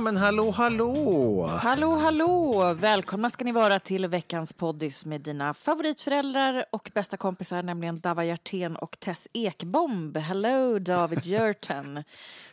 Ja, 0.00 0.04
men 0.04 0.16
hallå, 0.16 0.50
hallå! 0.50 1.46
Hallå, 1.46 1.96
hallå! 1.96 2.74
Välkomna 2.74 3.30
ska 3.30 3.44
ni 3.44 3.52
vara 3.52 3.80
till 3.80 4.06
veckans 4.06 4.52
poddis 4.52 5.06
med 5.06 5.20
dina 5.20 5.54
favoritföräldrar 5.54 6.64
och 6.70 6.90
bästa 6.94 7.16
kompisar, 7.16 7.62
nämligen 7.62 8.00
Dava 8.00 8.24
Hjertén 8.24 8.76
och 8.76 9.00
Tess 9.00 9.28
Ekbomb. 9.32 10.16
Hello, 10.16 10.78
David 10.78 11.26
Hjerten. 11.26 12.04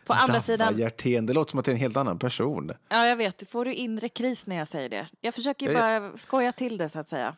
På 0.05 0.13
andra 0.13 0.33
Dava 0.33 0.41
sidan... 0.41 0.77
Hjertén, 0.77 1.25
det 1.25 1.33
låter 1.33 1.51
som 1.51 1.59
att 1.59 1.65
det 1.65 1.71
är 1.71 1.73
en 1.73 1.79
helt 1.79 1.97
annan 1.97 2.19
person. 2.19 2.71
Ja, 2.89 3.07
jag 3.07 3.15
vet. 3.15 3.49
Får 3.49 3.65
du 3.65 3.73
inre 3.73 4.09
kris 4.09 4.45
när 4.45 4.55
jag 4.55 4.67
säger 4.67 4.89
det? 4.89 5.07
Jag 5.21 5.33
försöker 5.33 5.65
ju 5.65 5.71
Jag- 5.71 6.01
bara 6.01 6.17
skoja 6.17 6.51
till 6.51 6.77
det, 6.77 6.89
så 6.89 6.99
att 6.99 7.09
säga. 7.09 7.35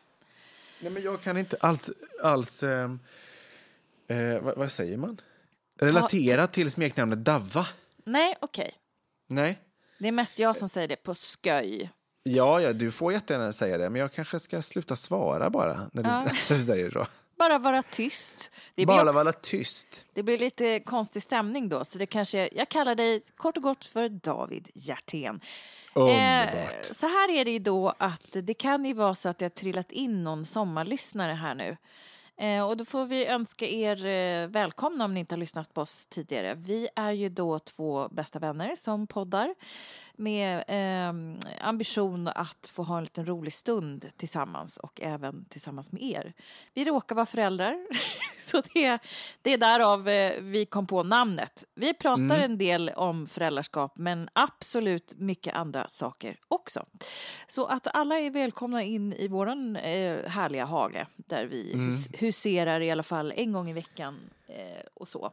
Nej, 0.80 0.92
men 0.92 1.02
jag 1.02 1.20
kan 1.22 1.36
inte 1.36 1.56
alls... 1.60 1.90
alls 2.22 2.62
eh, 2.62 2.90
eh, 4.08 4.40
vad, 4.40 4.56
vad 4.56 4.72
säger 4.72 4.96
man? 4.96 5.20
Relatera 5.80 6.46
till 6.46 6.70
smeknamnet 6.70 7.24
Davva. 7.24 7.66
Nej, 8.04 8.36
okej. 8.40 8.74
Nej. 9.26 9.58
Det 10.00 10.08
är 10.08 10.12
mest 10.12 10.38
jag 10.38 10.56
som 10.56 10.68
säger 10.68 10.88
det 10.88 10.96
på 10.96 11.14
sköj. 11.14 11.90
Ja, 12.22 12.60
ja, 12.60 12.72
du 12.72 12.92
får 12.92 13.12
jättegärna 13.12 13.52
säga 13.52 13.78
det, 13.78 13.90
men 13.90 14.00
jag 14.00 14.12
kanske 14.12 14.38
ska 14.38 14.62
sluta 14.62 14.96
svara 14.96 15.50
bara 15.50 15.90
när 15.92 16.02
du, 16.02 16.08
Ja. 16.08 16.22
när 16.48 16.56
du 16.56 16.62
säger 16.62 16.90
så. 16.90 17.06
Bara 17.38 17.58
vara 17.58 17.82
tyst. 17.82 18.50
Det 18.74 18.86
Bara 18.86 19.02
också, 19.02 19.12
vara 19.12 19.32
tyst. 19.32 20.06
det 20.14 20.22
blir 20.22 20.38
lite 20.38 20.80
konstig 20.80 21.22
stämning 21.22 21.68
då, 21.68 21.84
så 21.84 21.98
det 21.98 22.06
kanske, 22.06 22.48
jag 22.52 22.68
kallar 22.68 22.94
dig 22.94 23.22
kort 23.36 23.56
och 23.56 23.62
gott 23.62 23.86
för 23.86 24.08
David 24.08 24.68
Hjertén. 24.74 25.40
Underbart. 25.94 26.86
Eh, 26.88 26.94
så 26.94 27.06
här 27.06 27.30
är 27.30 27.44
det 27.44 27.50
ju 27.50 27.58
då 27.58 27.94
att 27.98 28.36
det 28.42 28.54
kan 28.54 28.84
ju 28.84 28.94
vara 28.94 29.14
så 29.14 29.28
att 29.28 29.38
det 29.38 29.44
har 29.44 29.50
trillat 29.50 29.92
in 29.92 30.24
någon 30.24 30.44
sommarlyssnare 30.46 31.32
här 31.32 31.54
nu. 31.54 31.76
Eh, 32.40 32.68
och 32.68 32.76
då 32.76 32.84
får 32.84 33.06
vi 33.06 33.26
önska 33.26 33.66
er 33.66 34.06
eh, 34.06 34.48
välkomna 34.48 35.04
om 35.04 35.14
ni 35.14 35.20
inte 35.20 35.34
har 35.34 35.40
lyssnat 35.40 35.74
på 35.74 35.80
oss 35.80 36.06
tidigare. 36.06 36.54
Vi 36.54 36.88
är 36.96 37.12
ju 37.12 37.28
då 37.28 37.58
två 37.58 38.08
bästa 38.08 38.38
vänner 38.38 38.76
som 38.76 39.06
poddar 39.06 39.54
med 40.20 40.64
eh, 40.68 41.36
ambition 41.68 42.28
att 42.28 42.70
få 42.72 42.82
ha 42.82 42.96
en 42.98 43.04
liten 43.04 43.26
rolig 43.26 43.52
stund 43.52 44.06
tillsammans 44.16 44.76
och 44.76 45.00
även 45.00 45.44
tillsammans 45.44 45.92
med 45.92 46.02
er. 46.02 46.32
Vi 46.74 46.84
råkar 46.84 47.14
vara 47.14 47.26
föräldrar, 47.26 47.76
så 48.42 48.62
det, 48.74 48.98
det 49.42 49.52
är 49.52 49.58
därav 49.58 50.08
eh, 50.08 50.40
vi 50.42 50.66
kom 50.66 50.86
på 50.86 51.02
namnet. 51.02 51.64
Vi 51.74 51.94
pratar 51.94 52.38
en 52.38 52.58
del 52.58 52.88
om 52.96 53.26
föräldraskap, 53.26 53.92
men 53.98 54.28
absolut 54.32 55.14
mycket 55.18 55.54
andra 55.54 55.88
saker 55.88 56.36
också. 56.48 56.86
Så 57.48 57.66
att 57.66 57.86
alla 57.94 58.18
är 58.18 58.30
välkomna 58.30 58.82
in 58.82 59.12
i 59.12 59.28
våran 59.28 59.76
eh, 59.76 60.26
härliga 60.28 60.64
hage 60.64 61.06
där 61.16 61.46
vi 61.46 61.72
hus- 61.76 62.08
huserar 62.18 62.80
i 62.80 62.90
alla 62.90 63.02
fall 63.02 63.32
en 63.36 63.52
gång 63.52 63.70
i 63.70 63.72
veckan 63.72 64.20
och 64.94 65.08
så. 65.08 65.32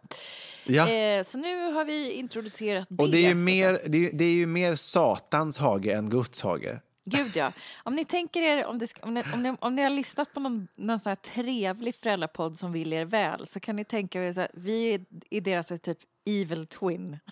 Ja. 0.63 0.89
Eh, 0.89 1.23
så 1.23 1.37
nu 1.37 1.71
har 1.71 1.85
vi 1.85 2.11
introducerat 2.11 2.87
det. 2.89 3.03
Och 3.03 3.09
det 3.09 3.17
är 3.17 3.21
ju 3.21 3.31
att 3.31 3.37
mer, 3.37 3.81
det 3.85 4.07
är, 4.07 4.11
det 4.13 4.25
är 4.25 4.33
ju 4.33 4.45
mer 4.45 4.75
Satans 4.75 5.57
hage 5.57 5.91
än 5.91 6.09
Guds 6.09 6.41
hage. 6.41 6.79
Gud 7.09 7.35
ja. 7.35 7.51
Om 7.83 7.95
ni 7.95 8.05
tänker 8.05 8.41
er, 8.41 8.65
om, 8.65 8.79
det 8.79 8.93
om, 9.01 9.13
ni, 9.13 9.23
om, 9.33 9.43
ni, 9.43 9.55
om 9.59 9.75
ni 9.75 9.83
har 9.83 9.89
lyssnat 9.89 10.33
på 10.33 10.39
någon, 10.39 10.67
någon 10.75 10.99
sån 10.99 11.15
trevlig 11.15 11.95
föräldrapodd 11.95 12.57
som 12.57 12.71
vill 12.71 12.93
er 12.93 13.05
väl 13.05 13.47
så 13.47 13.59
kan 13.59 13.75
ni 13.75 13.85
tänka 13.85 14.23
er 14.23 14.33
här, 14.33 14.47
vi 14.53 14.93
är, 14.93 15.05
är 15.29 15.41
deras 15.41 15.67
typ 15.67 15.97
evil 16.25 16.67
twin. 16.67 17.19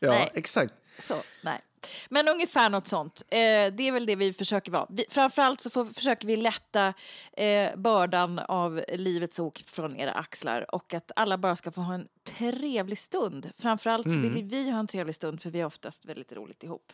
Ja, 0.00 0.10
Nej. 0.10 0.30
exakt. 0.34 0.74
Så, 1.02 1.14
nej. 1.42 1.60
Men 2.08 2.28
ungefär 2.28 2.70
något 2.70 2.88
sånt. 2.88 3.22
Eh, 3.28 3.38
det 3.38 3.82
är 3.82 3.92
väl 3.92 4.06
det 4.06 4.16
vi 4.16 4.32
försöker 4.32 4.72
vara. 4.72 4.86
Vi, 4.90 5.04
framförallt 5.10 5.60
så 5.60 5.70
får, 5.70 5.84
försöker 5.84 6.26
vi 6.26 6.36
lätta 6.36 6.94
eh, 7.36 7.76
bördan 7.76 8.38
av 8.38 8.84
livets 8.92 9.38
ok 9.38 9.62
från 9.66 9.96
era 9.96 10.12
axlar 10.12 10.74
och 10.74 10.94
att 10.94 11.10
alla 11.16 11.38
bara 11.38 11.56
ska 11.56 11.70
få 11.72 11.80
ha 11.80 11.94
en 11.94 12.08
trevlig 12.24 12.98
stund. 12.98 13.50
Framförallt 13.58 14.12
så 14.12 14.18
Mm. 14.18 14.32
vill 14.34 14.44
vi 14.44 14.70
ha 14.70 14.78
en 14.78 14.86
trevlig 14.86 15.14
stund 15.14 15.42
för 15.42 15.50
vi 15.50 15.60
har 15.60 15.66
oftast 15.66 16.04
väldigt 16.04 16.32
roligt 16.32 16.62
ihop. 16.62 16.92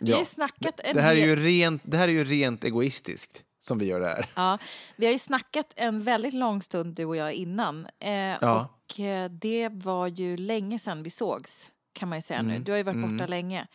Vi 0.00 0.12
har 0.12 0.18
ju 0.18 0.24
snackat 0.24 0.80
en 0.84 0.94
Det 0.96 1.02
här, 1.02 1.16
är 1.16 1.26
ju 1.26 1.36
rent, 1.36 1.82
det 1.84 1.96
här 1.96 2.08
är 2.08 2.12
ju 2.12 2.24
rent 2.24 2.64
egoistiskt 2.64 3.44
som 3.58 3.78
vi 3.78 3.86
gör 3.86 4.00
det 4.00 4.06
här. 4.06 4.26
Ja, 4.36 4.58
vi 4.96 5.06
har 5.06 5.12
ju 5.12 5.18
snackat 5.18 5.72
en 5.76 6.02
väldigt 6.02 6.34
lång 6.34 6.62
stund 6.62 6.94
du 6.94 7.04
och 7.04 7.16
jag 7.16 7.32
innan. 7.32 7.86
Eh, 7.98 8.10
Ja. 8.12 8.68
Och 8.86 9.00
eh, 9.00 9.30
det 9.30 9.68
var 9.68 10.06
ju 10.06 10.36
länge 10.36 10.78
sedan 10.78 11.02
vi 11.02 11.10
sågs, 11.10 11.70
kan 11.92 12.08
man 12.08 12.18
ju 12.18 12.22
säga 12.22 12.38
Mm. 12.40 12.52
nu. 12.52 12.58
Du 12.58 12.70
har 12.72 12.76
ju 12.76 12.82
varit 12.82 13.02
borta 13.10 13.26
länge. 13.26 13.66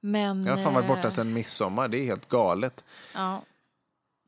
Men, 0.00 0.44
Jag 0.44 0.56
har 0.56 0.62
fan 0.62 0.74
varit 0.74 0.88
borta 0.88 1.02
eh, 1.02 1.10
sedan 1.10 1.32
midsommar, 1.32 1.88
det 1.88 1.98
är 1.98 2.04
helt 2.04 2.28
galet. 2.28 2.84
Ja. 3.14 3.42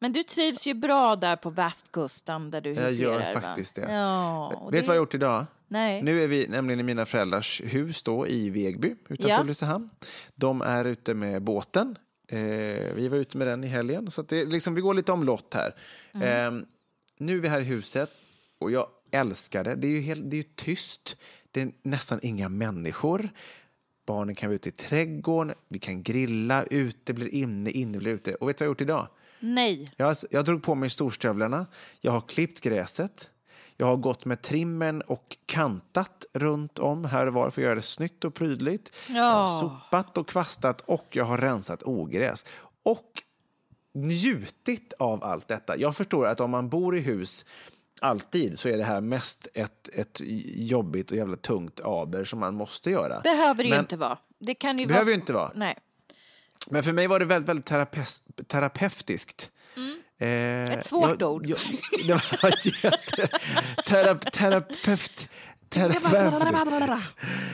Men 0.00 0.12
du 0.12 0.22
trivs 0.22 0.66
ju 0.66 0.74
bra 0.74 1.16
där 1.16 1.36
på 1.36 1.50
västkusten 1.50 2.50
där 2.50 2.60
du 2.60 2.72
Jag 2.72 2.82
huserar. 2.82 3.12
gör 3.12 3.34
va? 3.34 3.40
faktiskt 3.40 3.74
det. 3.76 3.92
Ja, 3.92 4.48
Vet 4.64 4.72
det- 4.72 4.80
du 4.80 4.86
vad 4.86 4.96
jag 4.96 5.00
gjort 5.02 5.14
idag? 5.14 5.46
Nej. 5.68 6.02
Nu 6.02 6.22
är 6.22 6.28
vi 6.28 6.48
nämligen 6.48 6.80
i 6.80 6.82
mina 6.82 7.06
föräldrars 7.06 7.62
hus 7.64 8.02
då 8.02 8.26
i 8.28 8.50
Vegby 8.50 8.96
utanför 9.08 9.28
Ja. 9.28 9.40
Ulricehamn. 9.40 9.90
De 10.34 10.62
är 10.62 10.84
ute 10.84 11.14
med 11.14 11.42
båten. 11.42 11.96
Eh, 12.28 12.38
vi 12.94 13.08
var 13.10 13.16
ute 13.18 13.38
med 13.38 13.46
den 13.46 13.64
i 13.64 13.66
helgen. 13.66 14.10
Så 14.10 14.22
det, 14.22 14.44
liksom, 14.44 14.74
vi 14.74 14.80
går 14.80 14.94
lite 14.94 15.12
omlott 15.12 15.54
här. 15.54 15.74
Mm. 16.14 16.56
Eh, 16.58 16.64
nu 17.18 17.36
är 17.36 17.40
vi 17.40 17.48
här 17.48 17.60
i 17.60 17.64
huset 17.64 18.10
och 18.58 18.70
jag 18.70 18.86
älskar 19.10 19.64
det. 19.64 19.74
Det 19.74 19.86
är 19.86 19.90
ju, 19.90 20.00
helt, 20.00 20.30
det 20.30 20.36
är 20.36 20.38
ju 20.38 20.48
tyst. 20.56 21.16
Det 21.50 21.62
är 21.62 21.70
nästan 21.82 22.20
inga 22.22 22.48
människor. 22.48 23.30
Barnen 24.06 24.34
kan 24.34 24.48
vara 24.48 24.54
ute 24.54 24.68
i 24.68 24.72
trädgården, 24.72 25.54
vi 25.68 25.78
kan 25.78 26.02
grilla, 26.02 26.64
ute 26.64 27.12
blir 27.14 27.34
inne, 27.34 27.70
inne 27.70 27.98
blir 27.98 28.12
ute. 28.12 28.34
Och 28.34 28.48
vet 28.48 28.58
du 28.58 28.64
vad 28.64 28.66
jag 28.66 28.68
har 28.68 28.70
gjort 28.72 28.80
idag? 28.80 29.08
Nej. 29.40 29.92
Jag, 29.96 30.16
jag 30.30 30.44
drog 30.44 30.62
på 30.62 30.74
mig 30.74 30.90
storstövlarna, 30.90 31.66
jag 32.00 32.12
har 32.12 32.20
klippt 32.20 32.60
gräset, 32.60 33.30
jag 33.76 33.86
har 33.86 33.96
gått 33.96 34.24
med 34.24 34.42
trimmen 34.42 35.02
och 35.02 35.36
kantat 35.46 36.24
runt 36.32 36.78
om 36.78 37.04
här 37.04 37.26
och 37.26 37.32
var 37.34 37.50
för 37.50 37.60
att 37.60 37.64
göra 37.64 37.74
det 37.74 37.82
snyggt 37.82 38.24
och 38.24 38.34
prydligt. 38.34 38.92
Jag 39.08 39.22
har 39.22 39.40
Ja. 39.40 39.58
sopat 39.60 40.18
och 40.18 40.28
kvastat 40.28 40.80
och 40.80 41.06
jag 41.10 41.24
har 41.24 41.38
rensat 41.38 41.82
ogräs. 41.82 42.46
Och 42.82 43.22
njutit 43.94 44.92
av 44.98 45.24
allt 45.24 45.48
detta. 45.48 45.76
Jag 45.76 45.96
förstår 45.96 46.26
att 46.26 46.40
om 46.40 46.50
man 46.50 46.68
bor 46.68 46.96
i 46.96 47.00
hus 47.00 47.44
alltid 48.00 48.58
så 48.58 48.68
är 48.68 48.78
det 48.78 48.84
här 48.84 49.00
mest 49.00 49.48
ett, 49.54 49.88
ett 49.92 50.20
jobbigt 50.54 51.10
och 51.10 51.16
jävla 51.16 51.36
tungt 51.36 51.80
aber 51.80 52.24
som 52.24 52.38
man 52.40 52.54
måste 52.54 52.90
göra. 52.90 53.20
Behöver 53.20 53.62
det 53.62 53.68
ju 53.68 53.74
Men- 53.74 53.80
inte 53.80 53.96
vara. 53.96 54.18
Det 54.38 54.54
kan 54.54 54.78
ju 54.78 54.86
Behöver 54.86 55.04
vara... 55.04 55.14
ju 55.14 55.20
inte 55.20 55.32
vara. 55.32 55.52
Nej. 55.54 55.78
Men 56.70 56.82
för 56.82 56.92
mig 56.92 57.06
var 57.06 57.18
det 57.18 57.24
väldigt, 57.24 57.48
väldigt 57.48 57.66
terapeus, 57.66 58.22
terapeutiskt. 58.46 59.50
Eh, 59.76 59.82
Mm. 60.18 60.70
Ett 60.78 60.84
svårt 60.84 61.20
jag, 61.20 61.32
ord. 61.32 61.46
Jag, 61.46 61.58
det 62.06 62.12
var 62.42 62.84
jätte... 62.84 63.28
Terap, 63.86 64.32
terapeut... 64.32 65.28
Terapeut. 65.74 66.34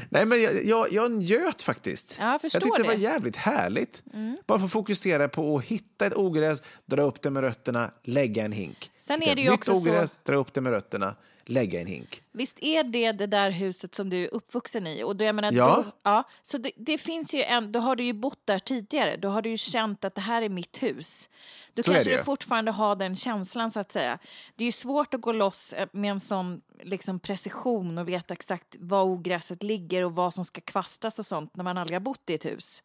Nej, 0.08 0.26
men 0.26 0.42
jag, 0.42 0.64
jag, 0.64 0.92
jag 0.92 1.10
njöt 1.12 1.62
faktiskt. 1.62 2.16
Ja, 2.20 2.32
jag 2.32 2.40
förstår 2.40 2.60
tyckte 2.60 2.82
det 2.82 2.88
var 2.88 2.94
det. 2.94 3.00
Mm. 3.06 3.12
jävligt 3.12 3.36
härligt. 3.36 4.02
Bara 4.46 4.58
få 4.58 4.68
fokusera 4.68 5.28
på 5.28 5.56
att 5.56 5.64
hitta 5.64 6.06
ett 6.06 6.14
ogräs, 6.16 6.62
dra 6.86 7.02
upp 7.02 7.22
det 7.22 7.30
med 7.30 7.40
rötterna, 7.42 7.90
lägga 8.02 8.44
en 8.44 8.52
hink. 8.52 8.90
Sen 9.00 9.20
Hitta 9.20 9.32
är 9.32 9.36
det 9.36 9.42
ett 9.42 9.48
ju 9.48 9.52
också 9.54 9.70
så- 9.72 9.76
ogräs, 9.78 10.20
dra 10.24 10.36
upp 10.36 10.52
det 10.54 10.60
med 10.60 10.72
rötterna, 10.72 11.14
lägga 11.46 11.80
en 11.80 11.86
hink. 11.86 12.22
Visst 12.32 12.58
är 12.60 12.84
det 12.84 13.12
det 13.12 13.26
där 13.26 13.50
huset 13.50 13.94
som 13.94 14.10
du 14.10 14.24
är 14.24 14.34
uppvuxen 14.34 14.86
i? 14.86 15.02
Och 15.02 15.16
då, 15.16 15.24
jag 15.24 15.34
menar, 15.34 15.52
Ja. 15.52 15.82
Då, 15.86 15.92
ja 16.02 16.28
så 16.42 16.58
det, 16.58 16.72
det 16.76 16.98
finns 16.98 17.34
ju 17.34 17.42
en, 17.42 17.72
då 17.72 17.80
har 17.80 17.96
du 17.96 18.04
ju 18.04 18.12
bott 18.12 18.40
där 18.44 18.58
tidigare. 18.58 19.16
Då 19.16 19.28
har 19.28 19.42
du 19.42 19.50
ju 19.50 19.56
känt 19.56 20.04
att 20.04 20.14
det 20.14 20.20
här 20.20 20.42
är 20.42 20.48
mitt 20.48 20.82
hus. 20.82 21.30
Då 21.74 21.82
Så 21.82 21.92
kanske 21.92 22.16
du 22.16 22.24
fortfarande 22.24 22.70
har 22.70 22.96
den 22.96 23.16
känslan 23.16 23.70
så 23.70 23.80
att 23.80 23.92
säga. 23.92 24.18
Det 24.56 24.64
är 24.64 24.66
ju 24.66 24.72
svårt 24.72 25.14
att 25.14 25.20
gå 25.20 25.32
loss 25.32 25.72
eh, 25.72 25.88
med 25.92 26.10
en 26.10 26.20
sån 26.20 26.60
liksom, 26.82 27.20
precision 27.20 27.98
och 27.98 28.08
veta 28.08 28.34
exakt 28.34 28.76
var 28.78 29.02
ogräset 29.02 29.62
ligger 29.62 30.04
och 30.04 30.14
vad 30.14 30.34
som 30.34 30.44
ska 30.44 30.60
kvastas 30.60 31.18
och 31.18 31.26
sånt 31.26 31.56
när 31.56 31.64
man 31.64 31.78
aldrig 31.78 31.94
har 31.94 32.00
bott 32.00 32.30
i 32.30 32.34
ett 32.34 32.44
hus. 32.44 32.82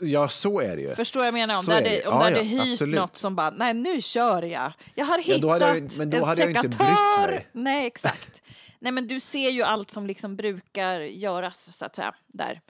Ja, 0.00 0.28
så 0.28 0.60
är 0.60 0.76
det 0.76 0.82
ju. 0.82 0.94
Förstår 0.94 1.24
jag 1.24 1.34
menar? 1.34 1.56
Om 1.58 1.62
Så 1.62 1.72
hade, 1.72 1.88
det. 1.90 2.06
om 2.06 2.14
Ja, 2.14 2.22
hade 2.22 2.36
ja, 2.36 2.42
hyrt 2.42 2.72
absolut. 2.72 2.94
något 3.00 3.16
som 3.16 3.36
bara, 3.36 3.50
nej 3.50 3.74
nu 3.74 4.00
kör 4.02 4.42
jag. 4.42 4.72
Jag 4.94 5.06
har 5.06 5.18
Ja, 5.18 5.22
hittat 5.34 5.50
hade 5.50 5.66
jag 5.78 5.96
men 5.96 6.10
då 6.10 6.18
en 6.18 6.24
hade 6.24 6.40
jag 6.40 6.50
inte 6.50 6.68
brytt 6.68 6.72
sekatör. 6.80 7.28
mig. 7.28 7.46
Nej, 7.52 7.86
exakt. 7.86 8.42
nej, 8.78 8.92
men 8.92 9.06
du 9.08 9.20
ser 9.20 9.50
ju 9.50 9.62
allt 9.62 9.90
som 9.90 10.06
liksom 10.06 10.36
brukar 10.36 11.00
göras, 11.00 11.76
så 11.78 11.84
att 11.84 11.96
säga, 11.96 12.14
där. 12.26 12.60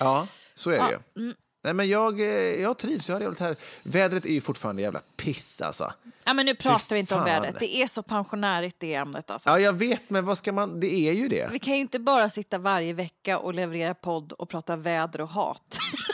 Ja, 0.00 0.26
så 0.54 0.70
är 0.70 0.74
det 0.78 0.78
Ja, 0.92 1.22
ju. 1.22 1.34
Nej, 1.64 1.74
men 1.74 1.88
jag, 1.88 2.20
eh, 2.20 2.26
jag 2.62 2.78
trivs. 2.78 3.08
Jag 3.08 3.16
har 3.20 3.20
det 3.30 3.40
här. 3.40 3.56
Vädret 3.82 4.24
är 4.24 4.32
ju 4.32 4.40
fortfarande 4.40 4.82
jävla 4.82 5.00
piss 5.16 5.60
alltså. 5.60 5.92
Ja, 6.24 6.34
men 6.34 6.46
nu 6.46 6.54
pratar 6.54 6.94
vi 6.96 7.00
inte 7.00 7.14
om 7.14 7.24
vädret. 7.24 7.56
Det 7.58 7.76
är 7.76 7.86
så 7.88 8.02
pensionärigt 8.02 8.76
det 8.80 8.94
ämnet 8.94 9.30
alltså. 9.30 9.48
Ja, 9.50 9.58
jag 9.58 9.72
vet, 9.72 10.10
men 10.10 10.24
vad 10.24 10.38
ska 10.38 10.52
man... 10.52 10.80
Det 10.80 10.94
är 11.08 11.12
ju 11.12 11.28
det. 11.28 11.48
Vi 11.52 11.58
kan 11.58 11.74
ju 11.74 11.80
inte 11.80 11.98
bara 11.98 12.30
sitta 12.30 12.58
varje 12.58 12.92
vecka 12.92 13.38
och 13.38 13.54
leverera 13.54 13.94
podd 13.94 14.32
och 14.32 14.48
prata 14.48 14.76
väder 14.76 15.20
och 15.20 15.28
hat. 15.28 15.78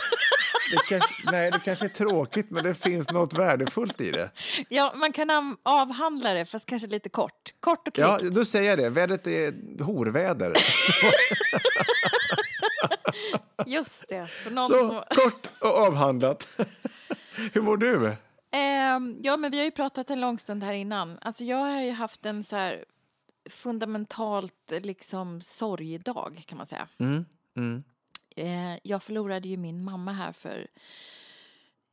det 0.70 0.78
kanske, 0.88 1.14
nej, 1.30 1.50
det 1.50 1.58
kanske 1.58 1.84
är 1.84 1.88
tråkigt, 1.88 2.50
men 2.50 2.64
det 2.64 2.74
finns 2.74 3.10
något 3.10 3.34
värdefullt 3.34 4.00
i 4.00 4.10
det. 4.10 4.30
ja, 4.68 4.94
man 4.96 5.12
kan 5.12 5.56
avhandla 5.62 6.32
det, 6.34 6.46
fast 6.46 6.66
kanske 6.66 6.88
lite 6.88 7.08
kort. 7.08 7.54
Kort 7.60 7.88
och 7.88 7.94
kvickt. 7.94 8.08
Ja, 8.08 8.30
då 8.30 8.44
säger 8.44 8.70
jag 8.70 8.78
det. 8.78 8.90
Vädret 8.90 9.26
är 9.26 9.82
horväder. 9.82 10.52
Just 13.66 14.08
det. 14.08 14.26
Så 14.44 14.64
som... 14.64 15.02
kort 15.10 15.50
och 15.60 15.78
avhandlat. 15.78 16.48
Hur 17.52 17.62
mår 17.62 17.76
du? 17.76 18.16
Ehm, 18.50 19.16
ja, 19.22 19.36
men 19.36 19.50
vi 19.50 19.58
har 19.58 19.64
ju 19.64 19.70
pratat 19.70 20.10
en 20.10 20.20
lång 20.20 20.38
stund 20.38 20.64
här 20.64 20.72
innan. 20.72 21.18
Alltså, 21.20 21.44
jag 21.44 21.56
har 21.56 21.82
ju 21.82 21.90
haft 21.90 22.26
en 22.26 22.44
så 22.44 22.56
här 22.56 22.84
fundamentalt 23.50 24.72
liksom 24.82 25.40
sorgdag, 25.40 26.42
kan 26.46 26.58
man 26.58 26.66
säga. 26.66 26.88
Eh, 28.38 28.78
jag 28.82 29.02
förlorade 29.02 29.48
ju 29.48 29.56
min 29.56 29.84
mamma 29.84 30.12
här 30.12 30.32
för 30.32 30.66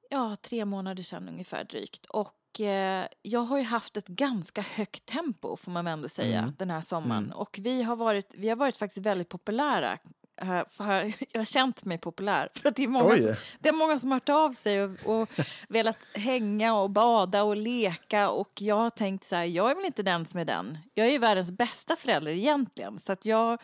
ja, 0.09 0.35
tre 0.41 0.65
månader 0.65 1.03
sedan 1.03 1.29
ungefär 1.29 1.63
drygt. 1.63 2.05
Och 2.05 2.59
eh, 2.59 3.07
jag 3.21 3.39
har 3.39 3.57
ju 3.57 3.63
haft 3.63 3.97
ett 3.97 4.07
ganska 4.07 4.61
högt 4.61 5.05
tempo, 5.05 5.57
får 5.57 5.71
man 5.71 5.87
ändå 5.87 6.09
säga, 6.09 6.53
den 6.57 6.69
här 6.69 6.81
sommaren. 6.81 7.31
Och 7.31 7.59
vi 7.61 7.83
har, 7.83 7.95
varit, 7.95 8.35
vi 8.37 8.49
har 8.49 8.55
varit 8.55 8.75
faktiskt 8.75 9.05
väldigt 9.05 9.29
populära. 9.29 9.99
Eh, 10.37 10.61
för 10.71 11.13
Jag 11.31 11.39
har 11.39 11.45
känt 11.45 11.85
mig 11.85 11.97
populär. 11.97 12.49
För 12.53 12.69
att 12.69 12.75
det, 12.75 12.83
är 12.83 12.87
många 12.87 13.13
Oj. 13.13 13.21
som, 13.23 13.33
det 13.59 13.69
är 13.69 13.73
många 13.73 13.99
som 13.99 14.11
har 14.11 14.15
hört 14.15 14.29
av 14.29 14.53
sig 14.53 14.83
och, 14.83 15.21
och 15.21 15.29
velat 15.69 15.97
hänga 16.15 16.73
och 16.75 16.89
bada 16.89 17.43
och 17.43 17.55
leka. 17.55 18.29
Och 18.29 18.61
jag 18.61 18.75
har 18.75 18.89
tänkt 18.89 19.23
så 19.23 19.35
här, 19.35 19.43
jag 19.43 19.71
är 19.71 19.75
väl 19.75 19.85
inte 19.85 20.03
den 20.03 20.25
som 20.25 20.39
är 20.39 20.45
den. 20.45 20.77
Jag 20.93 21.07
är 21.07 21.11
ju 21.11 21.17
världens 21.17 21.51
bästa 21.51 21.95
förälder 21.95 22.31
egentligen. 22.31 22.99
Så 22.99 23.11
att 23.11 23.25
jag 23.25 23.61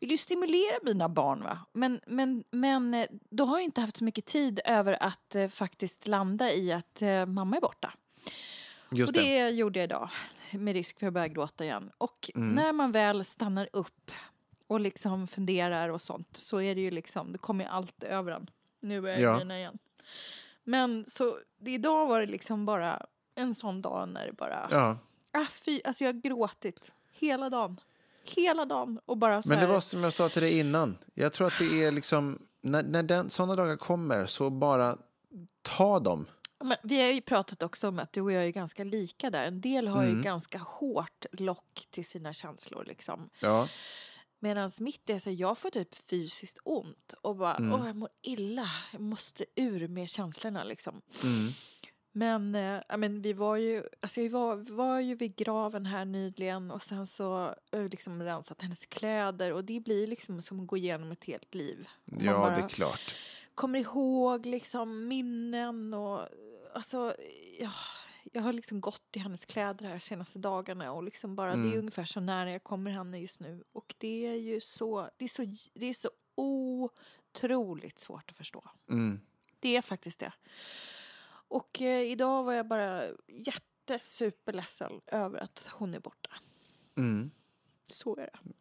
vill 0.00 0.10
ju 0.10 0.18
stimulera 0.18 0.76
mina 0.82 1.08
barn. 1.08 1.42
Va? 1.42 1.58
Men, 1.72 2.00
men, 2.06 2.44
men 2.50 2.94
eh, 2.94 3.06
då 3.30 3.44
har 3.44 3.56
jag 3.56 3.64
inte 3.64 3.80
haft 3.80 3.96
så 3.96 4.04
mycket 4.04 4.24
tid 4.26 4.60
över 4.64 5.02
att 5.02 5.34
eh, 5.34 5.48
faktiskt 5.48 6.06
landa 6.06 6.52
i 6.52 6.72
att 6.72 7.02
eh, 7.02 7.26
mamma 7.26 7.56
är 7.56 7.60
borta. 7.60 7.92
Just 8.94 9.16
och 9.16 9.22
det, 9.22 9.50
gjorde 9.50 9.78
jag 9.78 9.84
idag, 9.84 10.10
med 10.52 10.74
risk 10.74 10.98
för 10.98 11.06
att 11.06 11.12
börja 11.12 11.28
gråta 11.28 11.64
igen. 11.64 11.90
Och 11.98 12.30
Mm. 12.34 12.54
när 12.54 12.72
man 12.72 12.92
väl 12.92 13.24
stannar 13.24 13.68
upp 13.72 14.10
och 14.72 14.80
liksom 14.80 15.26
funderar 15.26 15.88
och 15.88 16.02
sånt 16.02 16.36
så 16.36 16.60
är 16.60 16.74
det 16.74 16.80
ju 16.80 16.90
liksom, 16.90 17.32
det 17.32 17.38
kommer 17.38 17.64
ju 17.64 17.70
allt 17.70 18.02
över 18.04 18.32
en. 18.32 18.50
Nu 18.80 19.08
är 19.08 19.12
Ja. 19.18 19.20
jag 19.20 19.38
mina 19.38 19.58
igen. 19.58 19.78
Men 20.64 21.04
så 21.06 21.38
idag 21.64 22.06
var 22.06 22.20
det 22.20 22.26
liksom 22.26 22.66
bara 22.66 23.06
en 23.34 23.54
sån 23.54 23.82
dag 23.82 24.08
när 24.08 24.26
det 24.26 24.32
bara, 24.32 24.66
Ja. 24.70 24.98
ah, 25.32 25.46
fy, 25.50 25.80
alltså 25.84 26.04
jag 26.04 26.12
har 26.14 26.20
gråtit 26.20 26.92
hela 27.12 27.50
dagen. 27.50 27.80
Hela 28.24 28.64
dagen 28.64 29.00
och 29.06 29.16
bara 29.16 29.42
så 29.42 29.48
Men 29.48 29.58
det 29.58 29.66
här, 29.66 29.72
var 29.72 29.80
som 29.80 30.02
jag 30.02 30.12
sa 30.12 30.28
till 30.28 30.42
dig 30.42 30.58
innan. 30.58 30.98
Jag 31.14 31.32
tror 31.32 31.46
att 31.46 31.58
det 31.58 31.84
är 31.84 31.92
liksom... 31.92 32.46
När, 32.60 32.82
när 32.82 33.02
den, 33.02 33.30
sådana 33.30 33.56
dagar 33.56 33.76
kommer, 33.76 34.26
så 34.26 34.50
bara 34.50 34.96
ta 35.62 36.00
dem. 36.00 36.26
Men 36.64 36.76
vi 36.82 37.00
har 37.02 37.08
ju 37.08 37.20
pratat 37.20 37.62
också 37.62 37.88
om 37.88 37.98
att 37.98 38.12
du 38.12 38.20
och 38.20 38.32
jag 38.32 38.44
är 38.44 38.48
ganska 38.50 38.84
lika 38.84 39.30
där. 39.30 39.44
En 39.44 39.60
del 39.60 39.88
har 39.88 40.02
Mm. 40.04 40.16
ju 40.16 40.22
ganska 40.22 40.58
hårt 40.58 41.26
lock 41.32 41.88
till 41.90 42.04
sina 42.06 42.32
känslor 42.32 42.84
liksom. 42.84 43.30
Ja. 43.40 43.68
Medan 44.42 44.70
mitt 44.80 45.10
är 45.10 45.18
så 45.18 45.30
här, 45.30 45.36
jag 45.36 45.58
får 45.58 45.70
typ 45.70 45.94
fysiskt 45.94 46.58
ont 46.64 47.14
och 47.22 47.36
bara, 47.36 47.54
Mm. 47.56 47.72
åh 47.80 47.86
jag 47.86 47.96
mår 47.96 48.08
illa, 48.22 48.70
jag 48.92 49.00
måste 49.00 49.44
ur 49.56 49.88
med 49.88 50.10
känslorna 50.10 50.64
liksom. 50.64 51.02
Mm. 51.22 51.48
Men, 52.12 52.54
eh, 52.54 52.82
ja, 52.88 52.96
men 52.96 53.22
vi 53.22 53.32
var 53.32 53.56
ju, 53.56 53.84
alltså 54.00 54.20
vi 54.20 54.28
var, 54.28 54.56
var 54.56 55.00
ju 55.00 55.14
vid 55.14 55.36
graven 55.36 55.86
här 55.86 56.04
nyligen 56.04 56.70
och 56.70 56.82
sen 56.82 57.06
så 57.06 57.54
vi 57.70 57.88
liksom 57.88 58.22
rensat 58.22 58.62
hennes 58.62 58.86
kläder 58.86 59.52
och 59.52 59.64
det 59.64 59.80
blir 59.80 60.06
liksom 60.06 60.42
som 60.42 60.60
att 60.60 60.66
gå 60.66 60.76
igenom 60.76 61.12
ett 61.12 61.24
helt 61.24 61.54
liv. 61.54 61.88
Man 62.04 62.24
Ja, 62.24 62.50
det 62.56 62.60
är 62.62 62.68
klart. 62.68 63.16
kommer 63.54 63.78
ihåg 63.78 64.46
liksom 64.46 65.08
minnen 65.08 65.94
och 65.94 66.28
alltså, 66.74 67.14
ja, 67.58 67.70
jag 68.32 68.42
har 68.42 68.52
liksom 68.52 68.80
gått 68.80 69.16
i 69.16 69.18
hennes 69.18 69.44
kläder 69.44 69.86
här 69.86 69.98
senaste 69.98 70.38
dagarna 70.38 70.92
och 70.92 71.02
liksom 71.02 71.36
bara, 71.36 71.56
det 71.56 71.74
är 71.74 71.78
ungefär 71.78 72.04
så 72.04 72.20
nära 72.20 72.50
jag 72.50 72.62
kommer 72.62 72.90
henne 72.90 73.18
just 73.18 73.40
nu. 73.40 73.64
Och 73.72 73.94
det 73.98 74.26
är 74.26 74.34
ju 74.34 74.60
så, 74.60 75.10
det 75.16 75.24
är 75.24 75.28
så, 75.28 75.54
det 75.74 75.86
är 75.86 75.94
så 75.94 76.10
otroligt 76.34 77.98
svårt 77.98 78.30
att 78.30 78.36
förstå. 78.36 78.70
Mm. 78.88 79.20
Det 79.60 79.76
är 79.76 79.82
faktiskt 79.82 80.18
det. 80.18 80.32
Och 81.48 81.82
eh, 81.82 82.10
idag 82.10 82.44
var 82.44 82.52
jag 82.52 82.66
bara 82.66 83.08
jättesuperledsen 83.28 85.00
över 85.06 85.38
att 85.38 85.70
hon 85.72 85.94
är 85.94 86.00
borta. 86.00 86.30
Mm. 86.96 87.30
Så 87.86 88.16
är 88.16 88.30
det. 88.32 88.52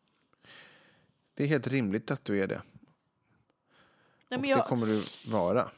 Det 1.33 1.43
är 1.43 1.47
helt 1.47 1.67
rimligt 1.67 2.11
att 2.11 2.25
du 2.25 2.39
är 2.39 2.47
det. 2.47 2.61
Nej, 4.27 4.39
och 4.39 4.45
jag, 4.45 4.57
det 4.57 4.63
kommer 4.63 4.85
du 4.85 5.03
vara. 5.31 5.71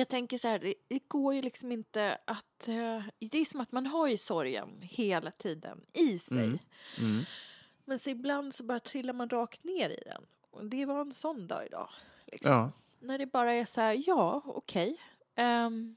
Jag 0.00 0.08
tänker 0.08 0.38
så 0.38 0.48
här, 0.48 0.58
det, 0.58 0.74
det 0.88 1.08
går 1.08 1.34
ju 1.34 1.42
liksom 1.42 1.72
inte 1.72 2.18
att... 2.24 2.68
eh, 2.68 3.02
det 3.18 3.38
är 3.38 3.44
som 3.44 3.60
att 3.60 3.72
man 3.72 3.86
har 3.86 4.06
ju 4.06 4.18
sorgen 4.18 4.78
hela 4.82 5.30
tiden 5.30 5.80
i 5.92 6.18
sig. 6.18 6.62
Mm. 6.98 7.24
Men 7.84 7.98
så 7.98 8.10
ibland 8.10 8.54
så 8.54 8.64
bara 8.64 8.80
trillar 8.80 9.12
man 9.12 9.28
rakt 9.28 9.64
ner 9.64 9.90
i 9.90 10.02
den. 10.04 10.26
Och 10.50 10.64
det 10.64 10.84
var 10.84 11.00
en 11.00 11.12
sån 11.12 11.46
dag 11.46 11.66
idag. 11.66 11.88
Liksom. 12.26 12.52
Ja. 12.52 12.72
När 12.98 13.18
det 13.18 13.26
bara 13.26 13.52
är 13.52 13.64
så 13.64 13.80
här, 13.80 14.02
ja, 14.06 14.42
okej. 14.44 14.96
ehm, 15.34 15.96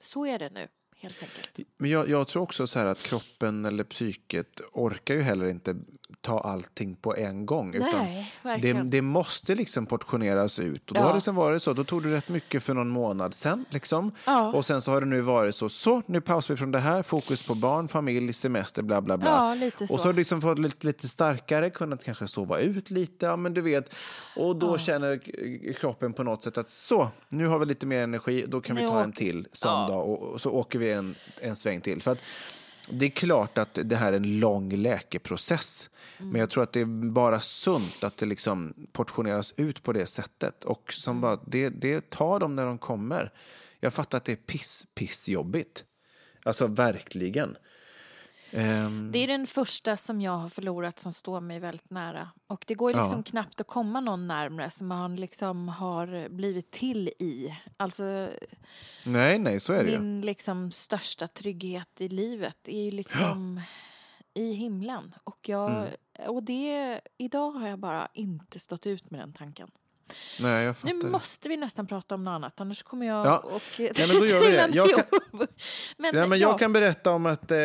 så 0.00 0.26
är 0.26 0.38
det 0.38 0.50
nu, 0.50 0.68
helt 1.00 1.22
enkelt. 1.22 1.68
Men 1.78 1.90
jag, 1.90 2.08
jag 2.08 2.28
tror 2.28 2.42
också 2.42 2.66
så 2.66 2.78
att 2.78 3.02
kroppen 3.02 3.64
eller 3.64 3.84
psyket 3.84 4.60
orkar 4.72 5.14
ju 5.14 5.22
heller 5.22 5.46
inte 5.48 5.76
ta 6.20 6.40
allting 6.40 6.96
på 6.96 7.16
en 7.16 7.46
gång. 7.46 7.74
Nej, 7.78 8.32
utan 8.44 8.60
det, 8.60 8.72
det 8.72 9.02
måste 9.02 9.54
liksom 9.54 9.86
portioneras 9.86 10.58
ut. 10.58 10.88
Och 10.90 10.94
då 10.94 11.00
Ja. 11.00 11.04
har 11.04 11.08
det 11.10 11.14
liksom 11.16 11.34
varit 11.34 11.62
så. 11.62 11.72
Då 11.72 11.84
tog 11.84 12.02
du 12.02 12.10
rätt 12.10 12.28
mycket 12.28 12.62
för 12.62 12.74
någon 12.74 12.88
månad 12.88 13.34
sen. 13.34 13.64
Liksom. 13.70 14.12
Ja. 14.26 14.52
Och 14.52 14.64
sen 14.64 14.80
så 14.80 14.92
har 14.92 15.00
det 15.00 15.06
nu 15.06 15.20
varit 15.20 15.54
så. 15.54 15.68
Så, 15.68 16.02
nu 16.06 16.20
pausar 16.20 16.54
vi 16.54 16.58
från 16.58 16.70
det 16.70 16.78
här. 16.78 17.02
Fokus 17.02 17.42
på 17.42 17.54
barn, 17.54 17.88
familj, 17.88 18.32
semester, 18.32 18.82
bla 18.82 19.00
bla 19.00 19.18
bla. 19.18 19.28
Ja, 19.30 19.54
lite 19.54 19.86
så. 19.86 19.94
Och 19.94 20.00
så 20.00 20.06
har 20.08 20.12
du 20.12 20.16
liksom 20.18 20.40
fått 20.40 20.58
lite, 20.58 20.86
lite 20.86 21.08
starkare, 21.08 21.70
kunnat 21.70 22.04
kanske 22.04 22.28
sova 22.28 22.58
ut 22.58 22.90
lite. 22.90 23.26
Ja, 23.26 23.36
men 23.36 23.54
du 23.54 23.60
vet. 23.60 23.94
Och 24.36 24.56
då 24.56 24.78
känner 24.78 25.16
k- 25.18 25.72
kroppen 25.80 26.12
på 26.12 26.22
något 26.22 26.42
sätt 26.42 26.58
att 26.58 26.68
så, 26.68 27.08
nu 27.28 27.46
har 27.46 27.58
vi 27.58 27.66
lite 27.66 27.86
mer 27.86 28.02
energi. 28.02 28.44
Då 28.48 28.60
kan 28.60 28.76
vi 28.76 28.82
Nu 28.82 28.88
ta 28.88 29.00
en 29.02 29.08
åker- 29.08 29.16
till 29.18 29.48
sån 29.52 29.72
Ja. 29.80 29.86
dag. 29.88 30.08
Och, 30.08 30.22
och 30.22 30.40
så 30.40 30.50
åker 30.50 30.78
vi 30.78 30.87
en, 30.92 31.14
en 31.40 31.56
sväng 31.56 31.80
till. 31.80 32.02
För 32.02 32.10
att 32.12 32.18
det 32.90 33.06
är 33.06 33.10
klart 33.10 33.58
att 33.58 33.78
det 33.84 33.96
här 33.96 34.12
är 34.12 34.16
en 34.16 34.40
lång 34.40 34.76
läkeprocess. 34.76 35.90
Mm. 36.18 36.30
Men 36.32 36.40
jag 36.40 36.50
tror 36.50 36.62
att 36.62 36.72
det 36.72 36.80
är 36.80 37.10
bara 37.10 37.40
sunt 37.40 38.04
att 38.04 38.16
det 38.16 38.26
liksom 38.26 38.74
portioneras 38.92 39.54
ut 39.56 39.82
på 39.82 39.92
det 39.92 40.06
sättet. 40.06 40.64
Och 40.64 40.92
som 40.92 41.10
Mm. 41.10 41.20
bara, 41.20 41.40
det, 41.46 41.68
det 41.68 42.10
tar 42.10 42.40
dem 42.40 42.56
när 42.56 42.66
de 42.66 42.78
kommer. 42.78 43.32
Jag 43.80 43.94
fattar 43.94 44.18
att 44.18 44.24
det 44.24 44.32
är 44.32 44.36
piss, 44.36 44.86
pissjobbigt. 44.94 45.84
Alltså 46.42 46.66
verkligen. 46.66 47.56
Ehm, 48.52 49.12
Det 49.12 49.18
är 49.18 49.26
den 49.26 49.46
första 49.46 49.96
som 49.96 50.20
jag 50.20 50.36
har 50.38 50.48
förlorat 50.48 50.98
som 50.98 51.12
står 51.12 51.40
mig 51.40 51.58
väldigt 51.60 51.90
nära. 51.90 52.30
Och 52.46 52.64
det 52.68 52.74
går 52.74 52.90
ju 52.92 52.96
liksom 52.98 53.18
Ja. 53.18 53.22
knappt 53.30 53.60
att 53.60 53.66
komma 53.66 54.00
någon 54.00 54.26
närmare 54.26 54.70
som 54.70 54.86
man 54.86 55.16
liksom 55.16 55.68
har 55.68 56.28
blivit 56.28 56.70
till 56.70 57.08
i. 57.08 57.56
Alltså 57.76 58.28
nej, 59.04 59.38
nej, 59.38 59.60
så 59.60 59.72
är 59.72 59.84
det 59.84 59.90
ju. 59.90 59.98
min 59.98 60.20
liksom 60.20 60.70
största 60.72 61.28
trygghet 61.28 62.00
i 62.00 62.08
livet 62.08 62.58
är 62.68 62.82
ju 62.82 62.90
liksom 62.90 63.60
i 64.34 64.52
himlen. 64.52 65.14
Och, 65.24 65.48
jag, 65.48 65.70
Mm. 65.70 65.90
och 66.28 66.42
det, 66.42 67.00
idag 67.18 67.50
har 67.52 67.68
jag 67.68 67.78
bara 67.78 68.08
inte 68.14 68.60
stått 68.60 68.86
ut 68.86 69.10
med 69.10 69.20
den 69.20 69.32
tanken. 69.32 69.70
Nej, 70.40 70.64
jag 70.64 70.76
fattar. 70.76 70.94
Nu 70.94 71.10
måste 71.10 71.48
vi 71.48 71.56
nästan 71.56 71.86
prata 71.86 72.14
om 72.14 72.24
något 72.24 72.32
annat, 72.32 72.60
annars 72.60 72.82
kommer 72.82 73.06
jag 73.06 73.26
Ja. 73.26 73.38
och... 73.38 73.62
men 73.78 74.08
då 74.08 74.26
gör 74.26 74.40
vi 74.40 74.52
det. 74.52 74.68
Jag 74.72 74.90
kan-. 74.90 75.04
Men, 75.98 76.14
Ja, 76.14 76.26
men 76.26 76.38
ja. 76.38 76.48
jag 76.48 76.58
kan 76.58 76.72
berätta 76.72 77.10
om 77.10 77.26
att 77.26 77.50
eh, 77.50 77.58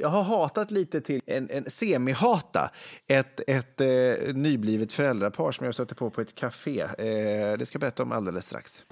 jag 0.00 0.08
har 0.08 0.22
hatat 0.22 0.70
lite 0.70 1.00
till, 1.00 1.20
en, 1.26 1.50
en 1.50 1.64
semi-hata, 1.70 2.70
ett, 3.06 3.40
ett 3.46 3.80
eh, 3.80 4.34
nyblivet 4.34 4.92
föräldrapar 4.92 5.52
som 5.52 5.64
jag 5.64 5.74
stötte 5.74 5.94
på 5.94 6.10
på 6.10 6.20
ett 6.20 6.34
café. 6.34 6.80
Eh, 6.80 7.58
det 7.58 7.66
ska 7.66 7.76
jag 7.76 7.80
berätta 7.80 8.02
om 8.02 8.12
alldeles 8.12 8.46
strax. 8.46 8.84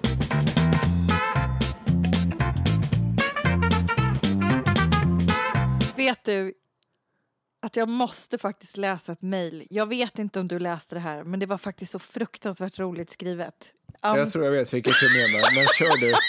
Vet 5.97 6.25
du 6.25 6.55
att 7.63 7.77
jag 7.77 7.89
måste 7.89 8.39
faktiskt 8.39 8.77
läsa 8.77 9.13
ett 9.13 9.23
mejl. 9.23 9.67
Jag 9.71 9.87
vet 9.89 10.19
inte 10.19 10.41
om 10.41 10.49
du 10.49 10.59
läste 10.59 10.95
det 10.95 11.01
här, 11.01 11.25
men 11.25 11.41
det 11.41 11.47
var 11.47 11.59
faktiskt 11.59 11.93
så 11.93 11.99
fruktansvärt 11.99 12.79
roligt 12.79 13.11
skrivet. 13.11 13.73
Um, 14.03 14.17
Jag 14.19 14.31
tror 14.33 14.45
jag 14.45 14.53
vet 14.53 14.75
vilket 14.75 14.95
du 15.01 15.09
menar, 15.11 15.55
men 15.57 15.67
kör 15.67 16.01
du. 16.01 16.15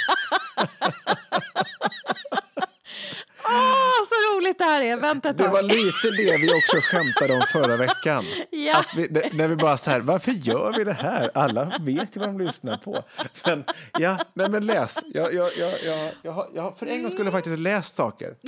Åh, 3.45 3.99
så 4.09 4.15
roligt 4.43 4.57
det 4.57 4.63
här 4.63 4.81
är! 4.81 4.97
Vänta 4.97 5.29
ett 5.29 5.37
Det 5.37 5.47
var 5.47 5.61
lite 5.61 6.09
det 6.17 6.37
vi 6.37 6.49
också 6.53 6.77
skämtade 6.81 7.33
om 7.33 7.41
förra 7.51 7.77
veckan. 7.77 8.23
Ja. 8.49 8.83
Vi, 8.95 9.07
det- 9.07 9.33
när 9.33 9.47
vi 9.47 9.55
bara 9.55 9.77
så 9.77 9.89
här, 9.91 9.99
varför 9.99 10.31
gör 10.31 10.73
vi 10.77 10.83
det 10.83 10.93
här? 10.93 11.31
Alla 11.33 11.71
vet 11.81 12.15
ju 12.15 12.19
vad 12.19 12.29
de 12.29 12.39
lyssnar 12.45 12.77
på. 12.77 13.03
Men 13.45 13.63
ja, 13.99 14.17
nej 14.33 14.49
men 14.49 14.65
läs. 14.65 14.99
Jag, 15.13 15.33
jag, 15.33 15.49
jag, 15.59 15.73
jag, 15.85 16.11
jag, 16.21 16.31
har, 16.31 16.47
jag 16.55 16.61
har 16.63 16.71
för 16.71 16.85
en 16.85 17.01
gång 17.01 17.11
skulle 17.11 17.31
faktiskt 17.31 17.59
läst 17.59 17.95
saker. 17.95 18.35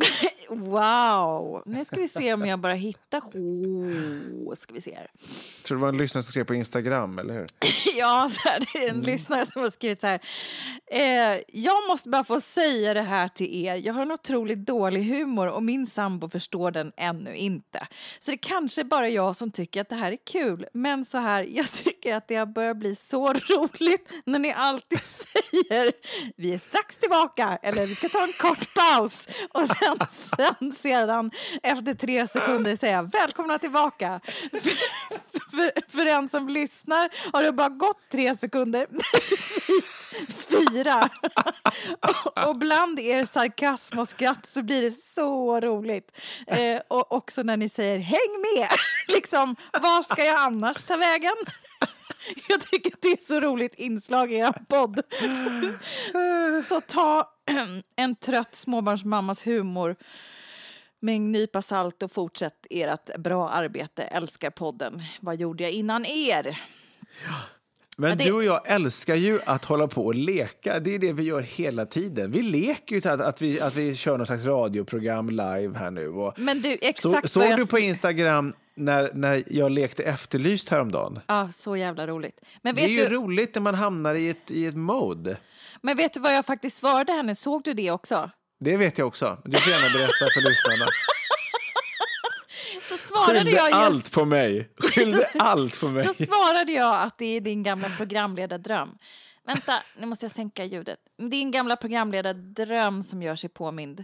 Wow! 0.50 1.64
Nu 1.66 1.86
ska 1.86 1.96
vi 1.96 2.08
se 2.08 2.34
om 2.34 2.46
jag 2.46 2.60
bara 2.60 2.74
hittar... 2.74 3.20
Oh, 3.20 4.54
ska 4.56 4.74
vi 4.74 4.82
se 4.82 4.96
här. 4.96 5.08
Jag 5.58 5.64
tror 5.64 5.78
det 5.78 5.82
var 5.82 5.90
en 5.90 5.98
lyssnare 5.98 6.24
som 6.24 6.32
skrev 6.32 6.44
på 6.44 6.56
Instagram, 6.56 7.20
eller 7.20 7.34
hur? 7.34 7.46
Ja, 7.96 8.30
så 8.32 8.50
här, 8.50 8.68
det 8.74 8.86
är 8.86 8.90
en 8.90 9.02
lyssnare 9.02 9.46
som 9.46 9.62
har 9.62 9.70
skrivit 9.70 10.02
så 10.02 10.08
här. 10.08 10.20
Eh, 10.92 11.42
jag 11.48 11.88
måste 11.88 12.10
bara 12.10 12.24
få 12.24 12.42
säga 12.42 12.94
det 12.94 13.02
här 13.02 13.28
till 13.28 13.66
er. 13.66 13.76
Jag 13.76 13.94
har 13.94 14.02
en 14.02 14.12
otroligt 14.12 14.66
dålig 14.66 15.04
humor 15.04 15.48
och 15.48 15.64
min 15.64 15.85
sambo 15.88 16.30
förstår 16.30 16.72
den 16.72 16.92
ännu 16.98 17.36
inte. 17.36 17.88
Så 18.20 18.32
det 18.32 18.38
kanske 18.38 18.82
är 18.82 18.86
bara 18.86 19.10
jag 19.10 19.36
som 19.36 19.52
tycker 19.52 19.82
att 19.82 19.90
det 19.90 19.96
här 19.96 20.12
är 20.12 20.18
kul. 20.26 20.68
Men 20.74 21.06
så 21.06 21.18
här, 21.18 21.44
jag 21.50 21.72
tycker 21.72 22.16
att 22.16 22.28
det 22.28 22.36
har 22.36 22.46
börjat 22.46 22.78
bli 22.78 22.96
så 22.96 23.34
roligt 23.34 24.12
när 24.26 24.40
ni 24.40 24.54
alltid 24.54 25.00
säger 25.04 25.92
vi 26.38 26.54
är 26.54 26.58
strax 26.58 26.98
tillbaka 26.98 27.60
eller 27.62 27.86
vi 27.86 27.96
ska 27.96 28.10
ta 28.10 28.24
en 28.24 28.34
kort 28.34 28.74
paus 28.74 29.28
och 29.54 29.68
sen, 29.68 29.98
sen 30.10 30.74
sedan 30.74 31.32
efter 31.64 31.94
tre 31.94 32.28
sekunder 32.28 32.76
säga 32.76 33.02
välkomna 33.02 33.60
tillbaka 33.60 34.22
för, 35.56 35.98
för 35.98 36.06
en 36.06 36.30
som 36.30 36.50
lyssnar 36.50 37.10
har 37.34 37.44
det 37.44 37.52
bara 37.52 37.70
gått 37.70 38.10
tre 38.12 38.36
sekunder, 38.36 38.88
möjligtvis 38.90 40.14
fyra. 40.50 41.10
och, 42.02 42.48
och 42.48 42.58
bland 42.58 43.00
er 43.00 43.26
sarkasm 43.26 44.00
och 44.00 44.10
skratt 44.10 44.48
så 44.48 44.64
blir 44.64 44.82
det 44.82 44.92
så 44.92 45.60
roligt. 45.60 46.12
Eh, 46.48 46.82
och 46.88 47.12
också 47.12 47.44
när 47.44 47.58
ni 47.58 47.70
säger 47.70 48.00
häng 48.00 48.56
med, 48.56 48.70
liksom, 49.08 49.56
var 49.82 50.04
ska 50.04 50.26
jag 50.26 50.40
annars 50.40 50.84
ta 50.84 50.98
vägen? 50.98 51.36
Jag 52.48 52.62
tycker 52.62 52.94
att 52.94 53.02
det 53.02 53.08
är 53.08 53.24
så 53.24 53.40
roligt 53.40 53.74
inslag 53.76 54.34
i 54.34 54.36
er 54.36 54.66
podd. 54.68 55.02
Så 56.66 56.82
ta 56.82 57.30
en 57.96 58.16
trött 58.16 58.56
småbarnsmammas 58.56 59.48
humor 59.48 59.96
med 61.00 61.16
en 61.16 61.32
nypa 61.32 61.62
salt 61.62 62.04
och 62.04 62.12
fortsätt 62.12 62.66
ert 62.70 63.18
bra 63.18 63.50
arbete. 63.50 64.04
Älskar 64.04 64.50
podden. 64.50 65.02
Vad 65.22 65.36
gjorde 65.36 65.64
jag 65.64 65.72
innan 65.72 66.06
er? 66.06 66.62
Men 67.98 68.18
det- 68.18 68.24
du 68.24 68.32
och 68.32 68.44
jag 68.44 68.62
älskar 68.72 69.16
ju 69.16 69.40
att 69.46 69.66
hålla 69.66 69.88
på 69.88 70.06
och 70.06 70.16
leka. 70.16 70.80
Det 70.80 70.96
är 70.96 71.00
det 71.00 71.14
vi 71.14 71.24
gör 71.24 71.42
hela 71.42 71.86
tiden. 71.86 72.32
Vi 72.32 72.42
leker 72.42 72.96
ju 72.96 73.02
till 73.02 73.10
att, 73.12 73.22
att, 73.22 73.42
vi, 73.42 73.62
att 73.62 73.76
vi 73.76 73.96
kör 73.96 74.18
något 74.18 74.28
slags 74.28 74.46
radioprogram 74.46 75.30
live 75.30 75.78
här 75.78 75.92
nu. 75.92 76.08
Och 76.10 76.40
Men 76.40 76.62
du, 76.62 76.72
så, 76.72 76.78
exakt 76.82 77.30
såg 77.30 77.44
vad 77.44 77.52
jag... 77.52 77.60
du 77.60 77.68
på 77.68 77.80
Instagram 77.80 78.54
när, 78.76 79.12
när 79.14 79.44
jag 79.48 79.72
lekte 79.72 80.04
Efterlyst 80.04 80.70
häromdagen? 80.70 81.20
Ja, 81.28 81.50
så 81.54 81.78
jävla 81.78 82.08
roligt. 82.08 82.40
Men 82.62 82.76
Det 82.76 82.82
vet, 82.82 82.90
är 82.90 82.94
ju 82.94 83.06
du, 83.10 83.16
roligt 83.16 83.56
när 83.56 83.62
man 83.62 83.76
hamnar 83.76 84.16
i 84.16 84.30
ett, 84.30 84.52
i 84.52 84.66
ett 84.66 84.76
mode. 84.76 85.38
men 85.82 85.98
vet 85.98 86.14
du 86.14 86.20
vad 86.20 86.36
jag 86.36 86.46
faktiskt 86.46 86.78
svarade 86.78 87.12
henne? 87.12 87.36
Såg 87.36 87.64
du 87.64 87.74
det 87.74 87.92
också? 87.92 88.30
Det 88.60 88.78
vet 88.78 88.98
jag 88.98 89.08
också. 89.08 89.38
Du 89.46 89.58
får 89.58 89.72
gärna 89.72 89.90
berätta 89.94 90.26
för 90.34 90.50
lyssnarna. 90.50 90.86
Då 92.90 92.98
svarade 92.98 93.40
Skyllde 93.40 93.58
jag 93.58 93.68
just... 93.70 93.80
allt 93.80 94.14
på 94.14 94.26
mig. 94.26 94.70
Skyllde 94.78 95.30
allt 95.40 95.80
på 95.80 95.88
mig. 95.88 96.06
Då 96.06 96.14
svarade 96.14 96.72
jag 96.72 97.02
att 97.02 97.18
det 97.18 97.26
är 97.38 97.42
din 97.42 97.64
gamla 97.64 97.90
programledardröm. 97.98 98.98
Vänta, 99.48 99.84
nu 99.98 100.06
måste 100.06 100.26
jag 100.26 100.32
sänka 100.32 100.64
ljudet. 100.64 101.00
Din 101.18 101.52
gamla 101.52 101.76
programledardröm 101.76 103.04
som 103.04 103.24
gör 103.24 103.36
sig 103.36 103.50
påmind. 103.50 104.04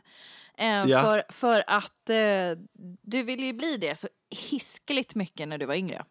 Eh, 0.57 0.67
Ja. 0.67 1.01
för, 1.01 1.23
för 1.29 1.63
att 1.67 2.09
eh, 2.09 2.59
du 3.01 3.23
ville 3.23 3.45
ju 3.45 3.53
bli 3.53 3.77
det 3.77 3.95
så 3.95 4.07
hiskeligt 4.49 5.15
mycket 5.15 5.47
när 5.47 5.57
du 5.57 5.65
var 5.65 5.75
yngre. 5.75 6.05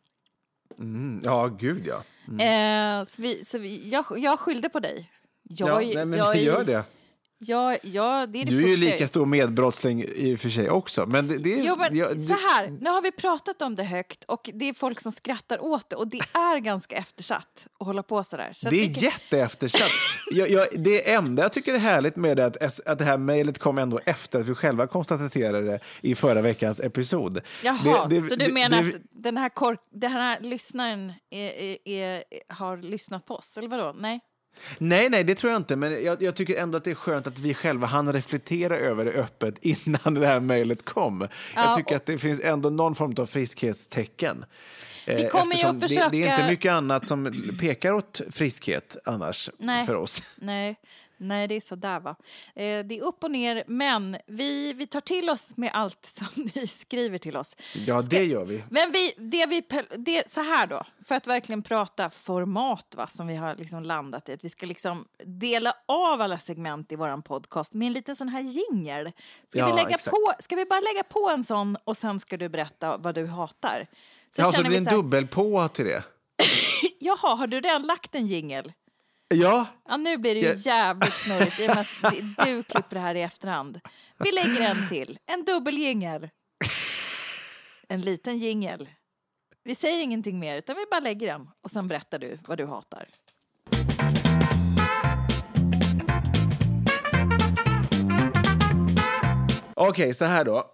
Mm, 0.79 1.21
ja, 1.25 1.47
gud 1.47 1.87
ja. 1.87 2.03
Eh, 2.45 3.05
så 3.05 3.23
vi, 3.23 3.45
så 3.45 3.59
vi, 3.59 3.89
jag, 3.89 4.05
jag 4.19 4.39
skyllde 4.39 4.69
på 4.69 4.81
dig. 4.81 5.11
Jag, 5.43 5.83
ja 5.83 5.95
nej, 5.95 6.07
men 6.07 6.19
jag, 6.19 6.37
gör 6.37 6.65
det. 6.65 6.85
Jag, 7.43 7.79
jag, 7.83 8.29
det 8.33 8.41
är 8.41 8.45
det 8.45 8.51
Du 8.51 8.63
är 8.65 8.69
ju 8.69 8.77
lika 8.77 9.09
stor 9.09 9.27
medbrottsling 9.27 10.05
i 10.15 10.35
och 10.35 10.39
för 10.41 10.49
sig 10.49 10.71
också. 10.71 11.07
Men 11.07 11.29
det, 11.29 11.39
det, 11.39 11.51
Jo, 11.51 11.77
men 11.77 11.97
jag- 11.97 12.23
så 12.23 12.33
här, 12.33 12.71
nu 12.81 12.91
har 12.91 13.03
vi 13.03 13.13
pratat 13.13 13.63
om 13.63 13.77
det 13.77 13.85
högt 13.85 14.25
och 14.25 14.51
det 14.55 14.69
är 14.69 14.75
folk 14.75 15.01
som 15.01 15.13
skrattar 15.13 15.65
åt 15.65 15.91
det 15.91 15.97
och 15.97 16.09
det 16.09 16.19
är 16.35 16.59
ganska 16.59 16.97
eftersatt 16.97 17.67
att 17.81 17.87
hålla 17.87 18.03
på 18.03 18.25
så 18.25 18.37
där. 18.37 18.51
Så 18.53 18.69
Det 18.71 18.77
är 18.77 18.95
kan- 18.95 19.03
jätteeftersatt. 19.03 19.91
jag, 20.31 20.51
jag, 20.51 20.67
det 20.77 21.11
enda 21.13 21.43
jag 21.43 21.53
tycker 21.53 21.75
är 21.75 21.79
härligt 21.79 22.17
med 22.17 22.37
det 22.37 22.43
är 22.43 22.47
att, 22.47 22.87
att 22.87 22.99
det 22.99 23.05
här 23.05 23.19
mejlet 23.19 23.59
kom 23.59 23.79
ändå 23.79 24.01
efter 24.07 24.41
att 24.41 24.47
vi 24.49 24.55
själva 24.55 24.87
konstaterade 24.87 25.61
det 25.67 25.81
i 26.01 26.15
förra 26.15 26.41
veckans 26.41 26.81
episod. 26.81 27.41
Jaha, 27.65 28.07
Det- 28.09 28.21
det- 28.21 28.27
så 28.27 28.35
du 28.35 28.47
det- 28.47 28.53
menar 28.53 28.83
det- 28.83 28.89
att 28.89 28.95
den 29.11 29.37
här, 29.37 29.49
kork, 29.49 29.81
den 29.91 30.13
här 30.13 30.41
lyssnaren 30.41 31.13
är, 31.31 31.51
är, 31.51 31.79
är, 31.89 32.25
har 32.49 32.77
lyssnat 32.77 33.27
på 33.27 33.35
oss, 33.35 33.57
eller 33.57 33.69
vadå? 33.69 33.95
Nej? 33.99 34.21
Nej, 34.78 35.11
nej, 35.11 35.25
det 35.25 35.35
tror 35.35 35.52
jag 35.52 35.61
inte. 35.61 35.76
Men 35.76 36.04
jag, 36.04 36.23
jag 36.23 36.35
tycker 36.37 36.57
ändå 36.57 36.76
att 36.78 36.85
det 36.85 36.90
är 36.90 36.95
skönt 36.95 37.26
att 37.26 37.38
vi 37.38 37.54
själva 37.54 37.87
hann 37.87 38.12
reflektera 38.12 38.78
över 38.78 39.04
det 39.04 39.11
öppet 39.12 39.59
innan 39.62 40.14
det 40.14 40.26
här 40.26 40.40
mejlet 40.40 40.85
kom. 40.85 41.21
Ja, 41.21 41.28
jag 41.54 41.76
tycker 41.76 41.97
att 41.97 42.07
det 42.07 42.19
finns 42.19 42.40
ändå 42.40 42.71
någon 42.71 42.95
form 42.95 43.14
av 43.19 43.26
friskhetstecken. 43.26 44.45
Vi 45.07 45.23
Eh, 45.25 45.28
kommer 45.28 45.54
ju 45.57 45.64
att 45.64 45.80
det, 45.80 45.87
det 45.87 45.95
är 45.95 45.99
försöka- 46.09 46.30
inte 46.35 46.47
mycket 46.50 46.73
annat 46.73 47.07
som 47.07 47.33
pekar 47.61 47.92
åt 47.92 48.21
friskhet 48.30 48.97
annars 49.04 49.50
Nej. 49.59 49.87
för 49.87 49.95
oss. 49.95 50.23
Nej, 50.37 50.76
nej 51.21 51.49
det 51.49 51.55
är 51.55 51.61
så 51.61 51.75
där 51.75 52.00
va. 52.00 52.17
Eh, 52.55 52.85
det 52.87 52.99
är 52.99 53.03
upp 53.03 53.25
och 53.25 53.31
ner, 53.31 53.65
men 53.67 54.17
vi, 54.27 54.73
vi 54.73 54.87
tar 54.87 55.00
till 55.00 55.31
oss 55.31 55.57
med 55.57 55.71
allt 55.75 56.07
som 56.15 56.50
ni 56.55 56.67
skriver 56.67 57.19
till 57.19 57.37
oss. 57.37 57.57
Ja, 57.87 58.03
det 58.03 58.25
gör 58.25 58.45
vi. 58.45 58.65
Men 58.71 58.93
vi, 58.93 59.12
det 59.17 59.47
vi, 59.47 59.62
det, 59.97 60.31
så 60.31 60.41
här 60.41 60.67
då, 60.67 60.83
för 61.07 61.15
att 61.15 61.27
verkligen 61.27 61.62
prata 61.62 62.11
format 62.11 62.95
va, 62.97 63.07
som 63.07 63.27
vi 63.27 63.37
har 63.37 63.57
liksom 63.57 63.83
landat 63.83 64.29
i, 64.29 64.33
att 64.33 64.45
vi 64.45 64.49
ska 64.49 64.67
liksom 64.67 65.05
dela 65.25 65.75
av 65.87 66.21
alla 66.21 66.39
segment 66.39 66.93
i 66.93 66.97
våran 66.97 67.23
podcast 67.23 67.75
med 67.75 67.87
en 67.87 67.93
liten 67.93 68.17
sån 68.17 68.29
här 68.29 68.41
jingel. 68.41 69.12
Ska, 69.49 69.59
Ja, 69.59 69.67
vi 69.67 69.73
lägga 69.73 69.97
på, 70.11 70.33
ska 70.39 70.57
vi 70.57 70.65
bara 70.65 70.81
lägga 70.81 71.03
på 71.03 71.31
en 71.35 71.45
sån 71.45 71.77
och 71.85 71.97
sen 71.97 72.21
ska 72.21 72.37
du 72.37 72.49
berätta 72.49 72.97
vad 72.97 73.15
du 73.15 73.27
hatar? 73.27 73.87
Så 74.37 74.43
Ja, 74.43 74.53
så 74.53 74.62
det 74.62 74.69
vi 74.69 74.77
en 74.77 74.87
här, 74.87 74.97
dubbel 74.97 75.27
på 75.27 75.69
till 75.69 75.85
det. 75.85 76.03
Jaha, 76.99 77.35
har 77.35 77.47
du 77.47 77.61
redan 77.61 77.83
lagt 77.83 78.15
en 78.15 78.27
jingel? 78.27 78.73
Ja, 79.35 79.67
Ja, 79.89 79.97
nu 79.97 80.17
blir 80.19 80.35
det 80.35 80.41
ju 80.41 80.55
jävligt 80.57 81.13
snurrigt 81.13 81.61
i 81.61 81.69
och 81.69 81.75
med 81.75 81.79
att 81.79 82.47
du 82.47 82.63
klipper 82.63 82.95
det 82.97 83.01
här 83.01 83.15
i 83.15 83.23
efterhand. 83.23 83.81
Vi 84.19 84.33
lägger 84.33 84.71
en 84.71 84.89
till, 84.89 85.19
en 85.27 85.45
dubbeljingel. 85.45 86.29
En 87.89 88.01
liten 88.01 88.39
jingel. 88.39 88.89
Vi 89.65 89.75
säger 89.75 90.01
ingenting 90.01 90.39
mer, 90.39 90.57
utan 90.57 90.77
vi 90.77 90.85
bara 90.91 91.01
lägger 91.01 91.27
den 91.27 91.49
och 91.65 91.71
sen 91.71 91.87
berättar 91.87 92.19
du 92.19 92.39
vad 92.49 92.59
du 92.59 92.67
hatar. 92.67 93.09
Okej, 99.75 100.15
så 100.15 100.25
här 100.25 100.45
då. 100.45 100.67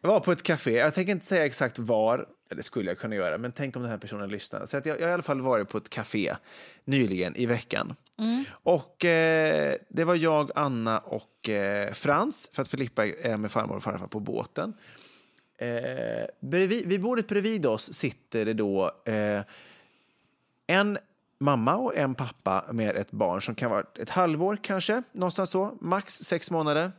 Jag 0.00 0.08
var 0.10 0.20
på 0.20 0.32
ett 0.32 0.42
café. 0.42 0.72
Jag 0.72 0.94
tänker 0.94 1.12
inte 1.12 1.26
säga 1.26 1.46
exakt 1.46 1.78
var, 1.78 2.26
eller 2.50 2.62
skulle 2.62 2.90
jag 2.90 2.98
kunna 2.98 3.14
göra, 3.14 3.38
men 3.38 3.52
tänk 3.52 3.76
om 3.76 3.82
den 3.82 3.90
här 3.90 3.98
personen 3.98 4.28
lyssnar. 4.28 4.66
Så 4.66 4.76
att 4.76 4.86
jag, 4.86 5.00
jag 5.00 5.04
har 5.04 5.10
i 5.10 5.14
alla 5.14 5.22
fall 5.22 5.40
varit 5.40 5.68
på 5.68 5.78
ett 5.78 5.90
café 5.90 6.36
nyligen 6.84 7.36
i 7.36 7.46
veckan. 7.46 7.94
Och 8.50 9.04
eh, 9.04 9.76
det 9.88 10.04
var 10.04 10.14
jag, 10.14 10.50
Anna 10.54 10.98
och 10.98 11.48
eh, 11.48 11.92
Frans, 11.92 12.50
för 12.52 12.62
att 12.62 12.68
Filippa 12.68 13.06
är 13.06 13.36
med 13.36 13.50
farmor 13.50 13.76
och 13.76 13.82
farfar 13.82 14.06
på 14.06 14.20
båten. 14.20 14.74
Eh, 15.58 16.26
bredvid, 16.40 16.86
vid 16.86 17.00
bordet 17.00 17.28
bredvid 17.28 17.66
oss 17.66 17.92
sitter 17.92 18.44
det 18.44 18.54
då 18.54 18.92
eh, 19.04 19.42
en 20.66 20.98
mamma 21.38 21.76
och 21.76 21.96
en 21.96 22.14
pappa 22.14 22.64
med 22.72 22.96
ett 22.96 23.10
barn 23.10 23.42
som 23.42 23.54
kan 23.54 23.70
vara 23.70 23.84
ett 23.98 24.10
halvår 24.10 24.58
kanske, 24.62 25.02
någonstans 25.12 25.50
så, 25.50 25.78
max 25.80 26.14
sex 26.14 26.50
månader. 26.50 26.92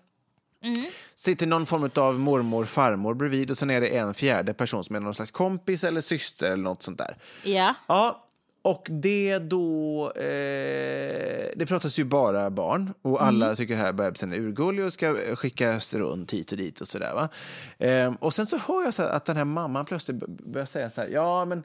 Sitter 1.16 1.48
någon 1.48 1.66
form 1.66 1.90
av 1.96 2.20
mormor, 2.20 2.66
farmor 2.66 3.14
bredvid 3.14 3.52
och 3.52 3.58
sen 3.58 3.70
är 3.70 3.82
det 3.82 3.88
en 3.88 4.14
fjärde 4.14 4.54
person 4.54 4.84
som 4.84 4.96
är 4.96 5.00
någon 5.00 5.14
slags 5.14 5.32
kompis 5.32 5.84
eller 5.84 6.02
syster 6.02 6.52
eller 6.52 6.64
något 6.64 6.84
sånt 6.84 6.98
där. 6.98 7.18
Ja. 7.44 7.76
Ja, 7.88 8.26
och 8.62 8.88
det 8.90 9.40
då... 9.40 10.12
Eh, 10.16 11.50
det 11.56 11.66
pratas 11.68 12.00
ju 12.00 12.04
bara 12.04 12.50
barn 12.50 12.94
och 13.02 13.24
alla 13.24 13.56
tycker 13.56 13.76
här 13.76 13.94
bebisen 13.94 14.34
är 14.34 14.38
urgullig 14.38 14.86
och 14.86 14.94
ska 14.94 15.36
skickas 15.36 15.94
runt 15.94 16.34
hit 16.34 16.52
och 16.52 16.58
dit 16.58 16.82
och 16.82 16.88
sådär. 16.88 17.14
Va? 17.14 17.30
Eh, 17.86 18.14
och 18.20 18.34
sen 18.34 18.46
så 18.46 18.58
hör 18.58 18.84
jag 18.84 18.94
så 18.94 19.04
att 19.04 19.26
den 19.26 19.38
här 19.38 19.46
mamman 19.46 19.86
plötsligt 19.86 20.28
börjar 20.28 20.66
säga 20.66 20.90
så 20.90 21.02
här, 21.02 21.08
ja 21.08 21.46
men 21.46 21.64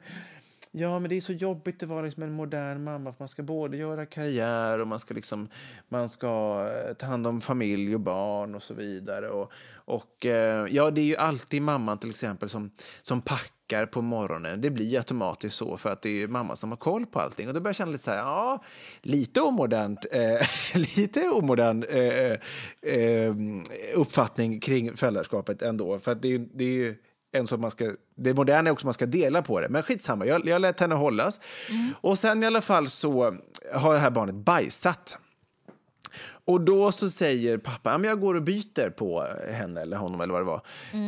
Ja, 0.77 0.99
men 0.99 1.09
det 1.09 1.17
är 1.17 1.21
så 1.21 1.33
jobbigt 1.33 1.83
att 1.83 1.89
vara 1.89 2.01
liksom 2.01 2.23
en 2.23 2.31
modern 2.33 2.83
mamma 2.83 3.11
för 3.13 3.21
man 3.21 3.27
ska 3.27 3.43
både 3.43 3.77
göra 3.77 4.05
karriär 4.05 4.79
och 4.79 4.87
man 4.87 4.99
ska, 4.99 5.13
liksom, 5.13 5.47
man 5.89 6.09
ska 6.09 6.65
eh, 6.87 6.93
ta 6.93 7.05
hand 7.05 7.27
om 7.27 7.41
familj 7.41 7.93
och 7.95 7.99
barn 8.01 8.55
och 8.55 8.63
så 8.63 8.73
vidare. 8.73 9.29
Och, 9.29 9.51
och 9.75 10.25
eh, 10.25 10.67
ja, 10.71 10.91
det 10.91 11.01
är 11.01 11.05
ju 11.05 11.15
alltid 11.15 11.61
mamman 11.61 11.97
till 11.97 12.09
exempel 12.09 12.49
som, 12.49 12.71
som 13.01 13.21
packar 13.21 13.85
på 13.85 14.01
morgonen. 14.01 14.61
Det 14.61 14.69
blir 14.69 14.97
automatiskt 14.97 15.55
så 15.55 15.77
för 15.77 15.89
att 15.89 16.01
det 16.01 16.09
är 16.09 16.13
ju 16.13 16.27
mamma 16.27 16.55
som 16.55 16.69
har 16.69 16.77
koll 16.77 17.05
på 17.05 17.19
allting. 17.19 17.47
Och 17.47 17.53
då 17.53 17.59
börjar 17.59 17.69
jag 17.69 17.75
känna 17.75 17.91
lite 17.91 18.03
så 18.03 18.11
här, 18.11 18.17
ja, 18.17 18.63
lite 19.01 19.41
omodernt, 19.41 20.05
eh, 20.11 20.47
lite 20.97 21.29
omodern 21.29 21.83
eh, 21.83 22.03
eh, 22.03 22.39
eh, 22.81 23.35
uppfattning 23.93 24.59
kring 24.59 24.97
föräldraskapet 24.97 25.61
ändå. 25.61 25.99
För 25.99 26.11
att 26.11 26.21
det, 26.21 26.33
är- 26.33 26.47
det 26.53 26.63
är 26.63 26.69
ju 26.69 26.95
en 27.37 27.47
som 27.47 27.61
man 27.61 27.71
ska, 27.71 27.91
det 28.15 28.33
moderna 28.33 28.69
är 28.69 28.71
också 28.71 28.83
att 28.83 28.85
man 28.85 28.93
ska 28.93 29.05
dela 29.05 29.41
på 29.41 29.61
det. 29.61 29.69
Men 29.69 29.83
skitsamma, 29.83 30.25
jag, 30.25 30.47
jag 30.47 30.61
lät 30.61 30.79
henne 30.79 30.95
hållas. 30.95 31.39
Och 32.01 32.17
sen 32.17 32.43
i 32.43 32.45
alla 32.45 32.61
fall 32.61 32.89
så 32.89 33.37
har 33.73 33.93
det 33.93 33.99
här 33.99 34.09
barnet 34.11 34.35
bajsat. 34.35 35.17
Och 36.45 36.61
då 36.61 36.91
så 36.91 37.09
säger 37.09 37.57
pappa, 37.57 37.91
ja, 37.91 37.97
men 37.97 38.09
jag 38.09 38.19
går 38.19 38.35
och 38.35 38.43
byter 38.43 38.89
på 38.89 39.27
henne 39.51 39.81
eller 39.81 39.97
honom 39.97 40.21
eller 40.21 40.33
vad 40.33 40.41
det 40.41 40.45
var. 40.45 40.61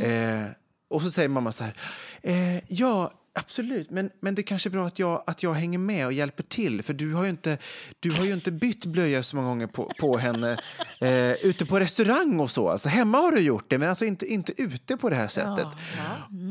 Eh, 0.06 0.48
och 0.90 1.02
så 1.02 1.12
säger 1.12 1.30
mamma 1.30 1.52
så 1.52 1.64
här, 1.64 1.74
eh, 2.22 2.74
ja 2.74 3.12
absolut, 3.38 3.90
men, 3.90 4.10
men 4.20 4.36
det 4.36 4.44
kanske 4.44 4.70
är 4.70 4.72
bra 4.72 4.86
att 4.86 5.00
jag, 5.00 5.24
att 5.28 5.44
jag 5.44 5.54
hänger 5.54 5.78
med 5.78 6.06
och 6.06 6.14
hjälper 6.14 6.44
till 6.44 6.84
för 6.84 6.94
du 6.94 7.14
har 7.14 7.24
ju 7.24 7.30
inte, 7.30 7.58
du 8.00 8.12
har 8.12 8.26
ju 8.26 8.34
inte 8.34 8.52
bytt 8.52 8.86
blöja 8.86 9.24
så 9.24 9.36
många 9.36 9.48
gånger 9.48 9.68
på, 9.68 9.92
på 10.00 10.18
henne 10.18 10.60
eh, 11.02 11.32
ute 11.32 11.66
på 11.66 11.80
restaurang 11.80 12.40
och 12.40 12.50
så. 12.50 12.70
Alltså, 12.70 12.90
hemma 12.90 13.18
har 13.18 13.32
du 13.32 13.40
gjort 13.40 13.66
det, 13.70 13.78
men 13.78 13.90
alltså 13.90 14.06
inte, 14.06 14.26
inte 14.26 14.62
ute 14.62 14.98
på 14.98 15.10
det 15.10 15.16
här 15.16 15.28
sättet. 15.28 15.68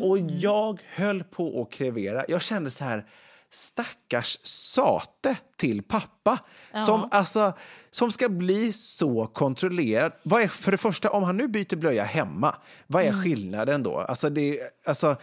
Och 0.03 0.19
jag 0.19 0.81
höll 0.95 1.25
på 1.25 1.63
att 1.63 1.73
krevera. 1.73 2.25
Jag 2.29 2.43
kände 2.43 2.71
så 2.71 2.85
här, 2.85 3.05
stackars 3.51 4.39
sate 4.43 5.37
till 5.57 5.83
pappa. 5.83 6.39
Som, 6.79 7.09
alltså, 7.11 7.53
som 7.91 8.13
ska 8.13 8.29
bli 8.29 8.73
så 8.73 9.27
kontrollerad. 9.27 10.13
Vad 10.23 10.43
är, 10.43 10.49
för 10.49 10.73
det 10.73 10.79
första, 10.79 11.11
om 11.11 11.23
han 11.23 11.37
nu 11.37 11.49
byter 11.49 11.77
blöja 11.77 12.05
hemma, 12.05 12.57
vad 12.87 13.03
är 13.03 13.13
skillnaden 13.25 13.83
då? 13.83 13.99
Alltså, 13.99 14.31
det, 14.31 14.61
alltså, 14.87 15.17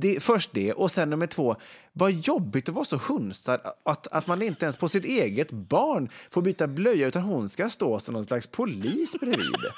det, 0.00 0.22
först 0.22 0.50
det, 0.54 0.72
och 0.72 0.90
sen 0.90 1.10
nummer 1.10 1.26
två, 1.26 1.56
vad 1.92 2.12
jobbigt 2.12 2.68
att 2.68 2.74
vara 2.74 2.84
så 2.84 2.96
hunsad 2.96 3.60
att, 3.84 4.06
att 4.06 4.26
man 4.26 4.42
inte 4.42 4.64
ens 4.64 4.76
på 4.76 4.88
sitt 4.88 5.04
eget 5.04 5.52
barn 5.52 6.08
får 6.30 6.42
byta 6.42 6.66
blöja 6.66 7.06
utan 7.06 7.22
hon 7.22 7.48
ska 7.48 7.70
stå 7.70 7.98
som 7.98 8.14
någon 8.14 8.24
slags 8.24 8.46
polis 8.46 9.16
bredvid. 9.20 9.70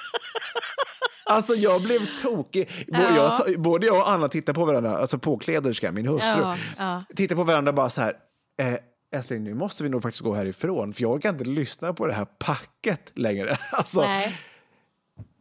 Alltså 1.26 1.54
jag 1.54 1.82
blev 1.82 2.16
tokig. 2.16 2.70
Ja. 2.88 3.16
Jag, 3.46 3.60
både 3.60 3.86
jag 3.86 3.96
och 3.96 4.10
Anna 4.10 4.28
tittade 4.28 4.54
på 4.54 4.64
varandra, 4.64 4.96
alltså 4.98 5.18
påkläderskan, 5.18 5.94
min 5.94 6.06
hustru, 6.06 6.28
Ja, 6.40 6.58
ja. 6.78 7.02
tittade 7.16 7.36
på 7.36 7.42
varandra 7.42 7.72
bara 7.72 7.90
så 7.90 8.00
här, 8.00 8.14
eh, 8.58 8.74
älskling 9.14 9.44
nu 9.44 9.54
måste 9.54 9.82
vi 9.82 9.88
nog 9.88 10.02
faktiskt 10.02 10.22
gå 10.22 10.34
härifrån 10.34 10.92
för 10.92 11.02
jag 11.02 11.22
kan 11.22 11.34
inte 11.34 11.50
lyssna 11.50 11.92
på 11.94 12.06
det 12.06 12.12
här 12.12 12.24
packet 12.24 13.12
längre. 13.14 13.58
Alltså, 13.72 14.00
Nej. 14.00 14.38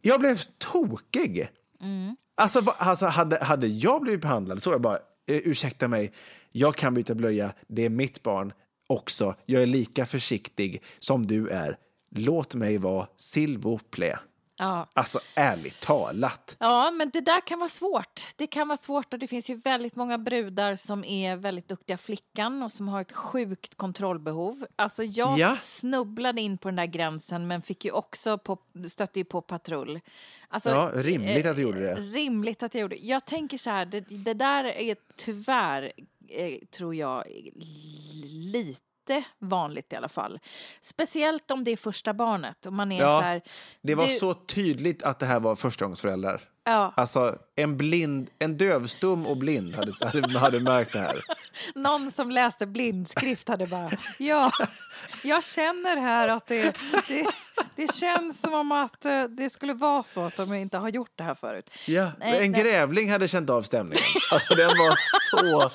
jag 0.02 0.20
blev 0.20 0.38
tokig. 0.58 1.48
Mm. 1.82 2.16
Alltså, 2.36 2.60
va- 2.60 2.74
alltså 2.78 3.06
hade, 3.06 3.44
hade 3.44 3.66
jag 3.66 4.02
blivit 4.02 4.20
behandlad 4.20 4.62
så 4.62 4.70
var 4.70 4.74
jag 4.74 4.82
bara, 4.82 4.98
eh, 5.26 5.36
ursäkta 5.36 5.88
mig, 5.88 6.12
jag 6.52 6.76
kan 6.76 6.94
byta 6.94 7.14
blöja, 7.14 7.52
det 7.68 7.84
är 7.84 7.88
mitt 7.90 8.22
barn 8.22 8.52
också. 8.88 9.34
Jag 9.46 9.62
är 9.62 9.66
lika 9.66 10.06
försiktig 10.06 10.82
som 10.98 11.26
du 11.26 11.48
är. 11.48 11.76
Låt 12.10 12.54
mig 12.54 12.78
vara 12.78 13.06
silvople. 13.16 14.18
Ja. 14.56 14.86
Alltså 14.92 15.20
ärligt 15.34 15.80
talat. 15.80 16.56
Ja, 16.60 16.90
men 16.90 17.10
det 17.10 17.20
där 17.20 17.40
kan 17.40 17.58
vara 17.58 17.68
svårt. 17.68 18.26
Det 18.36 18.46
kan 18.46 18.68
vara 18.68 18.76
svårt 18.76 19.12
och 19.12 19.18
det 19.18 19.28
finns 19.28 19.50
ju 19.50 19.54
väldigt 19.54 19.96
många 19.96 20.18
brudar 20.18 20.76
som 20.76 21.04
är 21.04 21.36
väldigt 21.36 21.68
duktiga 21.68 21.98
flickan 21.98 22.62
och 22.62 22.72
som 22.72 22.88
har 22.88 23.00
ett 23.00 23.12
sjukt 23.12 23.74
kontrollbehov. 23.74 24.66
Alltså 24.76 25.04
jag 25.04 25.38
Ja. 25.38 25.56
snubblade 25.56 26.40
in 26.40 26.58
på 26.58 26.68
den 26.68 26.76
där 26.76 26.86
gränsen 26.86 27.46
men 27.46 27.62
fick 27.62 27.84
ju 27.84 27.90
också 27.90 28.38
på, 28.38 28.58
stötte 28.88 29.18
ju 29.20 29.24
på 29.24 29.40
patrull. 29.40 30.00
Alltså, 30.48 30.70
Ja, 30.70 30.90
rimligt 30.94 31.46
att 31.46 31.56
du 31.56 31.62
gjorde 31.62 31.80
det. 31.80 31.94
Rimligt 31.94 32.62
att 32.62 32.74
jag 32.74 32.80
gjorde. 32.82 32.96
Jag 32.96 33.24
tänker 33.24 33.58
så 33.58 33.70
här, 33.70 33.86
det, 33.86 34.00
det 34.00 34.34
där 34.34 34.64
är 34.64 34.96
tyvärr, 35.16 35.92
eh, 36.28 36.58
tror 36.70 36.94
jag, 36.94 37.24
lite 38.22 38.80
vanligt 39.38 39.92
i 39.92 39.96
alla 39.96 40.08
fall. 40.08 40.38
Speciellt 40.82 41.50
om 41.50 41.64
det 41.64 41.70
är 41.70 41.76
första 41.76 42.14
barnet 42.14 42.66
och 42.66 42.72
man 42.72 42.92
är 42.92 43.00
Ja, 43.00 43.20
så 43.20 43.26
här... 43.26 43.42
Det 43.82 43.94
var 43.94 44.04
du- 44.04 44.10
så 44.10 44.34
tydligt 44.34 45.02
att 45.02 45.18
det 45.18 45.26
här 45.26 45.40
var 45.40 45.54
förstagångsföräldrar. 45.54 46.40
Ja. 46.66 46.92
Alltså, 46.96 47.36
en 47.56 47.76
blind, 47.76 48.30
en 48.38 48.56
dövstum 48.56 49.26
och 49.26 49.36
blind 49.36 49.76
hade, 49.76 49.92
hade, 50.06 50.38
hade 50.38 50.60
märkt 50.60 50.92
det 50.92 50.98
här. 50.98 51.16
Någon 51.74 52.10
som 52.10 52.30
läste 52.30 52.66
blindskrift 52.66 53.48
hade 53.48 53.66
bara, 53.66 53.90
ja, 54.18 54.50
jag 55.24 55.44
känner 55.44 55.96
här 56.00 56.28
att 56.28 56.46
det, 56.46 56.62
det, 57.08 57.26
det 57.76 57.94
känns 57.94 58.40
som 58.40 58.54
om 58.54 58.72
att 58.72 59.04
eh, 59.04 59.24
det 59.24 59.50
skulle 59.50 59.74
vara 59.74 60.02
så 60.02 60.20
att 60.20 60.36
de 60.36 60.54
inte 60.54 60.78
har 60.78 60.88
gjort 60.88 61.12
det 61.16 61.22
här 61.24 61.34
förut. 61.34 61.70
Ja, 61.86 62.10
Nej, 62.18 62.44
en 62.44 62.52
nej. 62.52 62.62
grävling 62.62 63.10
hade 63.10 63.28
känt 63.28 63.50
av 63.50 63.62
stämningen. 63.62 64.04
Alltså, 64.30 64.54
den 64.54 64.68
var 64.78 64.94
så, 65.30 65.70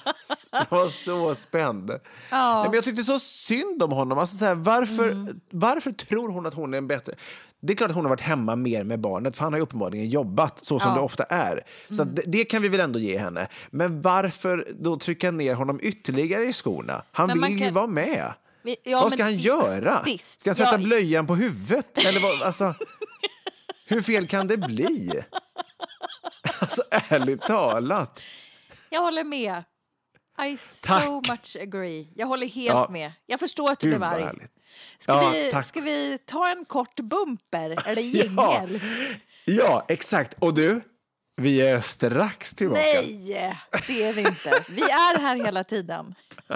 var 0.69 0.87
så 0.87 1.35
spänd. 1.35 1.89
Nej, 2.31 2.63
men 2.63 2.73
jag 2.73 2.83
tyckte 2.83 3.03
så 3.03 3.19
synd 3.19 3.83
om 3.83 3.91
honom. 3.91 4.17
Alltså, 4.17 4.37
så 4.37 4.45
här, 4.45 4.55
varför, 4.55 5.09
Mm. 5.09 5.39
varför 5.51 5.91
tror 5.91 6.29
hon 6.29 6.45
att 6.45 6.53
hon 6.53 6.73
är 6.73 6.77
en 6.77 6.87
bättre... 6.87 7.13
Det 7.61 7.73
är 7.73 7.77
klart 7.77 7.89
att 7.89 7.95
hon 7.95 8.05
har 8.05 8.09
varit 8.09 8.21
hemma 8.21 8.55
mer 8.55 8.83
med 8.83 8.99
barnet, 8.99 9.35
för 9.35 9.43
han 9.43 9.53
har 9.53 9.57
ju 9.57 9.63
uppenbarligen 9.63 10.09
jobbat 10.09 10.65
så 10.65 10.79
som 10.79 10.89
Ja. 10.89 10.95
det 10.95 11.01
ofta 11.01 11.23
är. 11.23 11.63
Så 11.89 12.01
Mm. 12.01 12.15
det, 12.15 12.21
det 12.27 12.45
kan 12.45 12.61
vi 12.61 12.67
väl 12.67 12.79
ändå 12.79 12.99
ge 12.99 13.17
henne. 13.17 13.47
Men 13.69 14.01
varför 14.01 14.67
då 14.79 14.97
trycka 14.97 15.31
ner 15.31 15.53
honom 15.53 15.79
ytterligare 15.81 16.43
i 16.45 16.53
skorna? 16.53 17.03
Han 17.11 17.27
Men 17.27 17.41
vill 17.41 17.51
ju 17.59 17.65
kan- 17.65 17.73
vara 17.73 17.87
med. 17.87 18.33
Ja, 18.83 19.01
vad 19.01 19.11
ska 19.13 19.23
men- 19.23 19.33
han 19.33 19.39
göra? 19.41 20.01
Visst, 20.05 20.41
Ska 20.41 20.49
han 20.49 20.55
sätta 20.55 20.71
ja. 20.71 20.77
blöjan 20.77 21.27
på 21.27 21.35
huvudet? 21.35 21.97
Eller 22.05 22.19
vad, 22.21 22.41
alltså, 22.41 22.73
hur 23.85 24.01
fel 24.01 24.27
kan 24.27 24.47
det 24.47 24.57
bli? 24.57 25.11
Alltså 26.61 26.83
ärligt 26.91 27.41
talat. 27.41 28.19
Jag 28.89 29.01
håller 29.01 29.23
med. 29.23 29.63
I 30.45 30.57
Tack. 30.83 31.03
so 31.03 31.15
much 31.15 31.57
agree. 31.61 32.07
Jag 32.15 32.27
håller 32.27 32.47
helt 32.47 32.67
Ja. 32.75 32.87
med. 32.89 33.11
Jag 33.25 33.39
förstår 33.39 33.71
att 33.71 33.79
du 33.79 33.89
Gud 33.89 33.97
blev 33.99 34.09
arg. 34.09 34.23
härligt. 34.23 34.51
Ska, 34.99 35.11
Ja, 35.11 35.29
vi, 35.29 35.49
tack. 35.51 35.67
ska 35.67 35.79
vi 35.81 36.17
ta 36.25 36.51
en 36.51 36.65
kort 36.65 36.99
bumper 36.99 37.69
eller 37.85 38.01
Ja. 38.35 38.63
jingel? 38.63 38.79
Ja, 39.45 39.85
exakt. 39.87 40.33
Och 40.39 40.53
du, 40.53 40.81
vi 41.41 41.61
är 41.61 41.79
strax 41.79 42.53
tillbaka. 42.53 42.81
Nej, 42.81 43.27
det 43.87 44.03
är 44.03 44.13
vi 44.13 44.21
inte. 44.21 44.63
Vi 44.69 44.81
är 44.81 45.19
här 45.19 45.35
hela 45.45 45.63
tiden. 45.63 46.15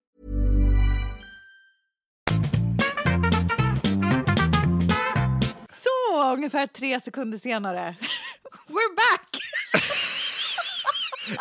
Ungefär 6.11 6.67
tre 6.67 6.99
sekunder 7.01 7.37
senare. 7.37 7.95
We're 8.67 8.95
back! 8.95 9.37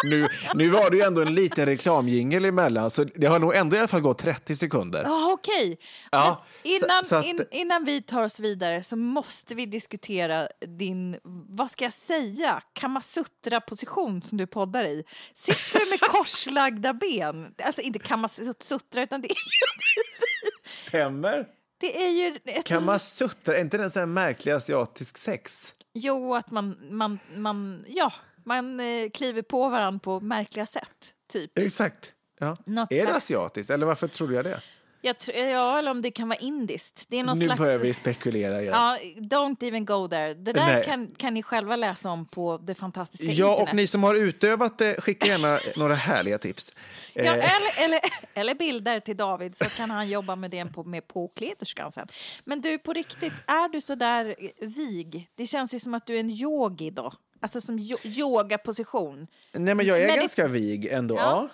Nu, 0.04 0.28
nu 0.54 0.68
var 0.70 0.90
det 0.90 0.96
ju 0.96 1.02
ändå 1.02 1.20
en 1.22 1.35
liten 1.35 1.66
reklamjingel 1.66 2.44
emellan, 2.44 2.90
så 2.90 3.04
det 3.04 3.26
har 3.26 3.38
nog 3.38 3.54
ändå 3.56 3.76
i 3.76 3.78
alla 3.78 3.88
fall 3.88 4.00
gått 4.00 4.18
30 4.18 4.56
sekunder. 4.56 5.02
Ja, 5.04 5.33
okej. 5.33 5.78
Ja, 6.11 6.44
Men 6.62 6.72
Innan, 6.72 7.04
så- 7.04 7.16
att- 7.16 7.24
in, 7.24 7.40
innan 7.50 7.85
vi 7.85 8.02
tar 8.02 8.24
oss 8.24 8.40
vidare 8.40 8.83
så 8.83 8.96
måste 8.96 9.54
vi 9.54 9.66
diskutera 9.66 10.48
din, 10.78 11.16
vad 11.48 11.70
ska 11.70 11.85
jag 11.85 11.92
säga, 11.92 12.62
kamasutra-position 12.72 14.22
som 14.22 14.38
du 14.38 14.46
poddar 14.46 14.85
i. 14.85 15.04
Sitter 15.35 15.80
du 15.85 15.90
med 15.90 16.00
korslagda 16.11 16.92
ben? 16.94 17.54
Alltså 17.64 17.80
inte 17.80 17.98
kamasutra, 17.98 19.02
utan 19.02 19.20
det 19.20 19.30
är. 19.30 19.37
Stämmer. 20.68 21.46
Det 21.81 22.05
är 22.05 22.11
ju 22.11 22.38
ett, 22.45 22.66
Kamasutra, 22.66 23.57
är 23.57 23.61
inte 23.61 23.79
det 23.79 23.95
här 23.95 24.07
märklig 24.07 24.53
asiatisk 24.53 25.19
sex? 25.19 25.75
Jo, 25.95 26.35
att 26.35 26.51
man, 26.51 26.77
man, 26.90 27.19
man, 27.37 27.85
ja, 27.88 28.12
man 28.45 28.81
eh, 28.81 29.11
kliver 29.11 29.43
på 29.43 29.69
varandra 29.69 30.01
på 30.01 30.21
märkliga 30.21 30.66
sätt, 30.66 31.14
typ. 31.33 31.59
Exakt. 31.59 32.12
Ja. 32.40 32.57
Något 32.66 32.93
är 32.93 32.97
det 32.97 33.03
slags- 33.03 33.16
asiatiskt, 33.16 33.71
eller 33.71 33.87
varför 33.87 34.09
trodde 34.09 34.35
jag 34.35 34.45
det? 34.45 34.61
Jag 35.02 35.18
tror, 35.18 35.36
ja, 35.36 35.78
eller 35.78 35.90
om 35.90 36.02
det 36.02 36.10
kan 36.10 36.28
vara 36.28 36.38
indiskt. 36.38 37.04
Det 37.08 37.16
är 37.18 37.24
någon 37.24 37.38
nu 37.38 37.44
slags... 37.44 37.58
börjar 37.58 37.78
vi 37.78 37.92
spekulera 37.92 38.60
igen. 38.62 38.74
Ja, 38.76 38.98
don't 39.16 39.64
even 39.64 39.84
go 39.84 40.08
there. 40.08 40.34
Det 40.34 40.52
där 40.52 40.66
Nej. 40.66 40.84
kan, 40.84 41.06
kan 41.16 41.34
ni 41.34 41.42
själva 41.42 41.76
läsa 41.76 42.10
om 42.10 42.26
på 42.26 42.58
det 42.62 42.74
fantastiska 42.74 43.26
Ja, 43.26 43.50
internet. 43.50 43.68
och 43.70 43.74
ni 43.76 43.86
som 43.86 44.02
har 44.04 44.14
utövat 44.14 44.78
det, 44.78 45.00
skicka 45.00 45.26
gärna 45.26 45.60
några 45.76 45.94
härliga 45.94 46.38
tips. 46.38 46.72
Ja, 47.14 47.22
Eh, 47.22 47.30
eller, 47.32 47.84
eller, 47.84 48.00
eller 48.34 48.54
bilder 48.54 49.00
till 49.00 49.16
David 49.16 49.56
så 49.56 49.64
kan 49.64 49.90
han 49.90 50.08
jobba 50.08 50.36
med 50.36 50.50
det 50.50 50.64
på, 50.64 50.84
med 50.84 51.08
påkläderskan 51.08 51.92
sen. 51.92 52.08
Men 52.44 52.60
du, 52.60 52.78
på 52.78 52.92
riktigt, 52.92 53.32
är 53.46 53.68
du 53.72 53.80
så 53.80 53.94
där 53.94 54.34
eh, 54.38 54.68
vig? 54.68 55.28
Det 55.36 55.46
känns 55.46 55.74
ju 55.74 55.78
som 55.78 55.94
att 55.94 56.06
du 56.06 56.16
är 56.16 56.20
en 56.20 56.30
yogi 56.30 56.90
då. 56.90 57.12
Alltså 57.42 57.60
som 57.60 57.78
yo- 57.78 58.06
yogaposition. 58.20 59.26
Nej, 59.52 59.74
men 59.74 59.86
jag 59.86 59.96
är 59.98 60.06
Men 60.06 60.14
det- 60.14 60.20
ganska 60.20 60.46
vig 60.48 60.86
ändå. 60.86 61.14
Ja. 61.16 61.20
Ja. 61.22 61.48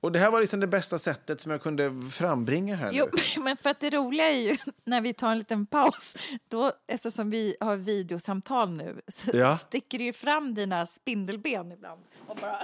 Och 0.00 0.12
det 0.12 0.18
här 0.18 0.30
var 0.30 0.40
liksom 0.40 0.60
det 0.60 0.66
bästa 0.66 0.98
sättet 0.98 1.40
som 1.40 1.52
jag 1.52 1.62
kunde 1.62 2.02
frambringa 2.10 2.76
här 2.76 2.92
Jo, 2.92 3.08
nu. 3.12 3.22
men 3.42 3.56
för 3.56 3.70
att 3.70 3.80
det 3.80 3.90
roliga 3.90 4.28
är 4.28 4.38
ju 4.40 4.56
när 4.84 5.00
vi 5.00 5.14
tar 5.14 5.30
en 5.32 5.38
liten 5.38 5.66
paus, 5.66 6.16
då, 6.48 6.72
eftersom 6.86 7.30
vi 7.30 7.56
har 7.60 7.76
videosamtal 7.76 8.70
nu, 8.70 9.00
så 9.08 9.30
Ja. 9.36 9.56
sticker 9.56 9.98
det 9.98 10.04
ju 10.04 10.12
fram 10.12 10.54
dina 10.54 10.86
spindelben 10.86 11.72
ibland. 11.72 12.00
Och 12.26 12.36
bara... 12.36 12.62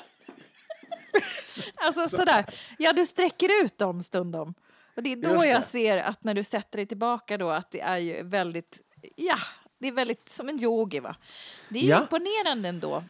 alltså 1.74 2.16
sådär, 2.16 2.54
ja 2.78 2.92
du 2.92 3.06
sträcker 3.06 3.64
ut 3.64 3.78
dem 3.78 4.02
stundom. 4.02 4.54
Och 4.96 5.02
det 5.02 5.12
är 5.12 5.16
då 5.16 5.40
det. 5.40 5.46
jag 5.48 5.64
ser 5.64 5.98
att 5.98 6.24
när 6.24 6.34
du 6.34 6.44
sätter 6.44 6.76
dig 6.78 6.86
tillbaka 6.86 7.38
då 7.38 7.50
att 7.50 7.70
det 7.70 7.80
är 7.80 7.98
ju 7.98 8.22
väldigt, 8.22 8.80
ja, 9.16 9.38
det 9.78 9.88
är 9.88 9.92
väldigt 9.92 10.28
som 10.28 10.48
en 10.48 10.60
yogi 10.62 11.00
va. 11.00 11.16
Det 11.68 11.78
är 11.78 11.82
ju 11.82 11.88
Ja. 11.88 12.00
imponerande 12.00 12.68
ändå. 12.68 13.04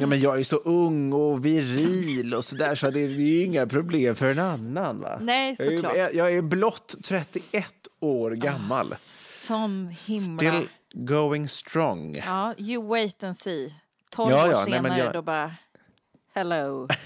Ja, 0.00 0.06
men 0.06 0.20
jag 0.20 0.38
är 0.38 0.42
så 0.42 0.56
ung 0.56 1.12
och 1.12 1.46
viril 1.46 2.34
och 2.34 2.44
sådär 2.44 2.74
så 2.74 2.90
det, 2.90 3.00
är 3.00 3.08
ju 3.08 3.44
inga 3.44 3.66
problem 3.66 4.16
för 4.16 4.30
en 4.30 4.38
annan. 4.38 5.00
Va? 5.00 5.18
Nej, 5.20 5.56
jag, 5.58 5.66
såklart. 5.66 5.96
är, 5.96 6.16
jag 6.16 6.34
är 6.34 6.42
blott 6.42 6.94
31 7.04 7.66
år 8.00 8.30
gammal. 8.30 8.86
Som 9.46 9.90
himla... 10.08 10.38
Still 10.38 10.68
going 10.92 11.48
strong. 11.48 12.14
Ja, 12.26 12.54
you 12.58 12.88
wait 12.88 13.22
and 13.22 13.36
see. 13.36 13.74
Tolv 14.10 14.30
Ja, 14.30 14.44
år 14.46 14.50
ja, 14.50 14.56
nej, 14.56 14.64
senare 14.64 14.82
men 14.82 14.98
jag- 14.98 15.12
då 15.12 15.22
bara, 15.22 15.54
hello. 16.34 16.88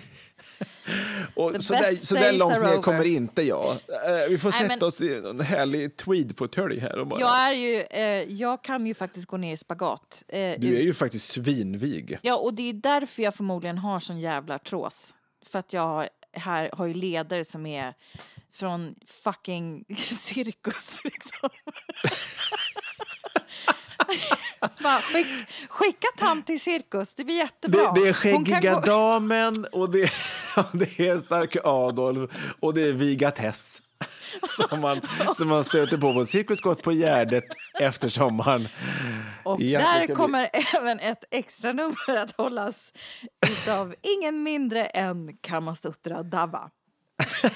Och 1.35 1.65
så, 1.65 1.73
där, 1.73 1.95
så 1.95 2.15
där 2.15 2.33
långt 2.33 2.53
ner 2.55 2.61
over. 2.73 2.83
kommer 2.83 3.05
inte 3.05 3.43
jag. 3.43 3.71
Eh, 3.71 4.29
vi 4.29 4.39
får 4.39 4.51
sätta 4.51 4.67
men- 4.67 4.83
oss 4.83 5.01
i 5.01 5.15
en 5.15 5.41
härlig 5.41 5.97
tweedfåtölj 5.97 6.79
här 6.79 6.99
och 6.99 7.07
bara... 7.07 7.21
Jag 7.21 7.37
är 7.49 7.53
ju, 7.53 7.81
eh, 7.81 8.33
jag 8.33 8.65
kan 8.65 8.87
ju 8.87 8.95
faktiskt 8.95 9.27
gå 9.27 9.37
ner 9.37 9.55
i 9.55 9.57
spagat. 9.57 10.23
Eh, 10.29 10.55
Du 10.59 10.77
är 10.77 10.83
ju 10.83 10.95
faktiskt 10.95 11.29
svinvig. 11.29 12.19
Ja, 12.23 12.37
och 12.37 12.55
det 12.55 12.63
är 12.69 12.73
därför 12.73 13.23
jag 13.23 13.35
förmodligen 13.35 13.79
har 13.79 14.01
sån 14.01 14.21
jävla 14.21 14.59
trås. 14.59 15.15
För 15.47 15.59
att 15.59 15.73
jag 15.73 15.83
har, 15.87 16.09
här 16.33 16.71
har 16.73 16.87
ju 16.87 16.95
ledare 16.95 17.45
som 17.45 17.67
är 17.67 17.95
från 18.55 18.95
fucking 19.07 19.85
cirkus 20.19 20.99
liksom. 21.05 21.49
Skick, 25.13 25.27
skicka 25.69 26.07
tant 26.19 26.47
till 26.47 26.61
cirkus, 26.61 27.15
det 27.15 27.25
blir 27.25 27.37
jättebra. 27.37 27.93
Det, 27.93 28.01
det 28.03 28.09
är 28.09 28.13
Skäggiga 28.13 28.75
gå- 28.75 28.81
damen 28.81 29.67
och 29.73 29.91
det, 29.91 30.01
det 30.73 31.01
är 31.09 31.19
Starke 31.19 31.61
Adolf 31.65 32.31
och 32.61 32.75
det 32.75 32.83
är 32.83 32.93
Vigatess. 32.93 33.83
Som 34.71 34.81
man, 34.81 35.01
som 35.35 35.49
man 35.49 35.65
stöter 35.65 35.97
på 35.99 36.15
på 36.15 36.25
Cirkus 36.25 36.61
Gott 36.61 36.83
på 36.83 36.93
Gärdet 36.93 37.45
eftersom 37.81 38.37
man... 38.37 38.69
Och 39.45 39.61
Ja, 39.61 39.79
där 39.81 39.97
ska 39.99 40.07
bli- 40.07 40.15
kommer 40.15 40.51
även 40.77 41.01
ett 41.01 41.25
extra 41.31 41.73
nummer 41.73 42.17
att 42.17 42.33
hållas 42.37 42.93
utav 43.47 43.95
ingen 44.03 44.43
mindre 44.43 44.87
än 44.87 45.37
Kamasutra 45.41 46.23
Dava. 46.23 46.71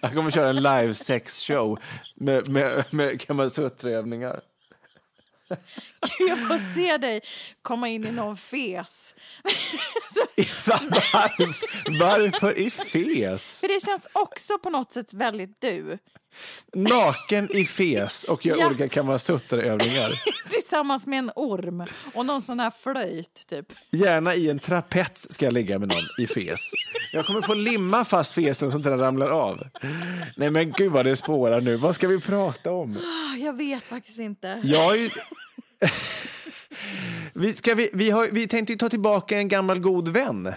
Jag 0.00 0.14
kommer 0.14 0.30
köra 0.30 0.48
en 0.48 0.56
live 0.56 0.94
sex 0.94 1.40
show 1.40 1.78
med, 2.14 2.48
med, 2.48 2.84
med 2.90 3.20
kamasutra 3.20 4.02
Jag 6.28 6.38
får 6.48 6.74
se 6.74 6.96
dig 6.98 7.20
komma 7.62 7.88
in 7.88 8.06
i 8.06 8.10
någon 8.12 8.36
fes. 8.36 9.14
Varför, 10.66 11.98
varför 12.00 12.58
i 12.58 12.70
fes? 12.70 13.60
För 13.60 13.68
det 13.68 13.84
känns 13.86 14.08
också 14.12 14.58
på 14.58 14.70
något 14.70 14.92
sätt 14.92 15.12
väldigt 15.12 15.60
du. 15.60 15.98
Naken 16.74 17.56
i 17.56 17.64
fes 17.66 18.24
och 18.24 18.46
gör 18.46 18.56
Ja. 18.56 18.66
olika 18.66 18.88
Kamasutra-övningar. 18.88 20.22
Tillsammans 20.50 21.06
med 21.06 21.18
en 21.18 21.30
orm 21.36 21.84
och 22.14 22.26
någon 22.26 22.42
sån 22.42 22.60
här 22.60 22.72
flöjt 22.82 23.46
typ. 23.48 23.66
Gärna 23.92 24.34
i 24.34 24.50
en 24.50 24.58
trapets 24.58 25.26
ska 25.32 25.44
jag 25.44 25.52
ligga 25.52 25.78
med 25.78 25.88
någon 25.88 26.04
i 26.24 26.26
fes. 26.26 26.60
Jag 27.12 27.26
kommer 27.26 27.40
få 27.40 27.54
limma 27.54 28.04
fast 28.04 28.34
fesen 28.34 28.70
så 28.70 28.76
att 28.78 28.84
den 28.84 28.98
ramlar 28.98 29.28
av. 29.30 29.62
Nej 30.36 30.50
men 30.50 30.72
gud 30.72 30.92
vad 30.92 31.04
det 31.06 31.16
spårar 31.16 31.60
nu. 31.60 31.76
Vad 31.76 31.94
ska 31.94 32.08
vi 32.08 32.20
prata 32.20 32.72
om? 32.72 32.96
Ah, 32.96 33.36
Jag 33.36 33.56
vet 33.56 33.82
faktiskt 33.84 34.18
inte. 34.18 34.60
Jag 34.64 34.98
är. 34.98 35.10
vi, 37.32 37.52
ska 37.52 37.74
vi, 37.74 37.90
vi, 37.92 38.10
har, 38.10 38.28
vi 38.32 38.48
tänkte 38.48 38.76
ta 38.76 38.88
tillbaka 38.88 39.38
en 39.38 39.48
gammal 39.48 39.78
god 39.80 40.08
vän. 40.08 40.54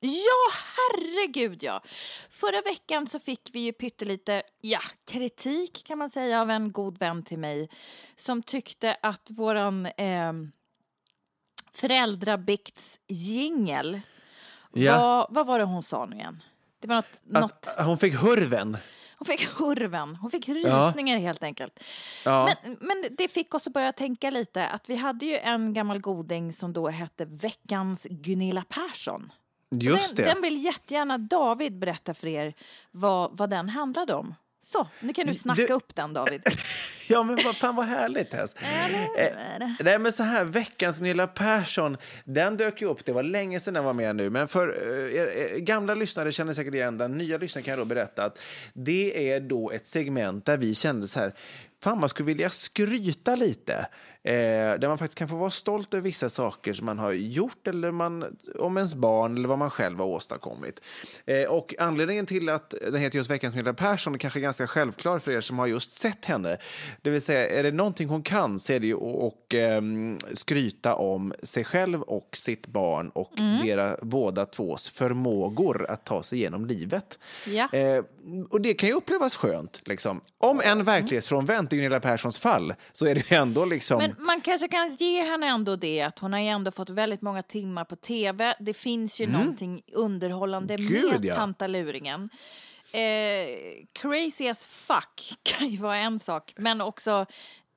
Ja, 0.00 0.52
herregud 0.76 1.62
ja. 1.62 1.82
Förra 2.30 2.62
veckan 2.62 3.06
så 3.06 3.18
fick 3.18 3.50
vi 3.52 3.60
ju 3.60 3.72
pyttelite, 3.72 4.42
ja, 4.60 4.80
kritik 5.06 5.84
kan 5.86 5.98
man 5.98 6.10
säga 6.10 6.40
av 6.40 6.50
en 6.50 6.72
god 6.72 6.98
vän 6.98 7.22
till 7.22 7.38
mig 7.38 7.68
som 8.16 8.42
tyckte 8.42 8.96
att 9.02 9.30
våran 9.30 9.86
eh, 9.86 10.32
föräldrabikts 11.72 13.00
jingel 13.08 14.00
Ja. 14.74 14.98
var, 14.98 15.26
vad 15.30 15.46
var 15.46 15.58
det 15.58 15.64
hon 15.64 15.82
sa 15.82 16.06
nu 16.06 16.16
igen? 16.16 16.42
Det 16.80 16.88
var 16.88 16.96
något, 16.96 17.22
något 17.24 17.66
Att 17.66 17.86
hon 17.86 17.98
fick 17.98 18.14
hurven. 18.14 18.76
Hon 19.26 19.38
fick 19.38 19.48
hurven, 19.48 20.16
hon 20.16 20.30
fick 20.30 20.48
rysningar 20.48 21.18
helt 21.18 21.42
enkelt. 21.42 21.80
Ja. 22.24 22.48
Men, 22.62 22.76
men 22.80 23.16
det 23.18 23.28
fick 23.28 23.54
oss 23.54 23.66
att 23.66 23.72
börja 23.72 23.92
tänka 23.92 24.30
lite 24.30 24.68
att 24.68 24.90
vi 24.90 24.96
hade 24.96 25.26
ju 25.26 25.36
en 25.36 25.74
gammal 25.74 26.00
goding 26.00 26.52
som 26.52 26.72
då 26.72 26.88
hette 26.88 27.24
Veckans 27.24 28.06
Gunilla 28.10 28.64
Persson. 28.68 29.32
Just 29.70 30.16
den, 30.16 30.26
det. 30.26 30.32
den 30.32 30.42
vill 30.42 30.64
jättegärna 30.64 31.18
David 31.18 31.78
berätta 31.78 32.14
för 32.14 32.26
er 32.26 32.54
vad, 32.90 33.38
vad 33.38 33.50
den 33.50 33.68
handlade 33.68 34.14
om. 34.14 34.34
Så, 34.64 34.88
nu 35.00 35.12
kan 35.12 35.26
du 35.26 35.34
snacka 35.34 35.62
Du- 35.66 35.72
upp 35.74 35.94
den 35.94 36.12
David. 36.12 36.42
Ja, 37.08 37.22
men 37.22 37.38
vad 37.44 37.56
fan 37.56 37.76
vad 37.76 37.86
härligt 37.86 38.32
häst. 38.32 38.56
Eh, 39.16 39.28
nej, 39.80 39.98
men 39.98 40.12
så 40.12 40.22
här, 40.22 40.44
veckans 40.44 40.98
Gunilla 40.98 41.26
Persson, 41.26 41.96
den 42.24 42.56
dök 42.56 42.80
ju 42.82 42.88
upp, 42.88 43.04
det 43.04 43.12
var 43.12 43.22
länge 43.22 43.60
sedan 43.60 43.74
den 43.74 43.84
var 43.84 43.92
med 43.92 44.16
nu, 44.16 44.30
men 44.30 44.48
för 44.48 44.68
eh, 44.68 45.14
er, 45.20 45.58
gamla 45.58 45.94
lyssnare 45.94 46.32
känner 46.32 46.52
säkert 46.52 46.74
igen 46.74 46.98
den, 46.98 47.18
nya 47.18 47.38
lyssnare 47.38 47.62
kan 47.62 47.72
jag 47.72 47.78
då 47.78 47.84
berätta 47.84 48.24
att 48.24 48.38
det 48.72 49.30
är 49.32 49.40
då 49.40 49.70
ett 49.70 49.86
segment 49.86 50.44
där 50.46 50.56
vi 50.56 50.74
kände 50.74 51.08
så 51.08 51.20
här, 51.20 51.34
fan 51.82 52.00
man 52.00 52.08
skulle 52.08 52.26
vilja 52.26 52.50
skryta 52.50 53.36
lite. 53.36 53.86
Eh, 54.26 54.78
där 54.78 54.88
man 54.88 54.98
faktiskt 54.98 55.18
kan 55.18 55.28
få 55.28 55.36
vara 55.36 55.50
stolt 55.50 55.94
över 55.94 56.02
vissa 56.02 56.28
saker 56.28 56.72
som 56.72 56.86
man 56.86 56.98
har 56.98 57.12
gjort 57.12 57.66
eller 57.66 57.90
man, 57.90 58.36
om 58.58 58.76
ens 58.76 58.94
barn 58.94 59.36
eller 59.36 59.48
vad 59.48 59.58
man 59.58 59.70
själv 59.70 59.98
har 59.98 60.06
åstadkommit. 60.06 60.80
Eh, 61.26 61.44
och 61.44 61.74
anledningen 61.78 62.26
till 62.26 62.48
att 62.48 62.74
den 62.80 63.00
heter 63.00 63.18
just 63.18 63.30
Veckans 63.30 63.54
Gunilla 63.54 63.74
Persson 63.74 64.14
är 64.14 64.18
kanske 64.18 64.40
ganska 64.40 64.66
självklar 64.66 65.18
för 65.18 65.32
er 65.32 65.40
som 65.40 65.58
har 65.58 65.66
just 65.66 65.92
sett 65.92 66.24
henne. 66.24 66.56
Det 67.02 67.10
vill 67.10 67.20
säga, 67.20 67.48
är 67.48 67.62
det 67.62 67.72
någonting 67.72 68.08
hon 68.08 68.22
kan 68.22 68.58
så 68.58 68.72
är 68.72 68.80
det 68.80 68.86
ju 68.86 68.94
att 68.94 69.00
och, 69.00 69.54
ehm, 69.54 70.18
skryta 70.32 70.94
om 70.94 71.34
sig 71.42 71.64
själv 71.64 72.02
och 72.02 72.28
sitt 72.36 72.66
barn 72.66 73.10
och 73.10 73.32
deras 73.64 74.00
båda 74.02 74.46
tvås 74.46 74.88
förmågor 74.88 75.90
att 75.90 76.04
ta 76.04 76.22
sig 76.22 76.38
igenom 76.38 76.66
livet. 76.66 77.18
Ja. 77.46 77.68
Eh, 77.72 78.04
och 78.50 78.60
det 78.60 78.74
kan 78.74 78.88
ju 78.88 78.94
upplevas 78.94 79.36
skönt. 79.36 79.88
Liksom. 79.88 80.20
Om 80.38 80.60
en 80.64 80.84
verklighetsfrånvänt 80.84 81.72
i 81.72 81.76
Gunilla 81.76 82.00
Perssons 82.00 82.38
fall 82.38 82.74
så 82.92 83.06
är 83.06 83.14
det 83.14 83.32
ändå 83.32 83.64
liksom... 83.64 83.98
Men 83.98 84.13
man 84.18 84.40
kanske 84.40 84.68
kan 84.68 84.94
ge 84.94 85.22
henne 85.22 85.46
ändå 85.46 85.76
det 85.76 86.02
att 86.02 86.18
hon 86.18 86.32
har 86.32 86.40
ju 86.40 86.46
ändå 86.48 86.70
fått 86.70 86.90
väldigt 86.90 87.22
många 87.22 87.42
timmar 87.42 87.84
på 87.84 87.96
tv. 87.96 88.54
Det 88.60 88.74
finns 88.74 89.20
ju 89.20 89.26
någonting 89.26 89.82
underhållande 89.92 90.74
Mm. 90.74 90.86
Gud, 90.88 91.10
med 91.12 91.24
ja. 91.24 91.34
tantaluringen. 91.34 92.30
Eh, 92.92 93.48
crazy 93.92 94.48
as 94.48 94.64
fuck 94.66 95.34
kan 95.42 95.68
ju 95.68 95.78
vara 95.78 95.96
en 95.96 96.18
sak, 96.18 96.52
men 96.56 96.80
också 96.80 97.26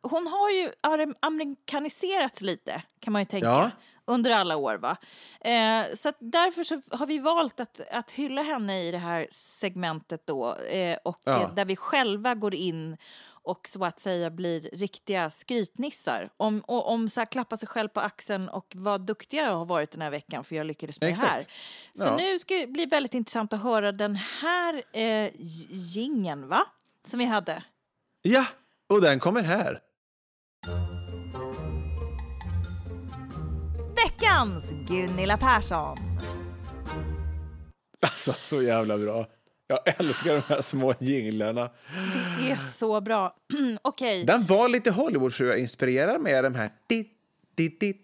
hon 0.02 0.28
har 0.28 0.50
ju 0.50 0.72
amerikaniserats 1.20 2.42
lite 2.42 2.82
kan 3.00 3.14
man 3.14 3.22
ju 3.22 3.26
tänka. 3.26 3.48
Ja. 3.48 3.72
Under 4.10 4.32
alla 4.32 4.56
år 4.58 4.78
va. 4.78 4.98
Eh, 5.42 5.96
så 5.96 6.12
därför 6.20 6.64
så 6.64 6.82
har 6.92 7.08
vi 7.08 7.20
valt 7.20 7.60
att, 7.60 7.82
att 7.92 8.12
hylla 8.12 8.42
henne 8.42 8.84
i 8.84 8.92
det 8.92 8.98
här 8.98 9.28
segmentet 9.32 10.22
då. 10.28 10.56
Eh, 10.56 10.98
och 11.04 11.18
Ja. 11.26 11.42
eh, 11.42 11.54
där 11.54 11.66
vi 11.66 11.76
själva 11.76 12.36
går 12.36 12.56
in 12.56 12.98
och 13.48 13.68
så 13.68 13.86
att 13.86 14.00
säga 14.00 14.30
blir 14.30 14.62
riktiga 14.62 15.32
skrytnissar. 15.32 16.30
Om, 16.38 16.60
och, 16.62 16.90
om 16.92 17.10
så 17.10 17.22
här, 17.22 17.26
klappa 17.26 17.58
sig 17.58 17.68
själv 17.68 17.88
på 17.90 18.00
axeln 18.00 18.50
och 18.50 18.74
vad 18.76 19.02
duktiga 19.02 19.44
jag 19.44 19.56
har 19.56 19.66
varit 19.66 19.92
den 19.92 20.02
här 20.02 20.10
veckan 20.10 20.44
för 20.44 20.56
jag 20.56 20.66
lyckades 20.66 21.02
med 21.02 21.10
det 21.10 21.28
här. 21.28 21.38
Exakt. 21.38 21.50
Så 21.96 22.04
Ja. 22.04 22.16
nu 22.18 22.40
ska 22.40 22.54
det 22.56 22.68
bli 22.68 22.86
väldigt 22.86 23.14
intressant 23.14 23.54
att 23.54 23.62
höra 23.64 23.92
den 23.92 24.16
här 24.16 24.84
eh, 24.94 25.32
gingen 25.70 26.48
va? 26.48 26.66
Som 27.08 27.20
vi 27.20 27.26
hade. 27.26 27.64
Ja, 28.22 28.46
och 28.90 29.02
den 29.02 29.20
kommer 29.20 29.44
här. 29.44 29.80
Veckans 33.96 34.72
Gunilla 34.72 35.38
Persson. 35.38 35.98
Alltså, 38.02 38.34
så 38.34 38.62
jävla 38.62 38.98
bra. 38.98 39.26
Jag 39.68 39.80
älskar 40.00 40.34
de 40.36 40.42
här 40.54 40.62
små 40.62 40.94
jinglarna. 41.00 41.70
Det 42.40 42.52
är 42.52 42.72
så 42.74 43.02
bra. 43.02 43.36
Okej, 43.82 44.24
Den 44.24 44.46
var 44.46 44.70
lite 44.70 44.92
Hollywood-inspirerad 44.92 46.22
med 46.22 46.44
de 46.44 46.56
här... 46.56 46.70
Dit, 46.88 47.12
dit, 47.56 47.80
dit. 47.80 48.02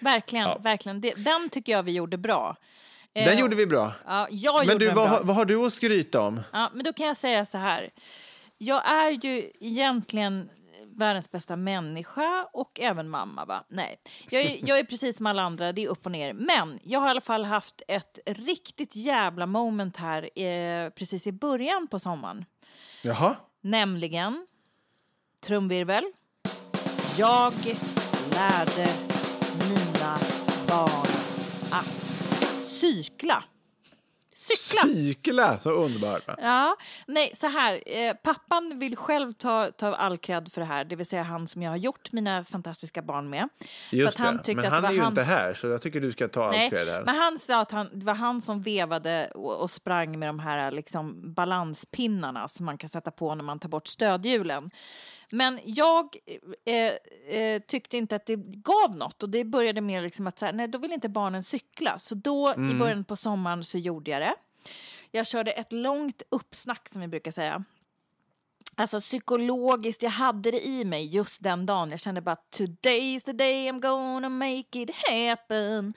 verkligen, 0.00 0.62
verkligen. 0.62 1.00
Det, 1.00 1.10
den 1.24 1.48
tycker 1.48 1.72
jag 1.72 1.82
vi 1.82 1.92
gjorde 1.92 2.16
bra. 2.16 2.56
Eh, 3.14 3.24
Den 3.24 3.38
gjorde 3.38 3.56
vi 3.56 3.66
bra. 3.66 3.92
Ja, 4.06 4.28
jag 4.30 4.66
Men 4.66 4.78
du, 4.78 4.86
vad, 4.86 4.94
bra. 4.94 5.04
har- 5.06 5.24
vad 5.24 5.36
har 5.36 5.44
du 5.44 5.66
att 5.66 5.72
skryta 5.72 6.20
om? 6.20 6.40
Ja, 6.52 6.70
men 6.74 6.84
då 6.84 6.92
kan 6.92 7.06
jag 7.06 7.16
säga 7.16 7.46
så 7.46 7.58
här. 7.58 7.90
Jag 8.58 8.88
är 8.90 9.10
ju 9.10 9.50
egentligen 9.60 10.48
världens 10.98 11.30
bästa 11.30 11.56
människa 11.56 12.48
och 12.52 12.80
även 12.80 13.08
mamma, 13.08 13.44
va? 13.44 13.64
Nej, 13.68 14.00
jag 14.30 14.42
är, 14.42 14.68
jag 14.68 14.78
är 14.78 14.84
precis 14.84 15.16
som 15.16 15.26
alla 15.26 15.42
andra, 15.42 15.72
det 15.72 15.84
är 15.84 15.88
upp 15.88 16.06
och 16.06 16.12
ner. 16.12 16.32
Men 16.32 16.78
jag 16.82 17.00
har 17.00 17.06
i 17.06 17.10
alla 17.10 17.20
fall 17.20 17.44
haft 17.44 17.82
ett 17.88 18.18
riktigt 18.26 18.96
jävla 18.96 19.46
moment 19.46 19.96
här 19.96 20.40
eh, 20.42 20.90
precis 20.90 21.26
i 21.26 21.32
början 21.32 21.86
på 21.86 21.98
sommaren. 21.98 22.44
Jaha? 23.02 23.36
Nämligen, 23.60 24.46
trumvirvel, 25.40 26.04
jag 27.18 27.52
lärde 28.32 28.88
mina 29.68 30.18
barn 30.68 31.06
att 31.70 31.86
cykla. 32.66 33.44
Cykla! 34.56 34.88
Cykla! 34.94 35.58
Så 35.58 35.70
underbart. 35.70 36.22
Ja, 36.38 36.76
nej, 37.06 37.32
så 37.36 37.46
här. 37.46 37.82
Eh, 37.86 38.12
pappan 38.14 38.78
vill 38.78 38.96
själv 38.96 39.32
ta, 39.32 39.70
ta 39.70 39.94
all 39.94 40.18
cred 40.18 40.52
för 40.52 40.60
det 40.60 40.66
här, 40.66 40.84
det 40.84 40.96
vill 40.96 41.06
säga 41.06 41.22
han 41.22 41.48
som 41.48 41.62
jag 41.62 41.70
har 41.70 41.76
gjort 41.76 42.12
mina 42.12 42.44
fantastiska 42.44 43.02
barn 43.02 43.30
med. 43.30 43.48
Just 43.92 44.18
han 44.18 44.40
det. 44.44 44.54
Men 44.54 44.64
han 44.72 44.84
är 44.84 44.92
ju 44.92 45.00
han- 45.00 45.08
inte 45.12 45.22
här, 45.22 45.54
så 45.54 45.66
jag 45.66 45.82
tycker 45.82 46.00
du 46.00 46.12
ska 46.12 46.28
ta 46.28 46.50
Nej, 46.50 46.70
cred 46.70 46.88
här. 46.88 47.02
men 47.06 47.16
han 47.16 47.38
sa 47.38 47.60
att 47.60 47.70
han, 47.70 47.88
det 47.92 48.06
var 48.06 48.14
han 48.14 48.40
som 48.42 48.62
vevade 48.62 49.30
och, 49.34 49.56
och 49.62 49.70
sprang 49.70 50.18
med 50.18 50.28
de 50.28 50.38
här 50.38 50.70
liksom, 50.70 51.34
balanspinnarna 51.34 52.48
som 52.48 52.66
man 52.66 52.78
kan 52.78 52.88
sätta 52.90 53.10
på 53.10 53.34
när 53.34 53.44
man 53.44 53.58
tar 53.58 53.68
bort 53.68 53.86
stödhjulen. 53.86 54.70
Men 55.32 55.60
jag 55.64 56.16
eh, 56.64 56.92
eh, 57.38 57.62
tyckte 57.62 57.96
inte 57.96 58.16
att 58.16 58.26
det 58.26 58.36
gav 58.36 58.96
något 58.96 59.22
och 59.22 59.30
det 59.30 59.44
började 59.44 59.80
med 59.80 60.02
liksom 60.02 60.26
att 60.26 60.38
så 60.38 60.46
här, 60.46 60.52
nej, 60.52 60.68
då 60.68 60.78
vill 60.78 60.92
inte 60.92 61.08
barnen 61.08 61.42
cykla. 61.42 61.98
Så 61.98 62.14
då 62.14 62.54
i 62.70 62.74
början 62.78 63.04
på 63.04 63.16
sommaren 63.16 63.64
så 63.64 63.78
gjorde 63.78 64.10
jag 64.10 64.22
det. 64.22 64.34
Jag 65.10 65.26
körde 65.26 65.50
ett 65.50 65.72
långt 65.72 66.22
uppsnack 66.30 66.88
som 66.88 67.00
vi 67.00 67.08
brukar 67.08 67.30
säga. 67.30 67.64
Alltså 68.74 69.00
psykologiskt, 69.00 70.02
jag 70.02 70.10
hade 70.10 70.50
det 70.50 70.66
i 70.66 70.84
mig 70.84 71.06
just 71.06 71.42
den 71.42 71.66
dagen. 71.66 71.90
Jag 71.90 72.00
kände 72.00 72.20
bara 72.20 72.36
today 72.36 73.14
is 73.14 73.24
the 73.24 73.32
day 73.32 73.70
I'm 73.70 73.80
gonna 73.80 74.28
make 74.28 74.82
it 74.82 74.90
happen. 75.08 75.94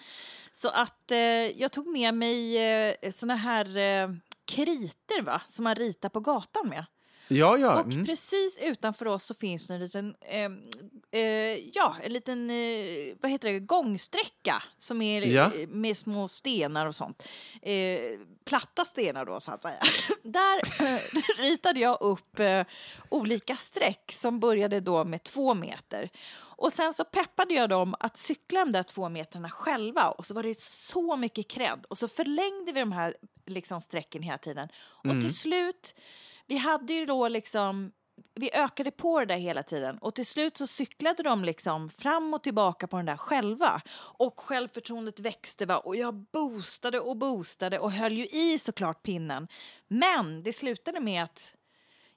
Så 0.51 0.69
att 0.69 1.11
eh, 1.11 1.17
jag 1.61 1.71
tog 1.71 1.87
med 1.87 2.13
mig 2.13 2.57
eh, 2.57 3.11
såna 3.11 3.35
här 3.35 3.77
eh, 3.77 4.09
kriter 4.45 5.21
va, 5.21 5.41
som 5.47 5.63
man 5.63 5.75
ritar 5.75 6.09
på 6.09 6.19
gatan 6.19 6.69
med. 6.69 6.85
Ja, 7.33 7.57
ja. 7.57 7.79
Och 7.79 7.85
Mm. 7.93 8.05
precis 8.05 8.59
utanför 8.61 9.05
oss 9.07 9.25
så 9.25 9.33
finns 9.33 9.67
det 9.67 9.73
en 9.73 9.79
liten, 9.79 10.15
eh, 10.21 10.51
eh, 11.21 11.57
ja, 11.73 11.95
en 12.03 12.13
liten, 12.13 12.49
eh, 12.49 13.15
vad 13.21 13.31
heter 13.31 13.51
det, 13.53 13.59
gångsträcka 13.59 14.63
som 14.77 15.01
är 15.01 15.21
Ja. 15.21 15.51
med 15.67 15.97
små 15.97 16.27
stenar 16.27 16.85
och 16.85 16.95
sånt. 16.95 17.23
Eh, 17.61 18.19
platta 18.45 18.85
stenar 18.85 19.25
då 19.25 19.39
så 19.39 19.51
att 19.51 19.61
säga. 19.63 19.79
Där 20.23 20.55
eh, 20.57 21.41
ritade 21.43 21.79
jag 21.79 22.01
upp 22.01 22.39
eh, 22.39 22.63
olika 23.09 23.55
streck 23.55 24.11
som 24.11 24.39
började 24.39 24.79
då 24.79 25.03
med 25.03 25.23
två 25.23 25.53
meter. 25.53 26.09
Och 26.37 26.73
sen 26.73 26.93
så 26.93 27.03
peppade 27.05 27.53
jag 27.53 27.69
dem 27.69 27.95
att 27.99 28.17
cykla 28.17 28.59
de 28.59 28.71
där 28.71 28.83
två 28.83 29.09
metrarna 29.09 29.49
själva 29.49 30.09
och 30.09 30.25
så 30.25 30.33
var 30.33 30.43
det 30.43 30.59
så 30.61 31.15
mycket 31.15 31.47
cred 31.47 31.85
och 31.89 31.97
så 31.97 32.07
förlängde 32.07 32.71
vi 32.71 32.79
de 32.79 32.91
här 32.91 33.15
liksom 33.45 33.81
strecken 33.81 34.21
hela 34.21 34.37
tiden. 34.37 34.67
Och 34.75 35.21
till 35.21 35.35
slut 35.35 35.95
vi 36.51 36.57
hade 36.57 36.93
ju 36.93 37.05
då 37.05 37.27
liksom, 37.27 37.91
vi 38.35 38.51
ökade 38.53 38.91
på 38.91 39.19
det 39.19 39.25
där 39.25 39.37
hela 39.37 39.63
tiden 39.63 39.97
och 39.97 40.15
till 40.15 40.25
slut 40.25 40.57
så 40.57 40.67
cyklade 40.67 41.23
de 41.23 41.45
liksom 41.45 41.89
fram 41.89 42.33
och 42.33 42.43
tillbaka 42.43 42.87
på 42.87 42.97
den 42.97 43.05
där 43.05 43.17
själva 43.17 43.81
och 43.97 44.39
självförtroendet 44.39 45.19
växte 45.19 45.65
va? 45.65 45.77
och 45.77 45.95
jag 45.95 46.13
boostade 46.13 46.99
och 46.99 47.17
boostade 47.17 47.79
och 47.79 47.91
höll 47.91 48.13
ju 48.13 48.27
i 48.27 48.59
såklart 48.59 49.03
pinnen. 49.03 49.47
Men 49.87 50.43
det 50.43 50.53
slutade 50.53 50.99
med 50.99 51.23
att 51.23 51.55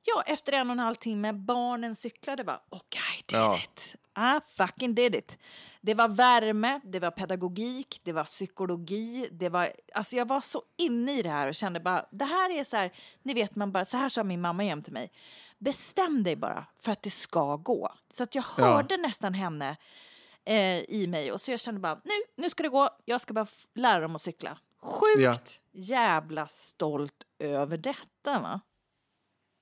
Ja, 0.07 0.23
efter 0.27 0.53
en 0.53 0.71
och 0.71 0.73
en 0.73 0.79
halv 0.79 0.95
timme, 0.95 1.33
barnen 1.33 1.95
cyklade 1.95 2.43
va? 2.43 2.61
Och 2.69 2.97
I 2.97 3.23
did 3.29 3.39
Ja. 3.39 3.59
it. 3.59 3.95
I 4.17 4.41
fucking 4.57 4.95
did 4.95 5.15
it. 5.15 5.39
Det 5.81 5.95
var 5.95 6.09
värme, 6.09 6.81
det 6.85 6.99
var 7.01 7.11
pedagogik, 7.11 8.01
det 8.05 8.13
var 8.13 8.25
psykologi, 8.25 9.29
det 9.31 9.49
var... 9.49 9.73
Alltså 9.95 10.17
jag 10.17 10.29
var 10.29 10.41
så 10.41 10.63
inne 10.77 11.19
i 11.19 11.23
det 11.23 11.31
här 11.31 11.47
och 11.49 11.55
kände 11.55 11.81
bara, 11.81 12.07
det 12.11 12.25
här 12.25 12.51
är 12.51 12.65
så 12.65 12.77
här, 12.77 12.93
ni 13.23 13.35
vet 13.35 13.57
man 13.57 13.73
bara, 13.73 13.85
så 13.85 13.97
här 13.97 14.09
sa 14.09 14.25
min 14.25 14.41
mamma 14.41 14.65
jämt 14.65 14.85
till 14.85 14.93
mig. 14.95 15.13
Bestäm 15.59 16.23
dig 16.23 16.37
bara 16.37 16.67
för 16.81 16.93
att 16.93 17.03
det 17.03 17.11
ska 17.11 17.57
gå. 17.57 17.93
Så 18.13 18.23
att 18.23 18.35
jag 18.35 18.45
Ja. 18.59 18.65
hörde 18.65 18.97
nästan 18.97 19.35
henne 19.35 19.77
eh, 20.45 20.79
i 20.81 21.07
mig 21.09 21.33
och 21.33 21.41
så 21.41 21.51
jag 21.51 21.61
kände 21.61 21.81
bara, 21.81 21.95
nu, 22.05 22.13
nu 22.37 22.51
ska 22.51 22.63
det 22.63 22.69
gå, 22.69 22.91
jag 23.05 23.21
ska 23.21 23.35
bara 23.35 23.47
lära 23.75 24.01
dem 24.01 24.17
att 24.17 24.23
cykla. 24.23 24.59
Sjukt 24.83 25.21
Ja. 25.21 25.37
jävla 25.73 26.47
stolt 26.47 27.23
över 27.39 27.77
detta 27.77 28.41
va? 28.41 28.61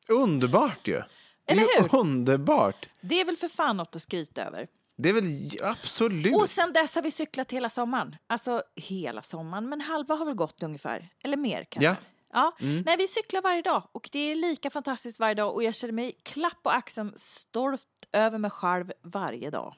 Underbart 0.09 0.89
ju. 0.89 0.93
Det 0.93 1.53
är 1.53 1.53
Eller 1.53 1.83
hur? 1.83 1.99
underbart. 2.01 2.89
Det 3.01 3.21
är 3.21 3.25
väl 3.25 3.37
för 3.37 3.49
fan 3.49 3.77
något 3.77 3.97
att 3.97 4.03
skryta 4.03 4.45
över. 4.45 4.67
Det 4.97 5.09
är 5.09 5.13
väl 5.13 5.25
absolut. 5.63 6.35
Och 6.37 6.49
sen 6.49 6.73
dess 6.73 6.95
har 6.95 7.03
vi 7.03 7.11
cyklat 7.11 7.53
hela 7.53 7.71
sommaren. 7.71 8.17
Alltså 8.27 8.63
hela 8.77 9.23
sommaren, 9.23 9.69
men 9.69 9.81
halva 9.81 10.15
har 10.15 10.25
väl 10.25 10.35
gått 10.35 10.63
ungefär. 10.63 11.09
Eller 11.25 11.37
mer 11.37 11.65
kanske. 11.65 11.85
Ja. 11.91 11.97
Ja, 12.35 12.53
nej, 12.87 12.97
vi 12.99 13.09
cyklar 13.09 13.43
varje 13.43 13.63
dag 13.63 13.83
och 13.93 14.09
det 14.13 14.19
är 14.19 14.35
lika 14.35 14.71
fantastiskt 14.71 15.21
varje 15.21 15.35
dag 15.35 15.55
och 15.55 15.63
jag 15.63 15.75
känner 15.75 15.93
mig 15.93 16.13
klapp 16.23 16.63
på 16.63 16.71
axeln 16.71 17.13
stolt 17.17 17.87
över 18.13 18.39
mig 18.39 18.51
själv 18.51 18.93
varje 19.03 19.51
dag. 19.51 19.75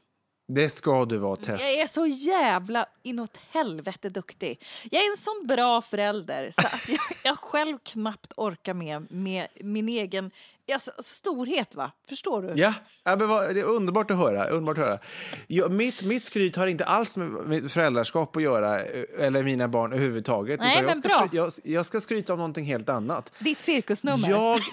Det 0.47 0.69
ska 0.69 1.05
du 1.05 1.17
vara, 1.17 1.37
Tess. 1.37 1.63
Jag 1.63 1.81
är 1.81 1.87
så 1.87 2.07
jävla 2.07 2.87
inåt 3.03 3.41
helvete 3.51 4.09
duktig. 4.09 4.65
Jag 4.91 5.03
är 5.03 5.11
en 5.11 5.17
sån 5.17 5.47
bra 5.47 5.83
förälder 5.83 6.51
så 6.61 6.67
att 6.67 6.89
jag, 6.89 7.01
jag 7.25 7.39
själv 7.39 7.79
knappt 7.83 8.33
orkar 8.37 8.75
med, 8.75 9.13
med 9.13 9.49
min 9.61 9.89
egen 9.89 10.31
alltså, 10.73 10.91
storhet. 10.99 11.75
va? 11.75 11.93
Förstår 12.09 12.43
du? 12.43 12.53
Ja, 12.61 12.75
ja 13.05 13.17
men 13.17 13.29
vad, 13.29 13.55
det 13.55 13.61
är 13.61 13.65
underbart 13.65 14.11
att 14.11 14.17
höra. 14.17 14.49
Underbart 14.49 14.79
att 14.79 14.85
höra. 14.85 14.99
Jag, 15.47 15.73
mitt, 15.73 16.03
mitt 16.03 16.25
skryt 16.25 16.57
har 16.57 16.67
inte 16.67 16.85
alls 16.85 17.17
med 17.17 17.31
mitt 17.31 17.73
föräldraskap 17.73 18.37
att 18.37 18.43
göra, 18.43 18.83
eh, 18.83 19.05
eller 19.19 19.43
mina 19.43 19.69
barn 19.69 19.93
överhuvudtaget. 19.93 20.61
Nej, 20.61 20.77
men 20.77 20.87
jag, 20.87 20.97
ska 20.97 21.09
bra. 21.09 21.27
skry, 21.27 21.39
jag, 21.39 21.53
jag 21.65 21.87
ska 21.87 22.01
skryta 22.01 22.33
om 22.33 22.39
någonting 22.39 22.65
helt 22.65 22.89
annat. 22.89 23.33
Ditt 23.39 23.59
cirkusnummer. 23.59 24.31
Jag... 24.31 24.61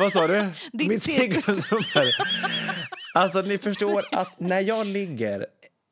Vad 0.00 0.12
sa 0.12 0.26
du? 0.26 0.46
Ditt 0.72 0.88
Mitt 0.88 1.02
cirkus. 1.02 1.60
Alltså, 3.14 3.40
ni 3.40 3.58
förstår 3.58 4.04
att 4.12 4.40
när 4.40 4.60
jag 4.60 4.86
ligger... 4.86 5.46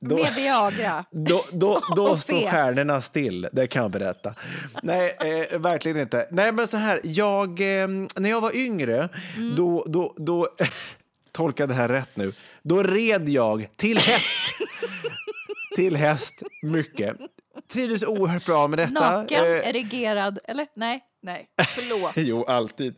Då, 0.05 0.17
Med 0.17 0.35
Viagra. 0.37 1.05
då, 1.11 1.45
då, 1.53 1.81
då 1.97 2.17
står 2.19 2.41
fes. 2.41 2.51
stjärnorna 2.51 3.01
still, 3.01 3.49
det 3.53 3.67
kan 3.67 3.83
jag 3.83 3.91
berätta. 3.91 4.35
Nej, 4.83 5.17
eh, 5.21 5.59
verkligen 5.61 6.01
inte. 6.01 6.27
Nej, 6.31 6.53
men 6.53 6.67
så 6.67 6.77
här, 6.77 7.01
jag, 7.05 7.49
eh, 7.83 7.89
när 8.17 8.31
jag 8.31 8.41
var 8.41 8.57
yngre, 8.57 9.09
Mm. 9.37 9.55
då, 9.57 9.85
då, 9.89 10.15
då 10.17 10.49
tolka 11.33 11.67
det 11.67 11.75
här 11.75 11.89
rätt 11.89 12.17
nu, 12.17 12.35
då 12.63 12.83
red 12.83 13.29
jag 13.29 13.69
till 13.77 13.99
häst. 13.99 14.55
till 15.77 15.97
häst, 15.97 16.43
mycket. 16.63 17.17
Trivdes 17.73 18.05
oerhört 18.05 18.47
bra 18.47 18.67
med 18.69 18.79
detta. 18.79 19.11
Naken, 19.21 19.45
Eh, 19.45 19.69
erigerad, 19.69 20.39
eller? 20.45 20.67
Nej, 20.77 21.01
nej, 21.23 21.47
förlåt. 21.69 22.13
Jo, 22.17 22.45
alltid. 22.45 22.95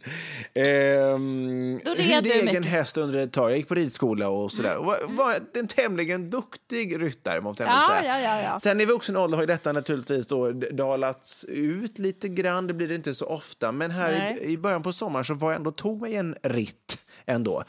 Ehm, 0.54 1.80
Då 1.84 1.94
red 1.94 2.24
du 2.24 2.32
egen 2.32 2.44
mycket. 2.44 2.64
häst 2.66 2.96
under 2.96 3.18
ett 3.18 3.32
tag. 3.32 3.50
Jag 3.50 3.56
gick 3.56 3.68
på 3.68 3.74
ridskola 3.74 4.28
och 4.28 4.52
sådär. 4.52 4.76
Och 4.76 4.84
var, 4.84 4.98
var 5.08 5.36
en 5.54 5.68
tämligen 5.68 6.30
duktig 6.30 7.02
ryttare, 7.02 7.40
måste 7.40 7.62
jag 7.62 7.72
ändå 7.72 7.82
Ja, 7.88 8.00
säga. 8.00 8.20
ja, 8.20 8.36
ja, 8.38 8.42
ja. 8.52 8.58
Sen 8.58 8.80
i 8.80 8.84
vuxen 8.84 9.16
ålder 9.16 9.36
har 9.36 9.42
ju 9.42 9.46
detta 9.46 9.72
naturligtvis 9.72 10.26
då 10.26 10.50
dalats 10.52 11.44
ut 11.48 11.98
lite 11.98 12.28
grann. 12.28 12.66
Det 12.66 12.74
blir 12.74 12.88
det 12.88 12.94
inte 12.94 13.14
så 13.14 13.26
ofta. 13.26 13.72
Men 13.72 13.90
här 13.90 14.38
i, 14.42 14.44
i 14.52 14.58
början 14.58 14.82
på 14.82 14.92
sommaren 14.92 15.24
så 15.24 15.34
var 15.34 15.50
jag 15.50 15.56
ändå, 15.56 15.70
tog 15.72 16.00
mig 16.00 16.14
en 16.16 16.36
ritt 16.42 16.98
ändå. 17.26 17.64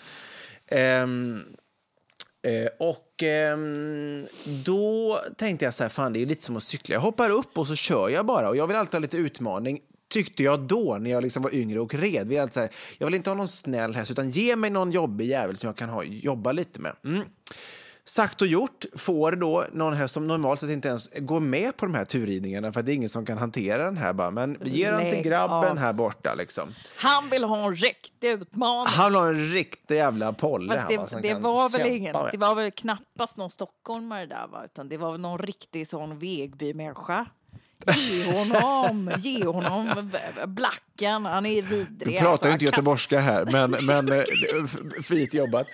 Ehm, 0.67 1.43
Eh, 2.47 2.67
och 2.79 3.23
ehm, 3.23 4.25
då 4.65 5.19
tänkte 5.37 5.65
jag 5.65 5.73
så 5.73 5.83
här, 5.83 5.89
fan 5.89 6.13
det 6.13 6.21
är 6.21 6.25
lite 6.25 6.43
som 6.43 6.57
att 6.57 6.63
cykla. 6.63 6.93
Jag 6.93 7.01
hoppar 7.01 7.29
upp 7.29 7.57
och 7.57 7.67
så 7.67 7.75
kör 7.75 8.09
jag 8.09 8.25
bara. 8.25 8.49
Och 8.49 8.55
jag 8.57 8.67
vill 8.67 8.75
alltid 8.77 8.93
ha 8.93 8.99
lite 8.99 9.17
utmaning. 9.17 9.79
Tyckte 10.09 10.43
jag 10.43 10.59
då 10.59 10.97
när 11.01 11.11
jag 11.11 11.23
liksom 11.23 11.43
var 11.43 11.55
yngre 11.55 11.79
och 11.79 11.93
red. 11.93 12.27
Vi 12.27 12.37
är 12.37 12.41
alltid 12.41 12.53
så 12.53 12.59
här, 12.59 12.69
jag 12.97 13.07
vill 13.07 13.15
inte 13.15 13.29
ha 13.29 13.35
någon 13.35 13.47
snäll 13.47 13.95
häst 13.95 14.11
utan 14.11 14.29
ge 14.29 14.55
mig 14.55 14.69
någon 14.69 14.91
jobbig 14.91 15.25
jävel 15.25 15.57
som 15.57 15.67
jag 15.67 15.77
kan 15.77 15.89
ha, 15.89 16.03
jobba 16.03 16.51
lite 16.51 16.81
med. 16.81 16.95
Mm. 17.03 17.23
Sagt 18.07 18.41
och 18.41 18.47
gjort 18.47 18.85
får 18.95 19.31
då 19.31 19.65
någon 19.71 19.93
häst 19.93 20.13
som 20.13 20.27
normalt 20.27 20.59
sett 20.59 20.69
inte 20.69 20.87
ens 20.87 21.09
går 21.17 21.39
med 21.39 21.77
på 21.77 21.85
de 21.85 21.95
här 21.95 22.05
turridningarna 22.05 22.71
för 22.71 22.81
det 22.81 22.91
är 22.91 22.93
ingen 22.93 23.09
som 23.09 23.25
kan 23.25 23.37
hantera 23.37 23.85
den 23.85 23.97
här 23.97 24.13
bara. 24.13 24.31
Men 24.31 24.57
ger 24.63 24.91
den 24.91 25.09
till 25.09 25.21
grabben 25.21 25.77
här 25.77 25.93
borta 25.93 26.35
liksom. 26.35 26.73
Han 26.97 27.29
vill 27.29 27.43
ha 27.43 27.65
en 27.65 27.75
riktig 27.75 28.29
utmaning. 28.29 28.93
Han 28.93 29.15
har 29.15 29.27
en 29.27 29.45
riktig 29.45 29.95
jävla 29.95 30.33
polle. 30.33 30.73
Fast 30.73 30.95
han, 30.95 31.21
det, 31.21 31.27
det 31.27 31.33
kan 31.33 31.41
var 31.41 31.69
väl 31.69 31.81
kämpa 31.81 31.93
ingen, 31.95 32.13
med. 32.13 32.29
det 32.31 32.37
var 32.37 32.55
väl 32.55 32.71
knappast 32.71 33.37
någon 33.37 33.49
stockholmare 33.49 34.25
där 34.25 34.47
va, 34.47 34.65
utan 34.65 34.89
det 34.89 34.97
var 34.97 35.11
väl 35.11 35.21
någon 35.21 35.39
riktig 35.39 35.87
sån 35.87 36.19
Vegby-människa. 36.19 37.25
Ge 37.95 38.33
honom, 38.33 39.11
ge 39.19 39.45
honom 39.45 40.11
blacken, 40.45 41.25
han 41.25 41.45
är 41.45 41.61
vidrig. 41.61 41.87
Du 41.99 42.11
pratar 42.11 42.31
alltså. 42.31 42.47
ju 42.47 42.53
inte 42.53 42.65
Han 42.65 42.71
göteborgska 42.71 43.19
här, 43.19 43.45
men, 43.51 43.71
men 43.85 44.11
eh, 44.11 44.23
fint 45.03 45.33
jobbat. 45.33 45.67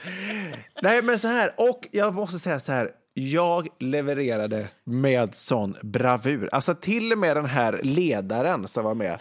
Nej, 0.82 1.02
men 1.02 1.20
så 1.20 1.28
här, 1.28 1.52
och 1.58 1.88
jag 1.92 2.16
måste 2.16 2.40
säga 2.40 2.60
så 2.60 2.72
här. 2.72 2.90
Jag 3.14 3.68
levererade 3.80 4.68
med 4.84 5.36
sån 5.36 5.78
bravur. 5.82 6.50
Alltså 6.52 6.76
till 6.76 7.12
och 7.12 7.18
med 7.18 7.38
den 7.38 7.46
här 7.46 7.80
ledaren 7.84 8.68
som 8.68 8.84
var 8.84 8.96
med. 8.96 9.20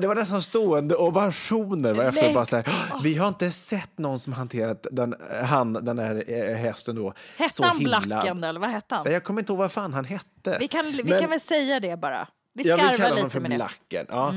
Det 0.00 0.06
var 0.06 0.14
nästan 0.14 0.42
stående 0.42 0.96
ovationer 0.96 1.94
var 1.94 2.04
efter 2.04 2.34
bara 2.34 2.44
så 2.44 2.56
här, 2.56 2.64
Vi 3.02 3.14
har 3.16 3.28
inte 3.28 3.50
sett 3.50 3.98
någon 3.98 4.18
som 4.18 4.32
hanterat 4.32 4.86
den, 4.92 5.14
han, 5.44 5.72
den 5.72 5.98
här 5.98 6.24
eh, 6.28 6.56
hästen 6.56 6.96
då. 6.96 7.14
Hette 7.36 7.54
så 7.54 7.64
han 7.64 7.78
himla- 7.78 8.00
Blacken 8.00 8.44
eller 8.44 8.60
vad 8.60 8.70
hette 8.70 8.94
han? 8.94 9.12
Jag 9.12 9.24
kommer 9.24 9.40
inte 9.42 9.52
ihåg 9.52 9.58
vad 9.58 9.72
fan 9.72 9.92
han 9.92 10.04
hette. 10.04 10.56
Vi 10.60 10.68
kan, 10.68 10.86
vi 10.86 11.04
Men- 11.04 11.20
kan 11.20 11.30
väl 11.30 11.40
säga 11.40 11.80
det 11.80 11.96
bara. 11.96 12.28
Vi 12.54 12.68
jag 12.68 12.76
vill 12.76 12.84
skarvar 12.86 12.96
kalla 12.96 13.14
honom 13.14 13.30
för 13.30 13.40
med 13.40 13.50
det. 13.50 13.54
Mm. 13.54 13.66
Blacken. 13.66 14.06
Ja. 14.08 14.34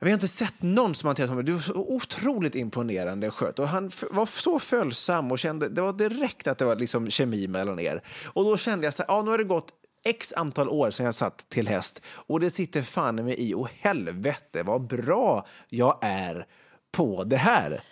Vi 0.00 0.10
har 0.10 0.14
inte 0.14 0.28
sett 0.28 0.54
någon 0.62 0.94
som 0.94 1.06
hanterat 1.06 1.28
honom. 1.30 1.44
Du 1.44 1.52
var 1.52 1.60
så 1.60 1.74
otroligt 1.74 2.54
imponerande 2.54 3.30
sköt. 3.30 3.58
Och 3.58 3.68
han 3.68 3.90
var 4.10 4.26
så 4.26 4.58
följsam 4.58 5.32
och 5.32 5.38
kände, 5.38 5.68
det 5.68 5.80
var 5.82 5.92
direkt 5.92 6.46
att 6.48 6.58
det 6.58 6.64
var 6.64 6.76
liksom 6.76 7.10
kemi 7.10 7.48
mellan 7.48 7.80
er. 7.80 8.02
Och 8.26 8.44
då 8.44 8.56
kände 8.56 8.86
jag 8.86 8.94
så 8.94 9.02
här, 9.02 9.14
ja 9.16 9.22
nu 9.22 9.30
har 9.30 9.38
det 9.38 9.44
gått 9.44 9.68
x 10.04 10.32
antal 10.36 10.68
år 10.68 10.90
sedan 10.90 11.06
jag 11.06 11.14
satt 11.14 11.38
till 11.38 11.68
häst 11.68 12.02
och 12.06 12.40
det 12.40 12.50
sitter 12.50 12.82
fan 12.82 13.14
mig 13.14 13.34
i. 13.38 13.54
Och 13.54 13.68
helvete 13.80 14.62
vad 14.62 14.86
bra 14.86 15.44
jag 15.68 15.98
är 16.02 16.46
på 16.92 17.24
det 17.24 17.36
här. 17.36 17.82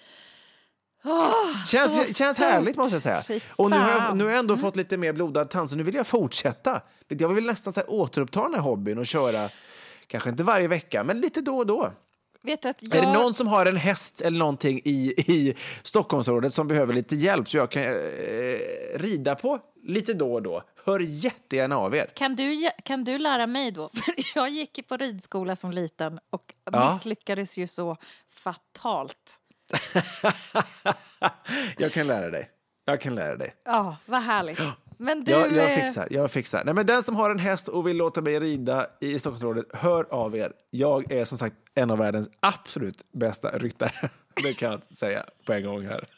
Känns, 1.66 2.08
så 2.08 2.14
känns 2.14 2.36
stort. 2.36 2.46
härligt 2.46 2.76
måste 2.76 2.94
jag 2.94 3.02
säga. 3.02 3.24
Och 3.50 3.70
nu 3.70 3.78
har 3.78 3.90
jag, 3.90 4.16
nu 4.16 4.24
har 4.24 4.30
jag 4.30 4.38
ändå 4.38 4.56
fått 4.56 4.76
lite 4.76 4.96
mer 4.96 5.12
blodad 5.12 5.50
tand 5.50 5.70
så 5.70 5.76
nu 5.76 5.82
vill 5.82 5.94
jag 5.94 6.06
fortsätta. 6.06 6.80
Jag 7.08 7.28
vill 7.28 7.46
nästan 7.46 7.72
så 7.72 7.80
här, 7.80 7.90
återuppta 7.90 8.42
den 8.42 8.54
här 8.54 8.60
hobbyn 8.60 8.98
och 8.98 9.06
köra, 9.06 9.50
kanske 10.06 10.30
inte 10.30 10.42
varje 10.42 10.68
vecka, 10.68 11.04
men 11.04 11.20
lite 11.20 11.40
då 11.40 11.58
och 11.58 11.66
då. 11.66 11.92
Jag... 12.80 12.96
Är 12.96 13.06
det 13.06 13.12
någon 13.12 13.34
som 13.34 13.46
har 13.46 13.66
en 13.66 13.76
häst 13.76 14.20
eller 14.20 14.38
någonting 14.38 14.80
i, 14.84 15.14
i 15.16 15.56
Stockholmsområdet 15.82 16.52
som 16.52 16.68
behöver 16.68 16.94
lite 16.94 17.16
hjälp 17.16 17.48
så 17.48 17.56
jag 17.56 17.70
kan 17.70 17.82
eh, 17.82 17.88
rida 18.94 19.34
på 19.34 19.58
lite 19.82 20.12
då 20.12 20.34
och 20.34 20.42
då, 20.42 20.62
hör 20.84 21.00
jättegärna 21.00 21.76
av 21.78 21.94
er. 21.94 22.06
Kan 22.14 22.36
du, 22.36 22.68
kan 22.84 23.04
du 23.04 23.18
lära 23.18 23.46
mig 23.46 23.70
då? 23.70 23.88
För 23.94 24.14
jag 24.34 24.50
gick 24.50 24.88
på 24.88 24.96
ridskola 24.96 25.56
som 25.56 25.72
liten 25.72 26.20
och 26.30 26.54
Ja. 26.72 26.94
misslyckades 26.94 27.56
ju 27.56 27.66
så 27.66 27.96
fatalt. 28.30 29.38
jag 31.78 31.92
kan 31.92 32.06
lära 32.06 32.30
dig. 32.30 32.50
Jag 32.84 33.00
kan 33.00 33.14
lära 33.14 33.36
dig. 33.36 33.54
Ja, 33.64 33.96
vad 34.06 34.22
härligt. 34.22 34.58
Men 34.98 35.24
du... 35.24 35.32
Jag, 35.32 35.52
jag 35.52 35.72
eh, 35.72 35.78
fixar. 35.80 36.08
Jag 36.10 36.30
fixar. 36.30 36.64
Nej, 36.64 36.74
men 36.74 36.86
den 36.86 37.02
som 37.02 37.16
har 37.16 37.30
en 37.30 37.38
häst 37.38 37.68
och 37.68 37.86
vill 37.86 37.96
låta 37.96 38.20
mig 38.20 38.40
rida 38.40 38.86
i 39.00 39.18
Stockholmsområdet, 39.18 39.66
hör 39.74 40.06
av 40.10 40.36
er. 40.36 40.52
Jag 40.70 41.12
är 41.12 41.24
som 41.24 41.38
sagt 41.38 41.56
en 41.74 41.90
av 41.90 41.98
världens 41.98 42.30
absolut 42.40 43.04
bästa 43.12 43.58
ryttare. 43.58 44.10
Det 44.42 44.54
kan 44.54 44.70
jag 44.70 44.84
säga 44.84 45.24
på 45.46 45.52
en 45.52 45.64
gång 45.64 45.86
här. 45.86 46.08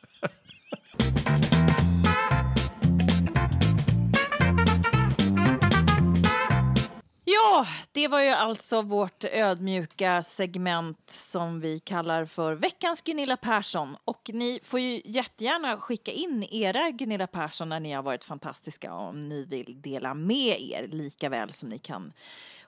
Ja, 7.45 7.67
det 7.93 8.09
var 8.09 8.21
ju 8.21 8.29
alltså 8.29 8.83
vårt 8.83 9.25
ödmjuka 9.25 10.23
segment 10.23 11.11
som 11.11 11.61
vi 11.61 11.81
kallar 11.81 12.25
för 12.25 12.55
veckans 12.55 13.03
Gunilla 13.03 13.37
Persson. 13.37 13.97
Och 14.05 14.31
ni 14.33 14.61
får 14.63 14.81
ju 14.81 15.03
jättegärna 15.05 15.77
skicka 15.77 16.13
in 16.13 16.43
era 16.43 16.91
Gunilla 16.91 17.27
Persson 17.27 17.69
när 17.69 17.81
ni 17.81 17.93
har 17.93 18.03
varit 18.03 18.25
fantastiska 18.25 18.95
om 18.95 19.29
ni 19.29 19.45
vill 19.45 19.83
dela 19.83 20.15
med 20.15 20.61
er 20.61 20.87
lika 20.89 21.29
väl 21.29 21.53
som 21.53 21.69
ni 21.69 21.79
kan 21.79 22.13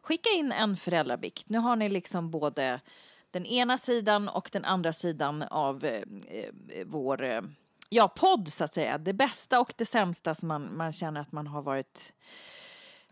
skicka 0.02 0.30
in 0.30 0.52
en 0.52 0.76
föräldrabikt. 0.76 1.48
Nu 1.48 1.58
har 1.58 1.76
ni 1.76 1.88
liksom 1.88 2.30
både 2.30 2.80
den 3.30 3.46
ena 3.46 3.78
sidan 3.78 4.28
och 4.28 4.48
den 4.52 4.64
andra 4.64 4.92
sidan 4.92 5.42
av 5.42 5.84
eh, 5.84 6.02
eh, 6.28 6.50
vår 6.86 7.24
eh, 7.24 7.42
ja, 7.88 8.08
podd 8.08 8.48
så 8.52 8.64
att 8.64 8.74
säga. 8.74 8.98
Det 8.98 9.12
bästa 9.12 9.60
och 9.60 9.72
det 9.76 9.86
sämsta 9.86 10.34
som 10.34 10.48
man, 10.48 10.76
man 10.76 10.92
känner 10.92 11.20
att 11.20 11.32
man 11.32 11.46
har 11.46 11.62
varit 11.62 12.12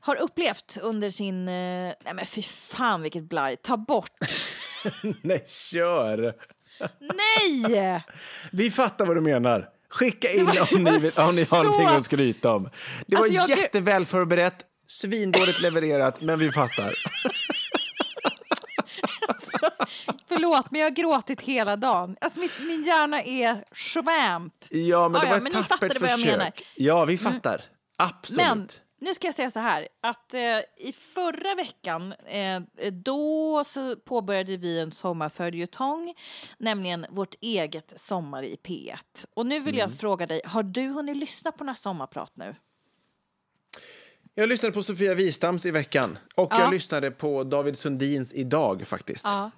har 0.05 0.17
upplevt 0.17 0.79
under 0.83 1.11
sin... 1.11 1.49
Eh, 1.49 1.93
nej 2.05 2.15
men 2.15 2.27
fy 2.27 2.43
fan 2.43 3.03
vilket 3.03 3.29
blaj. 3.29 3.57
Ta 3.57 3.77
bort. 3.77 4.11
Nej, 5.23 5.45
kör! 5.47 6.35
Nej! 7.01 8.03
Vi 8.53 8.71
fattar 8.71 9.07
vad 9.07 9.17
du 9.17 9.21
menar. 9.21 9.69
Skicka 9.91 10.31
in 10.31 10.47
var- 10.47 10.75
om 10.75 10.85
ni, 10.85 10.91
vill, 10.99 11.11
var 11.17 11.29
om 11.29 11.35
ni 11.35 11.41
har 11.41 11.45
så- 11.45 11.63
någonting 11.63 11.87
att 11.89 12.03
skryta 12.05 12.55
om. 12.55 12.71
Det 13.07 13.17
var 13.17 13.23
Alltså, 13.25 13.35
jag- 13.37 13.49
jätteväl 13.59 14.07
förberett, 14.07 14.57
svindåligt 14.87 15.61
levererat, 15.61 16.21
men 16.21 16.39
vi 16.39 16.53
fattar. 16.53 16.95
Förlåt 20.29 20.71
men 20.71 20.81
jag 20.81 20.87
har 20.87 20.95
gråtit 20.95 21.41
hela 21.41 21.77
dagen. 21.77 22.17
Alltså 22.21 22.41
mitt, 22.41 22.61
min 22.61 22.85
hjärna 22.85 23.23
är 23.23 23.65
svamp. 23.75 24.55
Ja, 24.71 25.09
men 25.09 25.21
det 25.21 25.27
Ja, 25.27 25.31
ja, 25.31 25.31
var 25.31 25.37
men 25.37 25.37
ett 25.37 25.43
ni 25.43 25.51
tappert 25.51 25.69
fattade 25.69 25.99
vad 26.01 26.11
jag 26.11 26.19
försök. 26.19 26.33
menar. 26.33 26.45
Mm. 26.47 26.55
Ja, 26.77 27.05
vi 27.05 27.19
fattar. 27.19 27.61
Absolut. 27.99 28.47
Men 28.47 28.69
nu 29.05 29.15
ska 29.15 29.27
jag 29.27 29.35
säga 29.35 29.51
så 29.51 29.59
här 29.61 29.89
att 30.01 30.35
eh, 30.35 30.41
i 30.77 30.93
förra 31.15 31.55
veckan 31.55 32.13
eh, 32.13 32.63
då 32.93 33.65
så 33.67 33.97
påbörjade 33.97 34.57
vi 34.57 34.81
en 34.81 34.93
sommarföljetong, 34.93 36.15
nämligen 36.59 37.07
vårt 37.11 37.35
eget 37.41 37.93
Sommar 38.01 38.43
i 38.43 38.57
P1. 38.63 38.97
Och 39.35 39.47
nu 39.47 39.61
vill 39.61 39.77
jag 39.77 39.85
Mm. 39.87 39.97
fråga 39.99 40.27
dig, 40.27 40.41
har 40.45 40.63
du 40.63 40.83
hunnit 40.89 41.17
lyssna 41.17 41.53
på 41.53 41.65
några 41.65 41.77
sommarprat 41.77 42.33
nu? 42.37 42.55
Jag 44.35 44.49
lyssnade 44.49 44.73
på 44.75 44.83
Sofia 44.83 45.15
Wistams 45.15 45.67
i 45.67 45.71
veckan 45.71 46.19
och 46.35 46.49
Ja. 46.53 46.61
jag 46.61 46.71
lyssnade 46.71 47.11
på 47.11 47.45
David 47.45 47.79
Sundins 47.79 48.35
idag 48.35 48.83
faktiskt. 48.87 49.25
Ja. 49.25 49.51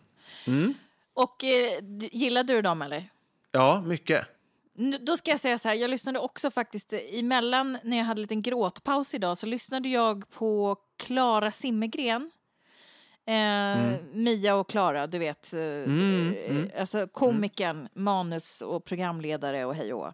Mm. 0.46 0.74
Och 1.14 1.44
eh, 1.44 1.78
gillar 2.12 2.44
du 2.44 2.62
dem 2.62 2.82
eller? 2.82 3.10
Ja, 3.52 3.82
mycket. 3.86 4.26
Då 5.00 5.16
ska 5.16 5.30
jag 5.30 5.40
säga 5.40 5.58
så 5.58 5.68
här, 5.68 5.74
jag 5.74 5.90
lyssnade 5.90 6.18
också 6.18 6.50
faktiskt 6.50 6.92
eh, 6.92 7.00
emellan 7.12 7.78
när 7.82 7.96
jag 7.96 8.04
hade 8.04 8.18
en 8.18 8.22
liten 8.22 8.42
gråtpaus 8.42 9.14
idag 9.14 9.38
så 9.38 9.46
lyssnade 9.46 9.88
jag 9.88 10.30
på 10.30 10.76
Klara 10.96 11.50
Simmergren. 11.52 12.30
Eh, 13.26 13.34
Mia 14.12 14.54
och 14.54 14.68
Klara, 14.68 15.06
du 15.06 15.18
vet. 15.18 15.52
Eh, 15.52 15.60
eh, 15.60 16.80
Alltså 16.80 17.06
komikern, 17.08 17.88
manus 17.94 18.60
och 18.60 18.84
programledare 18.84 19.64
och 19.64 19.74
hej 19.74 19.92
och 19.92 20.00
hå. 20.04 20.12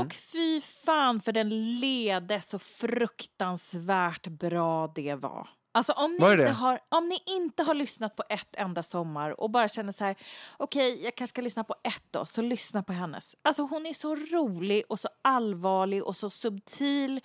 Och 0.00 0.12
fy 0.14 0.60
fan 0.60 1.20
för 1.20 1.32
den 1.32 1.80
lede 1.80 2.40
så 2.40 2.58
fruktansvärt 2.58 4.26
bra 4.26 4.86
det 4.94 5.14
var. 5.14 5.48
Alltså 5.72 5.92
om 5.92 6.10
ni, 6.12 6.18
inte 6.42 6.52
har, 6.52 6.80
om 6.88 7.08
ni 7.08 7.22
inte 7.26 7.62
har 7.62 7.74
lyssnat 7.74 8.16
på 8.16 8.22
ett 8.28 8.54
enda 8.56 8.82
sommar 8.82 9.40
och 9.40 9.50
bara 9.50 9.68
känner 9.68 9.92
så 9.92 10.04
här, 10.04 10.16
okej, 10.56 11.04
jag 11.04 11.14
kanske 11.14 11.34
ska 11.34 11.42
lyssna 11.42 11.64
på 11.64 11.74
ett 11.82 12.04
då, 12.10 12.26
så 12.26 12.42
lyssna 12.42 12.82
på 12.82 12.92
hennes. 12.92 13.36
Alltså 13.42 13.62
hon 13.62 13.86
är 13.86 13.94
så 13.94 14.14
rolig 14.14 14.84
och 14.88 15.00
så 15.00 15.08
allvarlig 15.22 16.04
och 16.04 16.16
så 16.16 16.30
subtil 16.30 17.20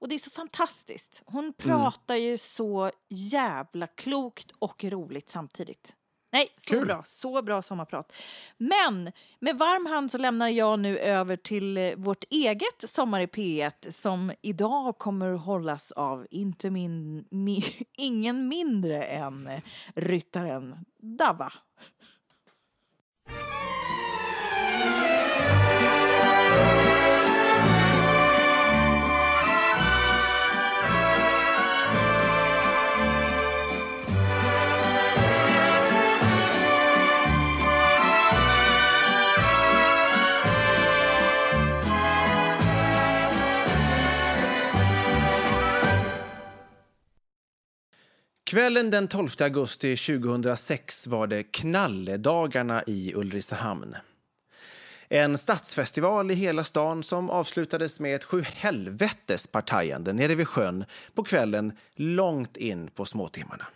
och 0.00 0.08
det 0.08 0.14
är 0.14 0.18
så 0.18 0.30
fantastiskt. 0.30 1.22
Hon 1.26 1.52
pratar 1.52 2.14
ju 2.14 2.38
så 2.38 2.90
jävla 3.08 3.86
klokt 3.86 4.50
och 4.58 4.84
roligt 4.84 5.30
samtidigt. 5.30 5.96
Nej, 6.32 6.52
så 6.54 6.70
Kul. 6.74 6.86
bra. 6.86 7.02
Så 7.06 7.42
bra 7.42 7.62
sommarprat. 7.62 8.12
Men 8.56 9.12
med 9.38 9.58
varm 9.58 9.86
hand 9.86 10.10
så 10.10 10.18
lämnar 10.18 10.48
jag 10.48 10.78
nu 10.78 10.98
över 10.98 11.36
till 11.36 11.76
eh, 11.76 11.94
vårt 11.96 12.24
eget 12.30 12.90
Sommar 12.90 13.20
i 13.20 13.26
P1 13.26 13.90
som 13.90 14.32
idag 14.42 14.98
kommer 14.98 15.32
hållas 15.32 15.92
av 15.92 16.26
inte 16.30 16.70
min, 16.70 17.24
mi, 17.30 17.64
ingen 17.96 18.48
mindre 18.48 19.04
än 19.04 19.46
eh, 19.46 19.60
ryttaren 19.94 20.84
Dava. 20.98 21.52
Kvällen 48.50 48.90
den 48.90 49.08
12 49.08 49.28
augusti 49.40 49.96
2006 49.96 51.06
var 51.06 51.26
det 51.26 51.42
knalledagarna 51.42 52.82
i 52.86 53.14
Ulricehamn. 53.14 53.96
En 55.08 55.38
stadsfestival 55.38 56.30
i 56.30 56.34
hela 56.34 56.64
stan 56.64 57.02
som 57.02 57.30
avslutades 57.30 58.00
med 58.00 58.14
ett 58.14 58.24
sjuhelvetes 58.24 59.46
partajande 59.46 60.12
nere 60.12 60.34
vid 60.34 60.48
sjön 60.48 60.84
på 61.14 61.24
kvällen 61.24 61.72
långt 61.94 62.56
in 62.56 62.90
på 62.94 63.04
småtimmarna. 63.04 63.66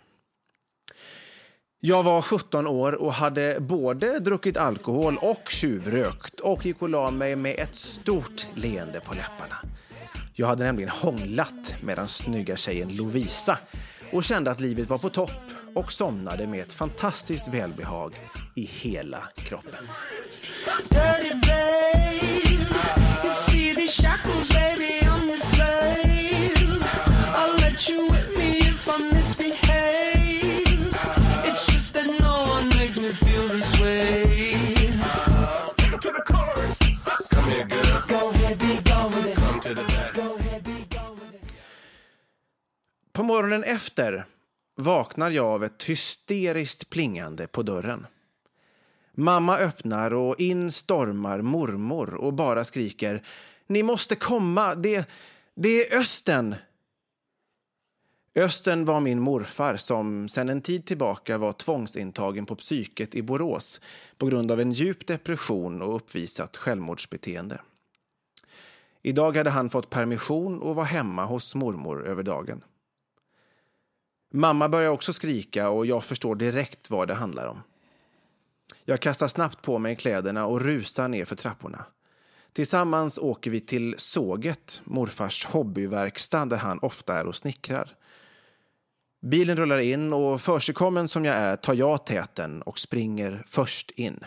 Jag 1.79 2.03
var 2.03 2.21
17 2.21 2.67
år 2.67 2.93
och 2.93 3.13
hade 3.13 3.57
både 3.59 4.19
druckit 4.19 4.57
alkohol 4.57 5.17
och 5.17 5.49
tjuvrökt 5.49 6.39
och 6.39 6.65
gick 6.65 6.81
och 6.81 6.89
la 6.89 7.11
mig 7.11 7.35
med 7.35 7.59
ett 7.59 7.75
stort 7.75 8.47
leende 8.55 8.99
på 8.99 9.13
läpparna. 9.13 9.57
Jag 10.33 10.47
hade 10.47 10.63
nämligen 10.63 10.89
hånglat 10.89 11.75
med 11.83 11.97
den 11.97 12.07
snygga 12.07 12.55
tjejen 12.55 12.95
Lovisa 12.95 13.57
och 14.15 14.23
kände 14.23 14.51
att 14.51 14.59
livet 14.59 14.89
var 14.89 14.97
på 14.97 15.09
topp 15.09 15.31
och 15.73 15.91
somnade 15.91 16.47
med 16.47 16.61
ett 16.61 16.73
fantastiskt 16.73 17.47
välbehag 17.47 18.13
i 18.55 18.65
hela 18.65 19.23
kroppen. 19.35 19.87
dirty 27.75 28.14
På 43.15 43.23
morgonen 43.23 43.63
efter 43.63 44.25
vaknar 44.75 45.31
jag 45.31 45.45
av 45.45 45.63
ett 45.63 45.83
hysteriskt 45.83 46.89
plingande 46.89 47.47
på 47.47 47.63
dörren. 47.63 48.07
Mamma 49.13 49.57
öppnar 49.57 50.13
och 50.13 50.39
in 50.39 50.71
stormar 50.71 51.41
mormor 51.41 52.13
och 52.13 52.33
bara 52.33 52.63
skriker 52.63 53.23
Ni 53.67 53.83
måste 53.83 54.15
komma, 54.15 54.75
det, 54.75 55.09
det 55.55 55.69
är 55.69 55.99
Östen! 55.99 56.55
Östen 58.35 58.85
var 58.85 58.99
min 58.99 59.19
morfar 59.19 59.77
som 59.77 60.29
sedan 60.29 60.49
en 60.49 60.61
tid 60.61 60.85
tillbaka 60.85 61.37
var 61.37 61.53
tvångsintagen 61.53 62.45
på 62.45 62.55
psyket 62.55 63.15
i 63.15 63.21
Borås 63.21 63.81
på 64.17 64.25
grund 64.25 64.51
av 64.51 64.59
en 64.59 64.71
djup 64.71 65.07
depression 65.07 65.81
och 65.81 65.95
uppvisat 65.95 66.57
självmordsbeteende. 66.57 67.61
Idag 69.01 69.37
hade 69.37 69.49
han 69.49 69.69
fått 69.69 69.89
permission 69.89 70.61
och 70.61 70.75
var 70.75 70.85
hemma 70.85 71.25
hos 71.25 71.55
mormor 71.55 72.07
över 72.07 72.23
dagen. 72.23 72.63
Mamma 74.33 74.69
börjar 74.69 74.89
också 74.89 75.13
skrika 75.13 75.69
och 75.69 75.85
jag 75.85 76.03
förstår 76.03 76.35
direkt 76.35 76.89
vad 76.89 77.07
det 77.07 77.13
handlar 77.13 77.45
om. 77.45 77.61
Jag 78.85 78.99
kastar 78.99 79.27
snabbt 79.27 79.61
på 79.61 79.77
mig 79.77 79.95
kläderna 79.95 80.45
och 80.45 80.61
rusar 80.61 81.07
ner 81.07 81.25
för 81.25 81.35
trapporna. 81.35 81.85
Tillsammans 82.53 83.17
åker 83.17 83.51
vi 83.51 83.59
till 83.59 83.95
Såget, 83.97 84.81
morfars 84.83 85.45
hobbyverkstad 85.45 86.45
där 86.45 86.57
han 86.57 86.79
ofta 86.79 87.19
är 87.19 87.25
och 87.25 87.35
snickrar. 87.35 87.95
Bilen 89.21 89.57
rullar 89.57 89.79
in 89.79 90.13
och 90.13 90.41
försigkommen 90.41 91.07
som 91.07 91.25
jag 91.25 91.35
är 91.35 91.55
tar 91.55 91.73
jag 91.73 92.05
täten 92.05 92.61
och 92.61 92.79
springer 92.79 93.43
först 93.45 93.91
in. 93.91 94.23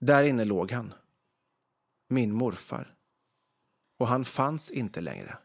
Där 0.00 0.24
inne 0.24 0.44
låg 0.44 0.72
han. 0.72 0.94
Min 2.08 2.32
morfar. 2.32 2.94
Och 3.98 4.08
han 4.08 4.24
fanns 4.24 4.70
inte 4.70 5.00
längre. 5.00 5.38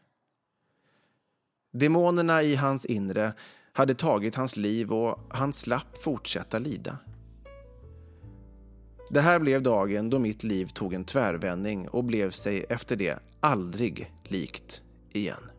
Demonerna 1.72 2.42
i 2.42 2.56
hans 2.56 2.86
inre 2.86 3.32
hade 3.72 3.94
tagit 3.94 4.34
hans 4.34 4.56
liv 4.56 4.92
och 4.92 5.18
han 5.30 5.52
slapp 5.52 5.98
fortsätta 5.98 6.58
lida. 6.58 6.98
Det 9.10 9.20
här 9.20 9.38
blev 9.38 9.62
dagen 9.62 10.10
då 10.10 10.18
mitt 10.18 10.42
liv 10.42 10.66
tog 10.66 10.94
en 10.94 11.04
tvärvändning 11.04 11.88
och 11.88 12.04
blev 12.04 12.30
sig 12.30 12.64
efter 12.68 12.96
det 12.96 13.18
aldrig 13.40 14.12
likt 14.24 14.82
igen. 15.12 15.50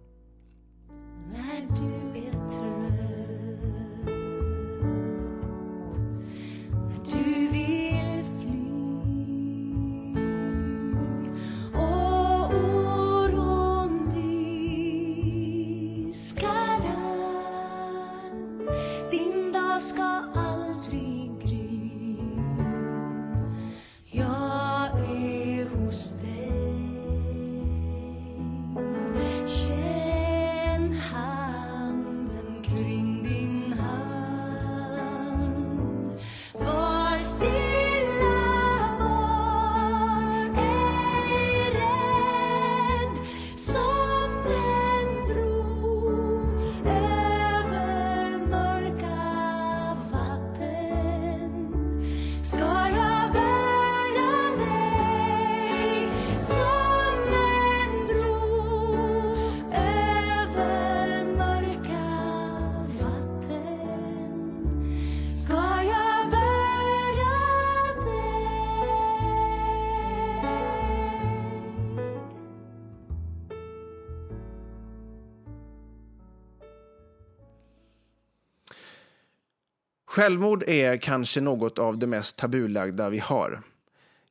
Självmord 80.14 80.64
är 80.68 80.98
kanske 80.98 81.42
något 81.42 81.80
av 81.80 81.98
det 81.98 82.08
mest 82.08 82.38
tabulagda 82.38 83.10
vi 83.10 83.20
har. 83.20 83.62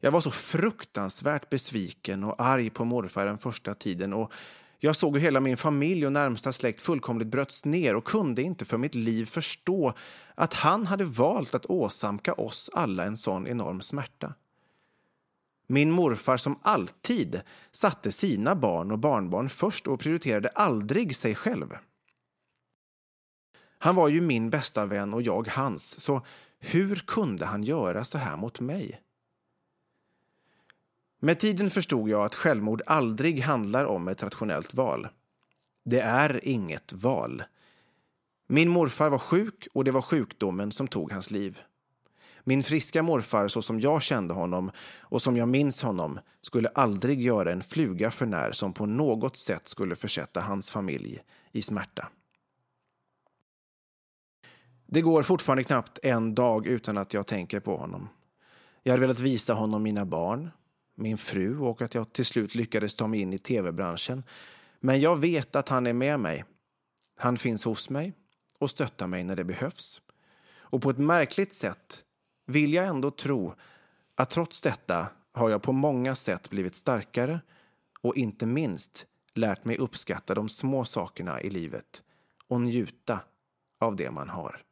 Jag 0.01 0.11
var 0.11 0.21
så 0.21 0.31
fruktansvärt 0.31 1.49
besviken 1.49 2.25
och 2.25 2.43
arg 2.43 2.71
på 2.71 2.85
morfar 2.85 3.27
den 3.27 3.39
första 3.39 3.75
tiden 3.75 4.13
och 4.13 4.33
jag 4.79 4.97
såg 4.97 5.17
hur 5.17 5.21
hela 5.23 5.41
min 5.41 5.57
familj 5.57 6.07
och 6.07 6.13
närmsta 6.13 6.53
släkt 6.53 6.81
fullkomligt 6.81 7.29
bröts 7.29 7.65
ner 7.65 7.97
och 7.97 8.05
kunde 8.05 8.43
inte 8.43 8.65
för 8.65 8.79
mitt 8.79 8.95
liv 8.95 9.25
förstå 9.25 9.95
att 10.35 10.55
han 10.55 10.87
hade 10.87 11.05
valt 11.05 11.55
att 11.55 11.67
åsamka 11.67 12.33
oss 12.33 12.71
alla 12.73 13.05
en 13.05 13.17
sån 13.17 13.47
enorm 13.47 13.81
smärta. 13.81 14.35
Min 15.67 15.91
morfar 15.91 16.37
som 16.37 16.59
alltid 16.63 17.41
satte 17.73 18.13
sina 18.13 18.55
barn 18.55 18.91
och 18.91 18.99
barnbarn 18.99 19.49
först 19.49 19.87
och 19.87 20.01
prioriterade 20.01 20.49
aldrig 20.49 21.17
sig 21.17 21.35
själv. 21.35 21.77
Han 23.83 23.95
var 23.95 24.09
ju 24.09 24.21
min 24.21 24.51
bästa 24.51 24.87
vän 24.87 25.15
och 25.15 25.23
jag 25.23 25.49
hans, 25.49 26.01
så 26.01 26.23
hur 26.61 26.95
kunde 26.95 27.47
han 27.47 27.63
göra 27.63 28.05
så 28.05 28.19
här 28.19 28.37
mot 28.37 28.61
mig? 28.61 29.01
Med 31.21 31.39
tiden 31.39 31.71
förstod 31.71 32.09
jag 32.09 32.25
att 32.25 32.35
självmord 32.35 32.83
aldrig 32.87 33.41
handlar 33.41 33.85
om 33.85 34.09
ett 34.09 34.23
rationellt 34.23 34.75
val. 34.75 35.09
Det 35.85 36.01
är 36.01 36.49
inget 36.49 36.93
val. 36.93 37.43
Min 38.47 38.69
morfar 38.69 39.11
var 39.11 39.19
sjuk 39.19 39.69
och 39.73 39.85
det 39.85 39.91
var 39.91 40.03
sjukdomen 40.03 40.73
som 40.73 40.89
tog 40.89 41.13
hans 41.13 41.31
liv. 41.31 41.61
Min 42.45 42.63
friska 42.63 43.03
morfar, 43.03 43.49
så 43.49 43.63
som 43.63 43.81
jag 43.81 44.03
kände 44.03 44.35
honom 44.35 44.71
och 45.01 45.23
som 45.23 45.37
jag 45.37 45.49
minns 45.49 45.83
honom, 45.83 46.21
skulle 46.41 46.69
aldrig 46.69 47.23
göra 47.23 47.53
en 47.53 47.63
fluga 47.63 48.11
för 48.11 48.27
när 48.27 48.53
som 48.53 48.73
på 48.73 48.87
något 48.87 49.37
sätt 49.37 49.69
skulle 49.69 49.97
försätta 49.97 50.41
hans 50.41 50.71
familj 50.71 51.23
i 51.53 51.63
smärta. 51.63 52.09
Det 54.95 55.03
går 55.03 55.23
fortfarande 55.23 55.65
knappt 55.65 55.99
en 56.03 56.35
dag 56.35 56.67
utan 56.67 56.99
att 56.99 57.15
jag 57.15 57.27
tänker 57.27 57.61
på 57.61 57.77
honom. 57.77 58.09
Jag 58.83 58.93
hade 58.93 59.01
velat 59.01 59.21
visa 59.21 59.55
honom 59.55 59.83
mina 59.83 60.05
barn, 60.05 60.51
min 60.95 61.19
fru 61.19 61.59
och 61.59 61.83
att 61.83 61.95
jag 61.95 62.13
till 62.13 62.25
slut 62.25 62.55
lyckades 62.55 62.97
ta 62.97 63.07
mig 63.07 63.21
in 63.21 63.33
i 63.33 63.39
tv-branschen. 63.39 64.25
Men 64.81 65.01
jag 65.01 65.17
vet 65.17 65.57
att 65.57 65.69
han 65.69 65.87
är 65.87 65.93
med 65.93 66.21
mig. 66.21 66.45
Han 67.17 67.39
finns 67.39 67.65
hos 67.65 67.91
mig 67.91 68.13
och 68.59 68.71
stöttar 68.71 69.07
mig 69.07 69.25
när 69.25 69.37
det 69.37 69.45
behövs. 69.45 70.03
Och 70.55 70.83
på 70.83 70.91
ett 70.91 70.99
märkligt 70.99 71.53
sätt 71.53 72.05
vill 72.47 72.75
jag 72.75 72.87
ändå 72.87 73.11
tro 73.11 73.55
att 74.15 74.31
trots 74.31 74.61
detta 74.61 75.07
har 75.33 75.51
jag 75.51 75.63
på 75.63 75.73
många 75.73 76.15
sätt 76.15 76.51
blivit 76.51 76.75
starkare 76.75 77.41
och 78.01 78.17
inte 78.17 78.47
minst 78.47 79.07
lärt 79.35 79.65
mig 79.65 79.79
uppskatta 79.79 80.35
de 80.35 80.49
små 80.49 80.85
sakerna 80.85 81.41
i 81.41 81.51
livet 81.51 82.03
och 82.49 82.61
njuta 82.61 83.21
av 83.81 83.97
det 83.97 84.11
man 84.11 84.29
har. 84.29 84.63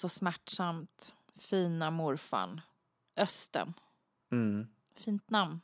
Så 0.00 0.08
smärtsamt. 0.08 1.16
Fina 1.38 1.90
morfan. 1.90 2.60
Östen. 3.16 3.74
Mm. 4.32 4.66
Fint 4.96 5.30
namn. 5.30 5.60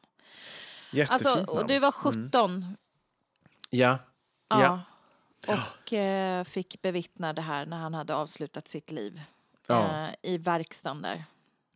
Jättefint 0.92 1.26
Alltså, 1.26 1.50
och 1.50 1.56
namn. 1.56 1.68
du 1.68 1.78
var 1.78 1.92
17 1.92 2.76
Ja. 3.70 3.98
ja. 4.48 4.80
Ja. 5.46 5.62
och 5.84 5.92
eh, 5.92 6.44
fick 6.44 6.82
bevittna 6.82 7.32
det 7.32 7.42
här 7.42 7.66
när 7.66 7.76
han 7.78 7.94
hade 7.94 8.14
avslutat 8.14 8.68
sitt 8.68 8.90
liv. 8.90 9.20
Ja. 9.68 9.88
Mm. 9.88 10.04
Eh, 10.04 10.14
I 10.22 10.38
verkstaden 10.38 11.02
där, 11.02 11.24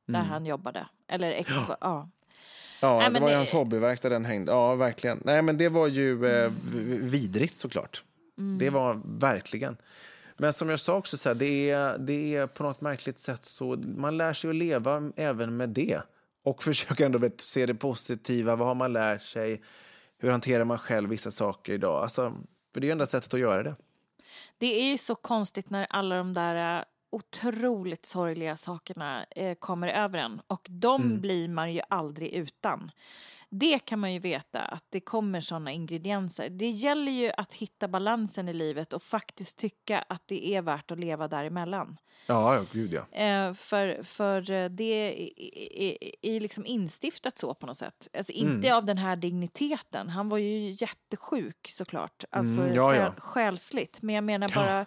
där 0.07 0.21
han 0.21 0.47
jobbade. 0.47 0.87
Eller 1.09 1.31
ex- 1.33 1.51
ja. 1.81 2.09
Ja, 2.81 2.99
Nej, 2.99 3.11
det 3.11 3.21
var 3.21 3.31
ju 3.31 3.37
hans 3.37 3.53
hobbyverkstad 3.53 4.09
den 4.09 4.25
hängde. 4.25 4.53
Ja, 4.53 4.75
verkligen. 4.75 5.23
Nej, 5.25 5.43
men 5.43 5.57
det 5.59 5.69
var 5.69 5.87
ju 5.87 6.27
eh, 6.27 6.45
Mm. 6.47 7.09
vidrigt 7.09 7.57
såklart. 7.57 8.05
Det 8.59 8.71
var 8.71 9.01
verkligen. 9.05 9.77
Men 10.41 10.53
som 10.53 10.69
jag 10.69 10.81
sa 10.81 10.97
också, 10.97 11.17
så 11.17 11.29
här, 11.29 11.35
det, 11.35 11.71
är, 11.71 11.99
det 11.99 12.37
är 12.37 12.47
på 12.47 12.63
något 12.63 12.81
märkligt 12.81 13.19
sätt 13.19 13.45
så 13.45 13.79
man 13.97 14.17
lär 14.17 14.33
sig 14.33 14.51
att 14.51 14.57
leva 14.57 15.13
även 15.17 15.57
med 15.57 15.69
det. 15.69 16.01
Och 16.45 16.63
försöka 16.63 17.07
ändå 17.07 17.19
vet, 17.19 17.41
se 17.41 17.67
det 17.67 17.75
positiva. 17.75 18.57
Vad 18.57 18.69
har 18.69 18.75
man 18.75 18.93
lärt 18.93 19.23
sig? 19.23 19.63
Hur 20.19 20.31
hanterar 20.31 20.65
man 20.65 20.79
själv 20.79 21.11
vissa 21.11 21.31
saker 21.31 21.73
idag? 21.73 22.03
Alltså, 22.03 22.35
för 22.75 22.81
det 22.81 22.89
är 22.89 22.93
enda 22.93 23.07
sättet 23.07 23.35
att 23.35 23.41
göra 23.41 23.63
det. 23.63 23.75
Det 24.59 24.81
är 24.81 24.85
ju 24.85 24.99
så 24.99 25.15
konstigt 25.15 25.71
när 25.71 25.87
alla 25.91 26.17
de 26.17 26.35
där 26.35 26.79
eh, 26.79 26.85
otroligt 27.13 28.07
sorgliga 28.07 28.57
sakerna 28.57 29.25
eh, 29.25 29.55
kommer 29.55 29.89
över 29.89 30.19
en 30.19 30.41
och 30.47 30.67
de 30.71 31.03
Mm. 31.03 31.21
blir 31.21 31.49
man 31.49 31.73
ju 31.75 31.81
aldrig 31.89 32.33
utan. 32.33 32.91
Det 33.53 33.79
kan 33.79 33.99
man 33.99 34.13
ju 34.13 34.19
veta 34.19 34.61
att 34.63 34.85
det 34.89 35.01
kommer 35.01 35.41
sådana 35.41 35.73
ingredienser. 35.73 36.49
Det 36.49 36.71
gäller 36.71 37.13
ju 37.13 37.33
att 37.37 37.53
hitta 37.53 37.89
balansen 37.89 38.49
i 38.49 38.53
livet 38.53 38.93
och 38.93 39.03
faktiskt 39.03 39.59
tycka 39.59 39.99
att 40.09 40.23
det 40.27 40.55
är 40.55 40.63
värt 40.63 40.91
att 40.91 40.99
leva 40.99 41.29
däremellan. 41.29 41.97
Ja, 42.27 42.55
ja 42.57 42.65
gud 42.73 42.93
ja. 42.93 43.19
Eh, 43.19 43.53
för, 43.55 44.03
för 44.03 44.51
eh, 44.51 44.69
det 44.69 44.85
är, 44.85 45.97
är, 46.27 46.41
liksom 46.41 46.67
instiftat 46.67 47.39
så 47.39 47.55
på 47.55 47.67
något 47.67 47.77
sätt. 47.77 48.09
Alltså 48.17 48.33
inte 48.33 48.67
Mm. 48.69 48.77
av 48.77 48.85
den 48.85 48.99
här 48.99 49.17
digniteten. 49.17 50.09
Han 50.09 50.29
var 50.29 50.39
ju 50.39 50.71
jättesjuk 50.71 51.69
såklart. 51.69 52.25
Alltså 52.31 52.61
Mm, 52.61 52.75
ja, 52.75 52.95
ja. 52.95 53.11
själ, 53.11 53.21
själsligt. 53.21 54.03
Men 54.03 54.15
jag 54.15 54.25
menar 54.25 54.49
bara 54.55 54.87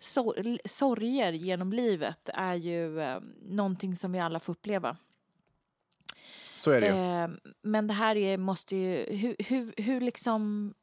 sor, 0.00 0.58
sorger 0.68 1.32
genom 1.32 1.72
livet 1.72 2.28
är 2.34 2.54
ju 2.54 3.00
eh, 3.00 3.20
någonting 3.42 3.96
som 3.96 4.12
vi 4.12 4.18
alla 4.18 4.40
får 4.40 4.52
uppleva. 4.52 4.96
Så 6.62 6.70
är 6.70 6.80
det 6.80 6.86
ju. 6.86 6.92
Eh, 6.92 7.30
men 7.62 7.86
det 7.86 7.94
här 7.94 8.16
är, 8.16 8.38
måste 8.38 8.76
ju, 8.76 9.16
hur, 9.16 9.36
hur, 9.38 9.74
hur 9.76 10.00
liksom, 10.00 10.74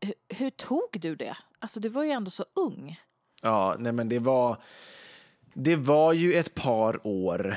hur, 0.00 0.14
hur 0.28 0.50
tog 0.50 0.88
du 1.00 1.16
det? 1.16 1.36
Alltså 1.58 1.80
du 1.80 1.88
var 1.88 2.04
ju 2.04 2.10
ändå 2.10 2.30
så 2.30 2.44
ung. 2.54 3.00
Ja, 3.42 3.76
nej 3.78 3.92
men 3.92 4.08
det 4.08 4.18
var... 4.18 4.56
Det 5.54 5.76
var 5.76 6.12
ju 6.12 6.34
ett 6.34 6.54
par 6.54 7.06
år, 7.06 7.56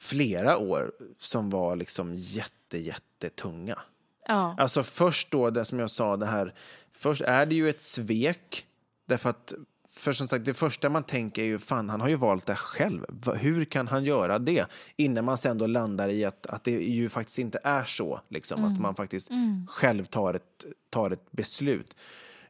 flera 0.00 0.58
år, 0.58 0.92
som 1.18 1.50
var 1.50 1.76
liksom 1.76 2.14
jätte, 2.14 2.78
jättetunga. 2.78 3.78
Ja. 4.26 4.54
Alltså 4.58 4.82
först 4.82 5.30
då, 5.30 5.50
det 5.50 5.64
som 5.64 5.78
jag 5.78 5.90
sa, 5.90 6.16
det 6.16 6.26
här... 6.26 6.54
Först 6.92 7.22
är 7.22 7.46
det 7.46 7.54
ju 7.54 7.68
ett 7.68 7.82
svek. 7.82 8.66
Därför 9.06 9.30
att, 9.30 9.54
för 9.96 10.12
som 10.12 10.28
sagt, 10.28 10.44
det 10.44 10.54
första 10.54 10.88
man 10.88 11.02
tänker 11.02 11.42
är 11.42 11.46
ju, 11.46 11.58
fan, 11.58 11.90
han 11.90 12.00
har 12.00 12.08
ju 12.08 12.16
valt 12.16 12.46
det 12.46 12.56
själv. 12.56 13.04
Hur 13.34 13.64
kan 13.64 13.88
han 13.88 14.04
göra 14.04 14.38
det? 14.38 14.66
Innan 14.96 15.24
man 15.24 15.38
sen 15.38 15.58
då 15.58 15.66
landar 15.66 16.08
i 16.08 16.24
att, 16.24 16.46
att 16.46 16.64
det 16.64 16.70
ju 16.70 17.08
faktiskt 17.08 17.38
inte 17.38 17.58
är 17.64 17.84
så. 17.84 18.20
Liksom, 18.28 18.64
Att 18.64 18.80
man 18.80 18.94
faktiskt 18.94 19.30
själv 19.68 20.04
tar 20.04 20.34
ett, 20.34 20.64
tar 20.90 21.10
ett 21.10 21.32
beslut. 21.32 21.96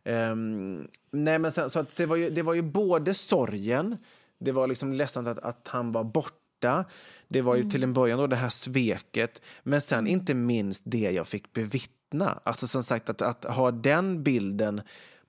Ehm, 0.05 0.89
nej, 1.11 1.39
men 1.39 1.53
sen, 1.53 1.71
så 1.71 1.79
att 1.79 1.97
det, 1.97 2.07
var 2.07 2.17
ju, 2.17 2.31
det 2.31 2.43
var 2.43 2.55
ju 2.55 2.63
både 2.63 3.15
sorgen, 3.15 3.97
det 4.39 4.53
var 4.53 4.67
liksom 4.67 4.93
ledsamt 4.93 5.27
att, 5.27 5.39
att 5.39 5.69
han 5.69 5.93
var 5.93 6.05
borta. 6.05 6.85
Det 7.29 7.43
var 7.43 7.57
ju 7.57 7.71
till 7.71 7.83
en 7.83 7.93
början 7.93 8.19
då 8.19 8.27
det 8.27 8.37
här 8.37 8.49
sveket, 8.49 9.43
men 9.63 9.81
sen 9.81 10.07
inte 10.07 10.35
minst 10.35 10.83
det 10.87 11.11
jag 11.11 11.27
fick 11.27 11.53
bevittna. 11.53 12.41
Alltså 12.43 12.67
som 12.67 12.83
sagt, 12.83 13.11
att, 13.11 13.23
att 13.23 13.45
ha 13.45 13.71
den 13.71 14.23
bilden 14.23 14.81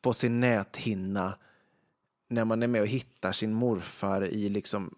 på 0.01 0.13
sin 0.13 0.39
näthinna 0.39 1.33
när 2.29 2.45
man 2.45 2.63
är 2.63 2.67
med 2.67 2.81
och 2.81 2.87
hittar 2.87 3.31
sin 3.31 3.53
morfar 3.53 4.25
i 4.25 4.49
liksom 4.49 4.95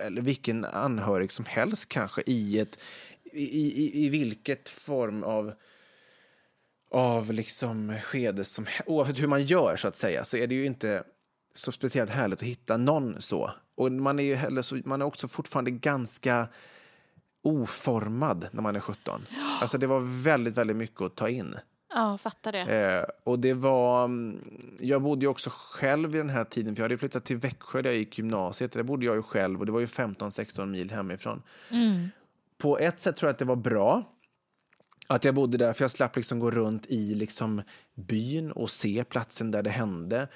eller 0.00 0.22
vilken 0.22 0.64
anhörig 0.64 1.32
som 1.32 1.44
helst 1.44 1.88
kanske 1.88 2.22
i 2.26 2.58
ett 2.58 2.78
i, 3.32 3.42
i, 3.42 4.06
i 4.06 4.08
vilket 4.08 4.68
form 4.68 5.22
av 5.22 5.52
av 6.90 7.32
liksom 7.32 7.94
skede 8.02 8.44
som 8.44 8.66
oavsett 8.86 9.22
hur 9.22 9.28
man 9.28 9.44
gör 9.44 9.76
så 9.76 9.88
att 9.88 9.96
säga 9.96 10.24
så 10.24 10.36
är 10.36 10.46
det 10.46 10.54
ju 10.54 10.66
inte 10.66 11.04
så 11.54 11.72
speciellt 11.72 12.10
härligt 12.10 12.38
att 12.38 12.48
hitta 12.48 12.76
någon 12.76 13.22
så 13.22 13.50
Och 13.74 13.92
man 13.92 14.18
är 14.18 14.22
ju 14.22 14.34
heller 14.34 14.62
så, 14.62 14.80
man 14.84 15.02
är 15.02 15.06
också 15.06 15.28
fortfarande 15.28 15.70
ganska 15.70 16.48
oformad 17.42 18.46
när 18.52 18.62
man 18.62 18.76
är 18.76 18.80
17. 18.80 19.26
Alltså 19.60 19.78
det 19.78 19.86
var 19.86 20.22
väldigt, 20.24 20.56
väldigt 20.56 20.76
mycket 20.76 21.00
att 21.00 21.14
ta 21.14 21.28
in. 21.28 21.56
Ja, 21.94 22.18
fattar 22.18 22.52
det. 22.52 22.60
Eh, 22.60 23.04
och 23.24 23.38
det 23.38 23.54
var, 23.54 24.04
mm, 24.04 24.40
jag 24.80 25.02
bodde 25.02 25.24
ju 25.24 25.28
också 25.28 25.50
själv 25.52 26.14
i 26.14 26.18
den 26.18 26.30
här 26.30 26.44
tiden, 26.44 26.74
för 26.76 26.82
jag 26.82 26.84
hade 26.84 26.98
flyttat 26.98 27.24
till 27.24 27.36
Växjö 27.36 27.82
där 27.82 27.90
jag 27.90 27.98
gick 27.98 28.18
gymnasiet. 28.18 28.72
Där 28.72 28.82
bodde 28.82 29.06
jag 29.06 29.16
ju 29.16 29.22
själv 29.22 29.60
och 29.60 29.66
det 29.66 29.72
var 29.72 29.80
ju 29.80 29.86
15-16 29.86 30.66
mil 30.66 30.90
hemifrån. 30.90 31.42
På 32.58 32.78
ett 32.78 33.00
sätt 33.00 33.16
tror 33.16 33.28
jag 33.28 33.32
att 33.32 33.38
det 33.38 33.44
var 33.44 33.56
bra 33.56 34.04
att 35.08 35.24
jag 35.24 35.34
bodde 35.34 35.58
där, 35.58 35.72
för 35.72 35.84
jag 35.84 35.90
slapp 35.90 36.16
liksom 36.16 36.38
gå 36.38 36.50
runt 36.50 36.86
i 36.86 37.14
liksom 37.14 37.62
byn 37.94 38.50
och 38.50 38.70
se 38.70 39.04
platsen 39.04 39.50
där 39.50 39.62
det 39.62 39.70
hände. 39.70 40.28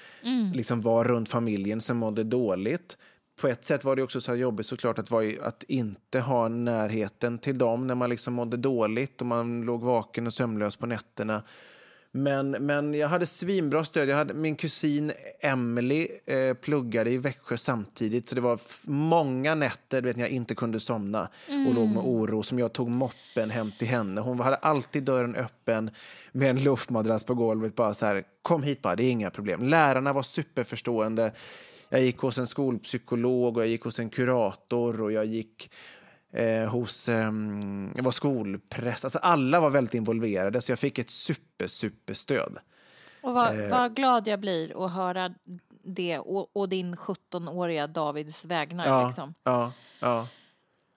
Liksom 0.53 0.81
vara 0.81 1.07
runt 1.07 1.29
familjen 1.29 1.81
som 1.81 1.97
mådde 1.97 2.23
dåligt. 2.23 2.97
På 3.41 3.47
ett 3.47 3.65
sätt 3.65 3.83
var 3.83 3.95
det 3.95 4.03
också 4.03 4.21
så 4.21 4.31
här 4.31 4.37
jobbigt 4.37 4.65
såklart 4.65 4.99
att, 4.99 5.11
vara 5.11 5.23
i, 5.23 5.39
att 5.39 5.63
inte 5.67 6.19
ha 6.19 6.47
närheten 6.47 7.39
till 7.39 7.57
dem 7.57 7.87
när 7.87 7.95
man 7.95 8.09
liksom 8.09 8.33
mådde 8.33 8.57
dåligt 8.57 9.21
och 9.21 9.27
man 9.27 9.61
låg 9.61 9.81
vaken 9.81 10.27
och 10.27 10.33
sömnlös 10.33 10.75
på 10.75 10.85
nätterna. 10.85 11.43
Men, 12.11 12.51
men 12.51 12.93
jag 12.93 13.07
hade 13.07 13.25
svinbra 13.25 13.83
stöd. 13.83 14.09
Jag 14.09 14.15
hade, 14.15 14.33
min 14.33 14.55
kusin 14.55 15.11
Emily 15.39 16.07
eh, 16.25 16.53
pluggade 16.53 17.09
i 17.09 17.17
Växjö 17.17 17.57
samtidigt. 17.57 18.29
Så 18.29 18.35
det 18.35 18.41
var 18.41 18.59
många 18.89 19.55
nätter 19.55 20.01
vet, 20.01 20.15
när 20.15 20.23
jag 20.23 20.31
inte 20.31 20.55
kunde 20.55 20.79
somna 20.79 21.29
och 21.67 21.73
låg 21.73 21.87
med 21.87 22.03
oro 22.03 22.43
som 22.43 22.59
jag 22.59 22.73
tog 22.73 22.89
moppen 22.89 23.49
hem 23.49 23.71
till 23.79 23.87
henne. 23.87 24.21
Hon 24.21 24.39
hade 24.39 24.55
alltid 24.55 25.03
dörren 25.03 25.35
öppen 25.35 25.91
med 26.31 26.49
en 26.49 26.63
luftmadrass 26.63 27.23
på 27.23 27.33
golvet. 27.33 27.75
Bara 27.75 27.93
så 27.93 28.05
här, 28.05 28.23
kom 28.41 28.63
hit 28.63 28.81
bara, 28.81 28.95
det 28.95 29.03
är 29.03 29.11
inga 29.11 29.29
problem. 29.29 29.63
Lärarna 29.63 30.13
var 30.13 30.23
superförstående. 30.23 31.31
Jag 31.89 32.01
gick 32.01 32.17
hos 32.17 32.37
en 32.37 32.47
skolpsykolog 32.47 33.57
och 33.57 33.63
jag 33.63 33.69
gick 33.69 33.83
hos 33.83 33.99
en 33.99 34.09
kurator 34.09 35.01
och 35.01 35.11
jag 35.11 35.25
gick 35.25 35.71
eh, 36.31 36.69
hos, 36.69 37.09
ehm, 37.09 37.91
jag 37.95 38.03
var 38.03 38.11
skolpräst. 38.11 39.03
Alltså 39.03 39.19
alla 39.19 39.59
var 39.59 39.69
väldigt 39.69 39.93
involverade 39.93 40.61
så 40.61 40.71
jag 40.71 40.79
fick 40.79 40.99
ett 40.99 41.09
super, 41.09 41.67
super 41.67 42.13
stöd. 42.13 42.57
Och 43.21 43.33
vad, 43.33 43.55
vad 43.69 43.95
glad 43.95 44.27
jag 44.27 44.39
blir 44.39 44.85
att 44.85 44.91
höra 44.91 45.33
det 45.83 46.19
och, 46.19 46.49
och 46.57 46.69
din 46.69 46.95
17-åriga 46.95 47.87
Davids 47.87 48.45
vägnar. 48.45 48.85
Ja, 48.87 49.07
Liksom. 49.07 49.33
ja, 49.43 49.71
ja. 49.99 50.27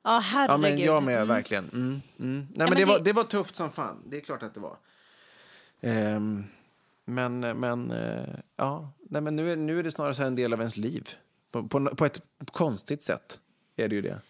Ja, 0.03 0.18
herregud. 0.24 0.51
ja 0.51 0.57
men 0.57 0.78
jag 0.78 1.03
med 1.03 1.16
Mm. 1.16 1.28
verkligen. 1.28 1.64
Mm, 1.72 1.82
mm. 1.88 2.01
Nej, 2.18 2.47
men 2.57 2.68
men 2.68 2.76
det, 2.78 2.84
var, 2.84 2.99
det- 2.99 3.05
det 3.05 3.12
var 3.12 3.24
tufft 3.24 3.57
som 3.57 3.70
fan. 3.70 4.03
Det 4.07 4.16
är 4.16 4.20
klart 4.20 4.43
att 4.43 4.55
det 4.55 4.61
var. 4.61 4.76
Ehm, 5.80 6.45
men 7.05 7.41
men 7.41 7.91
eh, 7.91 8.24
ja, 8.57 8.91
Nej, 9.11 9.22
men 9.22 9.36
nu, 9.36 9.52
är, 9.52 9.56
nu 9.56 9.78
är 9.78 9.82
det 9.82 9.90
snarare 9.90 10.14
så 10.14 10.22
en 10.22 10.34
del 10.34 10.52
av 10.52 10.58
ens 10.58 10.76
liv. 10.76 11.08
På, 11.50 11.68
på, 11.68 11.86
på 11.96 12.04
ett 12.04 12.22
konstigt 12.52 13.02
sätt 13.02 13.40
är 13.76 13.88
det 13.88 13.94
ju 13.94 14.02
det. 14.02 14.20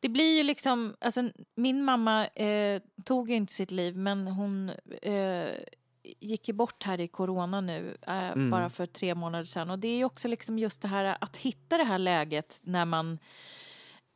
Det 0.00 0.08
blir 0.08 0.36
ju 0.36 0.42
liksom, 0.42 0.96
alltså 1.00 1.30
min 1.54 1.84
mamma 1.84 2.26
eh, 2.26 2.82
tog 3.04 3.30
ju 3.30 3.36
inte 3.36 3.52
sitt 3.52 3.70
liv 3.70 3.96
men 3.96 4.26
hon 4.26 4.70
eh, 5.02 5.48
gick 6.02 6.48
ju 6.48 6.54
bort 6.54 6.82
här 6.82 7.00
i 7.00 7.08
corona 7.08 7.60
nu 7.60 7.96
eh, 8.06 8.50
bara 8.50 8.70
för 8.70 8.86
tre 8.86 9.14
månader 9.14 9.44
sedan 9.44 9.70
och 9.70 9.78
det 9.78 9.88
är 9.88 9.96
ju 9.96 10.04
också 10.04 10.28
liksom 10.28 10.58
just 10.58 10.82
det 10.82 10.88
här 10.88 11.16
att 11.20 11.36
hitta 11.36 11.78
det 11.78 11.84
här 11.84 11.98
läget 11.98 12.60
när 12.62 12.84
man 12.84 13.18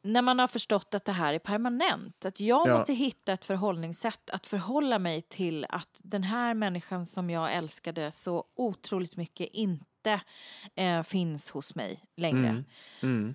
när 0.05 0.23
man 0.23 0.39
har 0.39 0.47
förstått 0.49 0.95
att 0.95 1.05
det 1.05 1.13
här 1.13 1.35
är 1.35 1.39
permanent. 1.39 2.25
Att 2.25 2.41
jag 2.41 2.69
Ja. 2.69 2.75
måste 2.75 2.93
hitta 2.93 3.33
ett 3.33 3.45
förhållningssätt 3.45 4.31
att 4.31 4.47
förhålla 4.47 4.99
mig 4.99 5.23
till 5.23 5.67
att 5.69 6.01
den 6.03 6.23
här 6.23 6.55
människan 6.55 7.07
som 7.07 7.31
jag 7.31 7.55
älskade 7.55 8.13
så 8.13 8.45
otroligt 8.55 9.17
mycket 9.17 9.49
inte 9.53 10.21
eh, 10.75 11.03
finns 11.03 11.51
hos 11.51 11.75
mig 11.75 12.05
längre. 12.17 12.65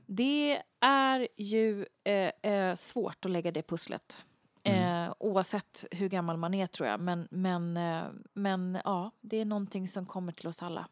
Det 0.06 0.62
är 0.82 1.28
ju 1.38 1.86
eh, 2.04 2.52
eh, 2.54 2.76
svårt 2.76 3.26
att 3.26 3.32
lägga 3.32 3.52
det 3.52 3.62
pusslet. 3.68 4.24
Eh, 4.64 5.14
oavsett 5.20 5.86
hur 5.92 6.10
gammal 6.10 6.38
man 6.38 6.54
är 6.54 6.68
tror 6.68 6.90
jag. 6.90 7.00
Men, 7.00 7.28
men, 7.32 7.78
eh, 7.78 8.04
men 8.34 8.80
ja, 8.86 9.12
det 9.22 9.38
är 9.38 9.46
någonting 9.46 9.88
som 9.88 10.06
kommer 10.06 10.32
till 10.32 10.48
oss 10.48 10.62
alla. 10.64 10.88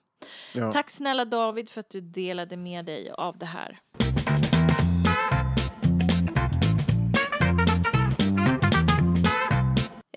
Ja. 0.54 0.74
Tack 0.74 0.90
snälla 0.90 1.26
David 1.26 1.70
för 1.70 1.80
att 1.80 1.90
du 1.90 2.02
delade 2.02 2.58
med 2.58 2.86
dig 2.86 3.10
av 3.12 3.38
det 3.38 3.46
här. 3.46 3.80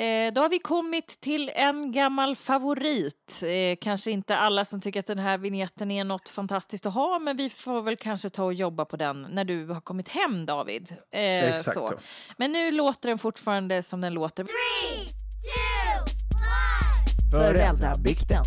Eh, 0.00 0.32
då 0.32 0.40
har 0.40 0.48
vi 0.48 0.58
kommit 0.58 1.20
till 1.20 1.50
en 1.54 1.92
gammal 1.92 2.36
favorit. 2.36 3.42
Eh, 3.42 3.78
kanske 3.80 4.10
inte 4.10 4.36
alla 4.36 4.64
som 4.64 4.80
tycker 4.80 5.00
att 5.00 5.06
den 5.06 5.18
här 5.18 5.38
vignetten 5.38 5.90
är 5.90 6.04
något 6.04 6.28
fantastiskt 6.28 6.86
att 6.86 6.94
ha, 6.94 7.18
men 7.18 7.36
vi 7.36 7.50
får 7.50 7.82
väl 7.82 7.96
kanske 7.96 8.30
ta 8.30 8.44
och 8.44 8.54
jobba 8.54 8.84
på 8.84 8.96
den 8.96 9.22
när 9.22 9.44
du 9.44 9.66
har 9.66 9.80
kommit 9.80 10.08
hem, 10.08 10.46
David. 10.46 10.96
Eh, 11.12 11.20
Exakt 11.20 11.78
så. 11.78 11.86
så. 11.86 11.98
Men 12.36 12.52
nu 12.52 12.70
låter 12.70 13.08
den 13.08 13.18
fortfarande 13.18 13.82
som 13.82 14.00
den 14.00 14.14
låter. 14.14 14.46
Föräldrabikten. 17.32 18.44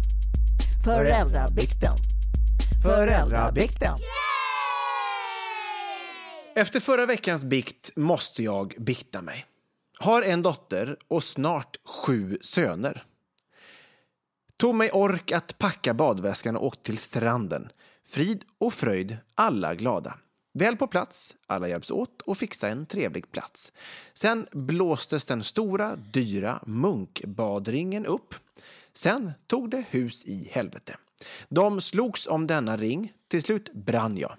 Föräldrabikten. 0.85 1.93
Föräldrabikten. 2.83 3.93
Efter 6.55 6.79
förra 6.79 7.05
veckans 7.05 7.45
bikt 7.45 7.91
måste 7.95 8.43
jag 8.43 8.73
bikta 8.77 9.21
mig. 9.21 9.45
Har 9.99 10.21
en 10.21 10.41
dotter 10.41 10.97
och 11.07 11.23
snart 11.23 11.77
sju 11.85 12.37
söner. 12.41 13.03
Tog 14.57 14.75
mig 14.75 14.91
ork 14.91 15.31
att 15.31 15.57
packa 15.57 15.93
badväskan 15.93 16.55
och 16.55 16.65
åkte 16.65 16.83
till 16.83 16.97
stranden. 16.97 17.69
Frid 18.05 18.43
och 18.57 18.73
fröjd, 18.73 19.17
alla 19.35 19.75
glada. 19.75 20.17
Väl 20.53 20.77
på 20.77 20.87
plats, 20.87 21.35
alla 21.47 21.67
hjälps 21.67 21.91
åt 21.91 22.21
och 22.21 22.37
fixa 22.37 22.69
en 22.69 22.85
trevlig 22.85 23.31
plats. 23.31 23.73
Sen 24.13 24.47
blåstes 24.51 25.25
den 25.25 25.43
stora, 25.43 25.95
dyra 25.95 26.59
munkbadringen 26.65 28.05
upp. 28.05 28.35
Sen 28.93 29.31
tog 29.47 29.69
det 29.69 29.83
hus 29.89 30.25
i 30.25 30.49
helvete. 30.51 30.97
De 31.49 31.81
slogs 31.81 32.27
om 32.27 32.47
denna 32.47 32.77
ring, 32.77 33.13
till 33.27 33.41
slut 33.41 33.73
brann 33.73 34.17
jag. 34.17 34.35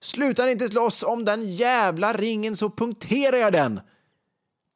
Slutar 0.00 0.48
inte 0.48 0.68
slåss 0.68 1.02
om 1.02 1.24
den 1.24 1.52
jävla 1.52 2.12
ringen 2.12 2.56
så 2.56 2.70
punkterar 2.70 3.36
jag 3.36 3.52
den! 3.52 3.80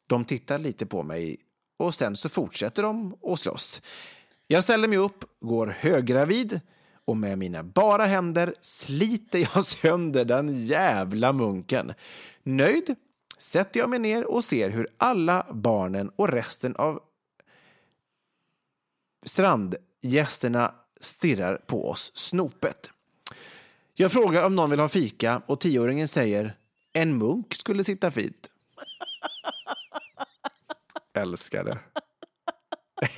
De 0.07 0.25
tittar 0.25 0.59
lite 0.59 0.87
på 0.87 1.03
mig 1.03 1.37
och 1.77 1.95
sen 1.95 2.17
så 2.17 2.29
fortsätter 2.29 2.83
de 2.83 3.17
att 3.23 3.39
slåss. 3.39 3.83
Jag 4.47 4.65
ställer 4.65 4.89
mig 4.89 4.99
upp, 4.99 5.25
går 5.41 5.67
höggravid 5.67 6.61
och 7.05 7.17
med 7.17 7.39
mina 7.39 7.63
bara 7.63 8.07
händer 8.07 8.55
sliter 8.61 9.39
jag 9.39 9.65
sönder 9.83 10.25
den 10.25 10.65
jävla 10.65 11.33
munken. 11.33 11.95
Nöjd 12.43 12.95
sätter 13.39 13.81
jag 13.81 13.91
mig 13.91 13.99
ner 13.99 14.25
och 14.25 14.45
ser 14.45 14.71
hur 14.71 14.89
alla 14.97 15.47
barnen 15.51 16.11
och 16.17 16.29
resten 16.29 16.77
av 16.77 17.03
strandgästerna 19.27 20.75
stirrar 21.01 21.57
på 21.57 21.89
oss 21.91 22.11
snopet. 22.15 22.91
Jag 23.95 24.13
frågar 24.13 24.47
om 24.47 24.57
någon 24.57 24.71
vill 24.71 24.81
ha 24.81 24.89
fika 24.89 25.43
och 25.47 25.61
tioåringen 25.61 26.09
säger 26.09 26.55
en 26.93 27.19
munk 27.19 27.55
skulle 27.55 27.85
sitta 27.85 28.11
fint. 28.11 28.51
Älskar 31.15 31.65
det. 31.65 31.79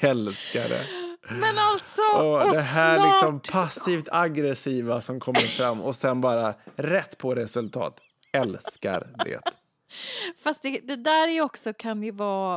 Älskar 0.09 0.69
det. 0.69 0.87
Men 1.31 1.59
alltså, 1.59 2.03
Och 2.03 2.43
och 2.43 2.53
det 2.53 2.61
här 2.61 2.97
snart... 2.97 3.09
liksom 3.09 3.41
passivt 3.41 4.09
aggressiva 4.13 5.01
som 5.01 5.21
kommer 5.21 5.41
fram 5.41 5.81
och 5.81 5.95
sen 5.95 6.21
bara 6.21 6.55
rätt 6.77 7.19
på 7.19 7.35
resultat. 7.35 8.01
Älskar 8.33 9.13
det. 9.25 9.41
Fast 10.39 10.63
det, 10.63 10.81
det 10.83 10.97
där 10.97 11.29
är 11.29 11.41
också, 11.41 11.73
kan 11.73 12.03
ju 12.03 12.11
vara 12.11 12.55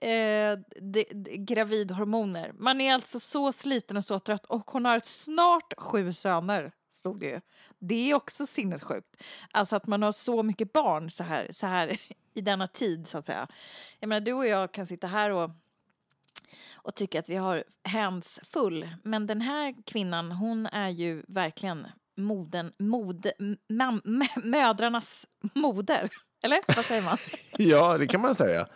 eh, 0.00 0.58
det, 0.80 1.04
det, 1.10 1.36
gravidhormoner. 1.36 2.52
Man 2.58 2.80
är 2.80 2.94
alltså 2.94 3.20
så 3.20 3.52
sliten 3.52 3.96
och 3.96 4.04
så 4.04 4.18
trött 4.18 4.44
och 4.44 4.70
hon 4.70 4.84
har 4.84 5.00
snart 5.04 5.74
sju 5.78 6.12
söner, 6.12 6.72
stod 6.90 7.20
det. 7.20 7.40
Det 7.78 8.10
är 8.10 8.14
också 8.14 8.46
sinnessjukt. 8.46 9.16
Alltså 9.50 9.76
att 9.76 9.86
man 9.86 10.02
har 10.02 10.12
så 10.12 10.42
mycket 10.42 10.72
barn 10.72 11.10
så 11.10 11.24
här, 11.24 11.48
så 11.50 11.66
här 11.66 12.00
i 12.34 12.40
denna 12.40 12.66
tid, 12.66 13.06
så 13.06 13.18
att 13.18 13.26
säga. 13.26 13.48
Jag 14.00 14.08
menar, 14.08 14.20
du 14.20 14.32
och 14.32 14.46
jag 14.46 14.72
kan 14.72 14.86
sitta 14.86 15.06
här 15.06 15.30
och 15.30 15.50
och 16.72 16.94
tycka 16.94 17.18
att 17.18 17.28
vi 17.28 17.36
har 17.36 17.64
hands 17.82 18.40
full. 18.52 18.88
Men 19.02 19.26
den 19.26 19.40
här 19.40 19.74
kvinnan, 19.86 20.32
hon 20.32 20.66
är 20.66 20.88
ju 20.88 21.22
verkligen 21.28 21.86
moden, 22.16 22.72
mode, 22.78 23.32
mam, 23.68 24.02
mödrarnas 24.36 25.26
moder. 25.54 26.08
Eller 26.42 26.58
vad 26.76 26.84
säger 26.84 27.02
man? 27.02 27.16
Ja, 27.58 27.98
det 27.98 28.06
kan 28.06 28.20
man 28.20 28.34
säga. 28.34 28.66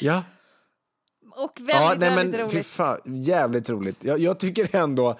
Ja, 0.00 0.24
och 1.36 1.60
väldigt, 1.60 1.74
ja 1.74 1.94
nej, 1.98 2.14
väldigt 2.16 2.40
men 2.40 2.50
roligt. 2.50 2.66
fan, 2.66 3.00
jävligt 3.04 3.70
roligt. 3.70 4.04
Jag, 4.04 4.18
jag 4.18 4.40
tycker 4.40 4.76
ändå, 4.76 5.18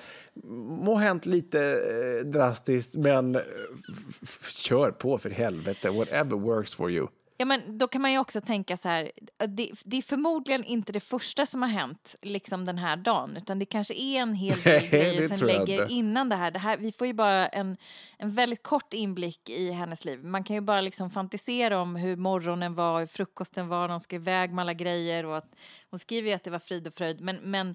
må 0.85 0.97
hänt 0.97 1.27
lite 1.27 1.61
eh, 1.61 2.27
drastiskt, 2.27 2.97
men 2.97 3.35
eh, 3.35 3.41
kör 4.67 4.91
på 4.91 5.19
för 5.19 5.31
helvete. 5.31 5.91
Whatever 5.91 6.37
works 6.37 6.75
for 6.75 6.91
you. 6.91 7.07
Ja, 7.43 7.47
men 7.47 7.79
då 7.79 7.89
kan 7.89 8.03
man 8.03 8.13
ju 8.13 8.19
också 8.19 8.41
tänka 8.41 8.77
så 8.77 8.89
här, 8.89 9.13
det, 9.49 9.71
det 9.85 9.97
är 9.97 10.03
förmodligen 10.03 10.65
inte 10.65 10.93
det 10.93 11.01
första 11.01 11.47
som 11.47 11.63
har 11.63 11.69
hänt 11.69 12.17
liksom 12.23 12.65
den 12.65 12.79
här 12.79 12.97
dagen, 12.97 13.37
utan 13.37 13.59
det 13.59 13.67
kanske 13.67 13.95
är 13.95 14.21
en 14.21 14.35
hel 14.35 14.55
del 14.65 14.89
grejer 14.89 15.23
som 15.23 15.47
lägger 15.47 15.83
inte. 15.83 15.95
innan 15.95 16.29
det 16.29 16.37
här. 16.37 16.51
det 16.51 16.59
här. 16.59 16.77
Vi 16.77 16.93
får 16.93 17.07
ju 17.07 17.13
bara 17.13 17.47
en, 17.49 17.77
en 18.19 18.35
väldigt 18.35 18.63
kort 18.63 18.93
inblick 18.93 19.51
i 19.51 19.71
hennes 19.71 20.05
liv. 20.05 20.25
Man 20.25 20.45
kan 20.45 20.57
ju 20.57 20.61
bara 20.61 20.81
liksom 20.81 21.11
fantisera 21.11 21.81
om 21.81 21.97
hur 21.97 22.17
morgonen 22.17 22.75
var, 22.75 23.01
hur 23.01 23.07
frukosten 23.07 23.69
var, 23.69 23.89
de 23.89 24.01
ska 24.01 24.17
iväg 24.17 24.53
med 24.53 24.63
alla 24.63 24.75
grejer 24.75 25.27
och 25.27 25.37
att 25.37 25.55
hon 25.91 25.99
skriver 25.99 26.29
ju 26.29 26.35
att 26.35 26.45
det 26.45 26.51
var 26.51 26.59
frid 26.59 26.87
och 26.87 26.95
fröjd, 26.95 27.21
men, 27.21 27.37
men 27.37 27.75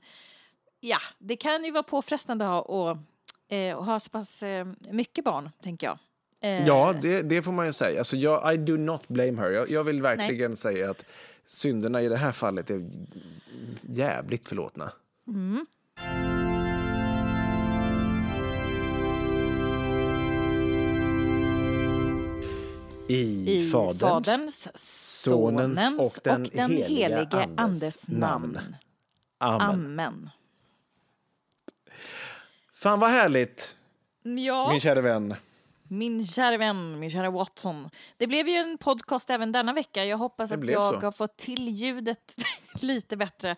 ja, 0.80 1.00
det 1.18 1.36
kan 1.36 1.66
ju 1.66 1.72
vara 1.72 1.84
påfrestande 1.84 2.46
att 2.46 2.52
ha, 2.52 2.62
och, 2.62 2.98
eh, 3.56 3.78
att 3.78 3.86
ha 3.86 4.00
så 4.00 4.10
pass 4.10 4.44
eh, 4.44 4.68
mycket 4.92 5.26
barn, 5.26 5.50
tänker 5.62 5.88
jag. 5.88 6.00
Eh, 6.42 6.68
Ja, 6.68 6.94
det, 7.02 7.22
det 7.22 7.42
får 7.42 7.52
man 7.52 7.66
ju 7.66 7.74
säga. 7.74 8.00
Alltså, 8.00 8.18
jag, 8.18 8.54
I 8.54 8.58
do 8.58 8.78
not 8.78 9.08
blame 9.08 9.42
her. 9.42 9.50
Jag, 9.52 9.70
jag 9.72 9.84
vill 9.84 10.02
verkligen 10.02 10.56
säga 10.56 10.90
att 10.92 11.06
synderna 11.46 12.02
i 12.02 12.08
det 12.10 12.18
här 12.18 12.32
fallet 12.32 12.70
är 12.70 12.90
jävligt 13.82 14.48
förlåtna. 14.48 14.92
I, 23.10 23.54
I 23.58 23.72
Faderns, 23.72 24.00
Faderns, 24.02 24.68
Sonens 24.76 25.78
Sonens 25.80 26.00
och 26.00 26.20
den 26.24 26.46
helige 26.46 26.84
helige 26.88 27.38
Andes 27.38 27.58
Andes 27.58 28.08
namn. 28.10 28.52
namn. 28.54 28.76
Amen. 29.38 29.70
Amen. 29.72 30.30
Fan 32.74 33.00
vad 33.00 33.10
härligt, 33.10 33.76
Ja, 34.24 34.72
min 34.72 34.80
kära 34.80 35.02
vän. 35.02 35.36
Min 35.90 36.28
kära 36.28 36.58
vän, 36.58 37.00
min 37.00 37.12
kära 37.12 37.30
Watson. 37.30 37.90
Det 38.18 38.28
blev 38.28 38.48
ju 38.48 38.56
en 38.56 38.78
podcast 38.78 39.30
även 39.30 39.52
denna 39.52 39.74
vecka. 39.74 40.06
Jag 40.06 40.18
hoppas 40.18 40.50
Det 40.50 40.56
att 40.56 40.70
jag 40.70 40.94
så. 40.94 41.00
har 41.00 41.12
fått 41.12 41.38
till 41.38 41.70
ljudet 41.70 42.36
lite 42.74 43.18
bättre. 43.18 43.56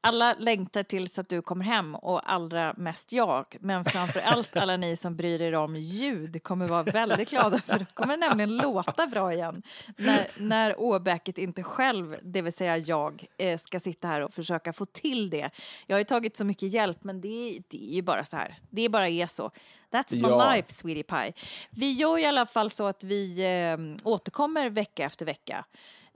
Alla 0.00 0.34
längtar 0.38 0.82
tills 0.82 1.18
att 1.18 1.28
du 1.28 1.42
kommer 1.42 1.64
hem 1.64 1.94
och 1.94 2.32
allra 2.32 2.74
mest 2.76 3.12
jag. 3.12 3.56
Men 3.60 3.84
framför 3.84 4.20
allt 4.20 4.56
alla 4.56 4.76
ni 4.76 4.96
som 4.96 5.16
bryr 5.16 5.42
er 5.42 5.54
om 5.54 5.76
ljud 5.76 6.42
kommer 6.42 6.66
vara 6.68 6.82
väldigt 6.82 7.30
glada 7.30 7.58
för 7.60 7.78
då 7.78 7.84
kommer 7.94 8.16
det 8.16 8.26
nämligen 8.28 8.56
låta 8.56 9.06
bra 9.06 9.32
igen. 9.32 9.62
När, 9.96 10.26
när 10.38 10.80
åbäket 10.80 11.38
inte 11.38 11.62
själv, 11.62 12.16
det 12.22 12.42
vill 12.42 12.52
säga 12.52 12.76
jag, 12.78 13.24
eh, 13.38 13.58
ska 13.58 13.80
sitta 13.80 14.08
här 14.08 14.20
och 14.20 14.34
försöka 14.34 14.72
få 14.72 14.84
till 14.84 15.30
det. 15.30 15.50
Jag 15.86 15.96
har 15.96 16.00
ju 16.00 16.04
tagit 16.04 16.36
så 16.36 16.44
mycket 16.44 16.72
hjälp 16.72 17.04
men 17.04 17.20
det, 17.20 17.58
det 17.68 17.90
är 17.90 17.94
ju 17.94 18.02
bara 18.02 18.24
så 18.24 18.36
här. 18.36 18.58
Det 18.70 18.88
bara 18.88 19.08
är 19.08 19.26
så. 19.26 19.50
That's 19.92 20.12
my 20.12 20.28
Ja. 20.28 20.52
life, 20.54 20.72
sweetie 20.72 21.02
pie. 21.02 21.32
Vi 21.70 21.92
gör 21.92 22.18
i 22.18 22.24
alla 22.26 22.46
fall 22.46 22.70
så 22.70 22.86
att 22.86 23.04
vi 23.04 23.40
eh, 23.40 24.06
återkommer 24.08 24.70
vecka 24.70 25.04
efter 25.04 25.26
vecka. 25.26 25.64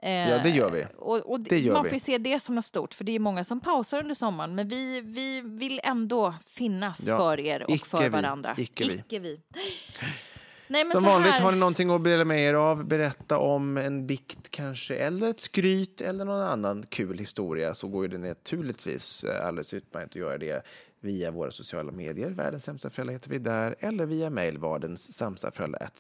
Eh, 0.03 0.11
Ja, 0.31 0.39
det 0.43 0.51
gör 0.51 0.71
vi. 0.71 0.87
Och, 0.99 1.17
och 1.31 1.41
Det 1.41 1.59
gör 1.59 1.75
man 1.75 1.91
får 1.91 1.99
se 1.99 2.19
det 2.19 2.41
som 2.41 2.55
något 2.55 2.65
stort, 2.65 2.95
för 2.95 3.05
det 3.05 3.13
är 3.13 3.19
många 3.19 3.45
som 3.45 3.61
pausar 3.61 3.99
under 4.01 4.15
sommaren. 4.15 4.55
Men 4.55 4.69
vi, 4.69 5.01
vi 5.01 5.41
vill 5.41 5.81
ändå 5.85 6.35
finnas 6.47 7.07
Ja, 7.09 7.17
för 7.19 7.41
er 7.41 7.63
och 7.63 7.71
icke 7.71 7.87
för 7.87 8.09
varandra. 8.09 8.55
icke 8.59 8.85
vi. 8.89 8.95
Icke 8.95 9.19
vi. 9.19 9.41
Nej, 10.67 10.89
Som 10.89 11.05
vanligt 11.05 11.33
här, 11.33 11.41
har 11.41 11.53
ni 11.53 11.59
någonting 11.59 11.91
att 11.91 12.05
dela 12.05 12.25
med 12.25 12.41
er 12.49 12.55
av, 12.55 12.85
berätta 12.85 13.39
om 13.39 13.77
en 13.77 14.07
bikt 14.07 14.51
kanske, 14.51 14.97
eller 14.97 15.31
ett 15.31 15.41
skryt 15.41 16.01
eller 16.01 16.25
någon 16.25 16.41
annan 16.43 16.83
kul 16.89 17.19
historia 17.19 17.75
så 17.75 17.89
går 17.89 18.09
det 18.09 18.19
naturligtvis 18.19 19.25
eh, 19.25 19.47
alldeles 19.47 19.75
utmärkt 19.75 20.11
att 20.11 20.17
göra 20.17 20.39
det 20.39 20.63
via 21.05 21.31
våra 21.31 21.51
sociala 21.51 21.93
medier, 21.93 22.31
Världens 22.31 22.65
sämsta 22.65 22.91
föräldrar 22.91 23.13
heter 23.13 23.31
vi 23.31 23.39
där, 23.39 23.77
eller 23.79 24.07
via 24.07 24.31
mejl, 24.31 24.59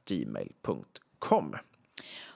gmail.com. 0.06 1.56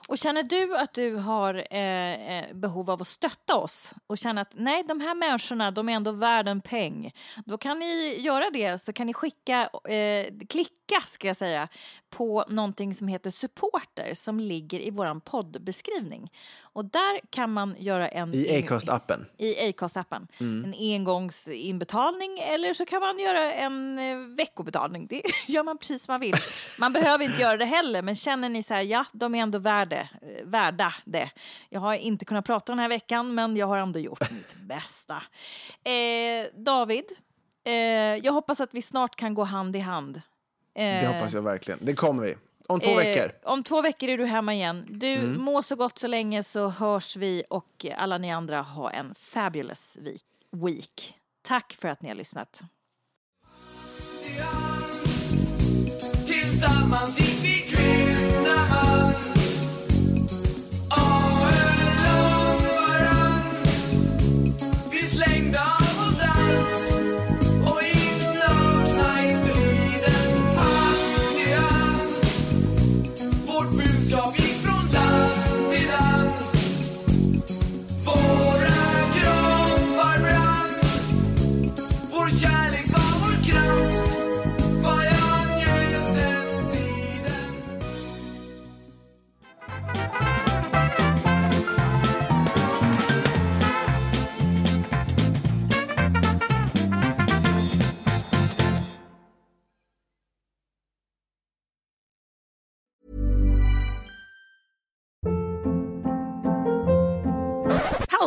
Och 0.09 0.17
känner 0.17 0.43
du 0.43 0.77
att 0.77 0.93
du 0.93 1.15
har 1.15 1.67
eh, 1.71 2.37
eh, 2.37 2.55
behov 2.55 2.89
av 2.89 3.01
att 3.01 3.07
stötta 3.07 3.57
oss 3.57 3.93
och 4.07 4.17
känner 4.17 4.41
att 4.41 4.51
nej, 4.53 4.83
de 4.87 5.01
här 5.01 5.15
människorna, 5.15 5.71
de 5.71 5.89
är 5.89 5.93
ändå 5.93 6.11
värd 6.11 6.47
en 6.47 6.61
peng. 6.61 7.11
Då 7.45 7.57
kan 7.57 7.79
ni 7.79 8.19
göra 8.19 8.49
det, 8.49 8.81
så 8.81 8.93
kan 8.93 9.07
ni 9.07 9.13
skicka, 9.13 9.69
eh, 9.89 10.33
klicka 10.49 10.73
ska 11.07 11.27
jag 11.27 11.37
säga, 11.37 11.67
på 12.09 12.45
någonting 12.47 12.95
som 12.95 13.07
heter 13.07 13.31
supporter 13.31 14.13
som 14.13 14.39
ligger 14.39 14.79
i 14.79 14.89
våran 14.89 15.21
poddbeskrivning. 15.21 16.31
Och 16.61 16.85
där 16.85 17.19
kan 17.29 17.53
man 17.53 17.75
göra 17.79 18.07
en... 18.07 18.33
I 18.33 18.63
Acast-appen. 18.63 19.25
i 19.37 19.55
Acast-appen. 19.55 20.27
Mm. 20.39 20.63
En 20.63 20.73
engångsinbetalning 20.73 22.39
eller 22.39 22.73
så 22.73 22.85
kan 22.85 23.01
man 23.01 23.19
göra 23.19 23.53
en 23.53 23.99
eh, 23.99 24.17
veckobetalning. 24.17 25.07
Det 25.07 25.21
gör 25.47 25.63
man 25.63 25.77
precis 25.77 26.03
som 26.03 26.13
man 26.13 26.19
vill. 26.21 26.35
Man 26.79 26.93
behöver 26.93 27.25
inte 27.25 27.41
göra 27.41 27.57
det 27.57 27.65
heller, 27.65 28.01
men 28.01 28.15
känner 28.15 28.49
ni 28.49 28.63
så 28.63 28.73
här, 28.73 28.81
ja, 28.81 29.05
de 29.11 29.35
är 29.35 29.39
ändå 29.39 29.59
värde, 29.59 30.09
eh, 30.21 30.45
värda 30.45 30.93
det. 31.05 31.29
Jag 31.69 31.79
har 31.79 31.93
inte 31.93 32.25
kunnat 32.25 32.45
prata 32.45 32.71
den 32.71 32.79
här 32.79 32.89
veckan, 32.89 33.35
men 33.35 33.57
jag 33.57 33.67
har 33.67 33.77
ändå 33.77 33.99
gjort 33.99 34.31
mitt 34.31 34.55
bästa. 34.67 35.23
Eh, 35.83 36.45
David, 36.55 37.05
eh, 37.63 37.73
jag 38.23 38.33
hoppas 38.33 38.61
att 38.61 38.73
vi 38.73 38.81
snart 38.81 39.15
kan 39.15 39.33
gå 39.33 39.43
hand 39.43 39.75
i 39.75 39.79
hand. 39.79 40.21
Det 40.75 41.07
hoppas 41.07 41.33
jag 41.33 41.41
verkligen. 41.41 41.79
Det 41.81 41.93
kommer 41.93 42.23
vi. 42.23 42.35
Om 42.67 42.79
två 42.79 42.89
Eh, 42.89 42.97
veckor. 42.97 43.23
Mm. 43.23 43.35
Om 43.43 43.63
två 43.63 43.81
veckor 43.81 44.09
är 44.09 44.17
du 44.17 44.25
hemma 44.25 44.53
igen. 44.53 44.85
Du, 44.89 45.21
må 45.27 45.63
så 45.63 45.75
gott 45.75 45.99
så 45.99 46.07
länge 46.07 46.43
så 46.43 46.67
hörs 46.69 47.15
vi 47.15 47.43
och 47.49 47.85
alla 47.97 48.17
ni 48.17 48.31
andra 48.31 48.61
ha 48.61 48.91
en 48.91 49.15
fabulous 49.15 49.97
week. 50.01 50.23
week. 50.51 51.13
Tack 51.41 51.73
för 51.73 51.87
att 51.87 52.01
ni 52.01 52.09
har 52.09 52.15
lyssnat. 52.15 52.61
Tillsammans 56.27 57.19
gick 57.19 57.43
vi 57.43 57.68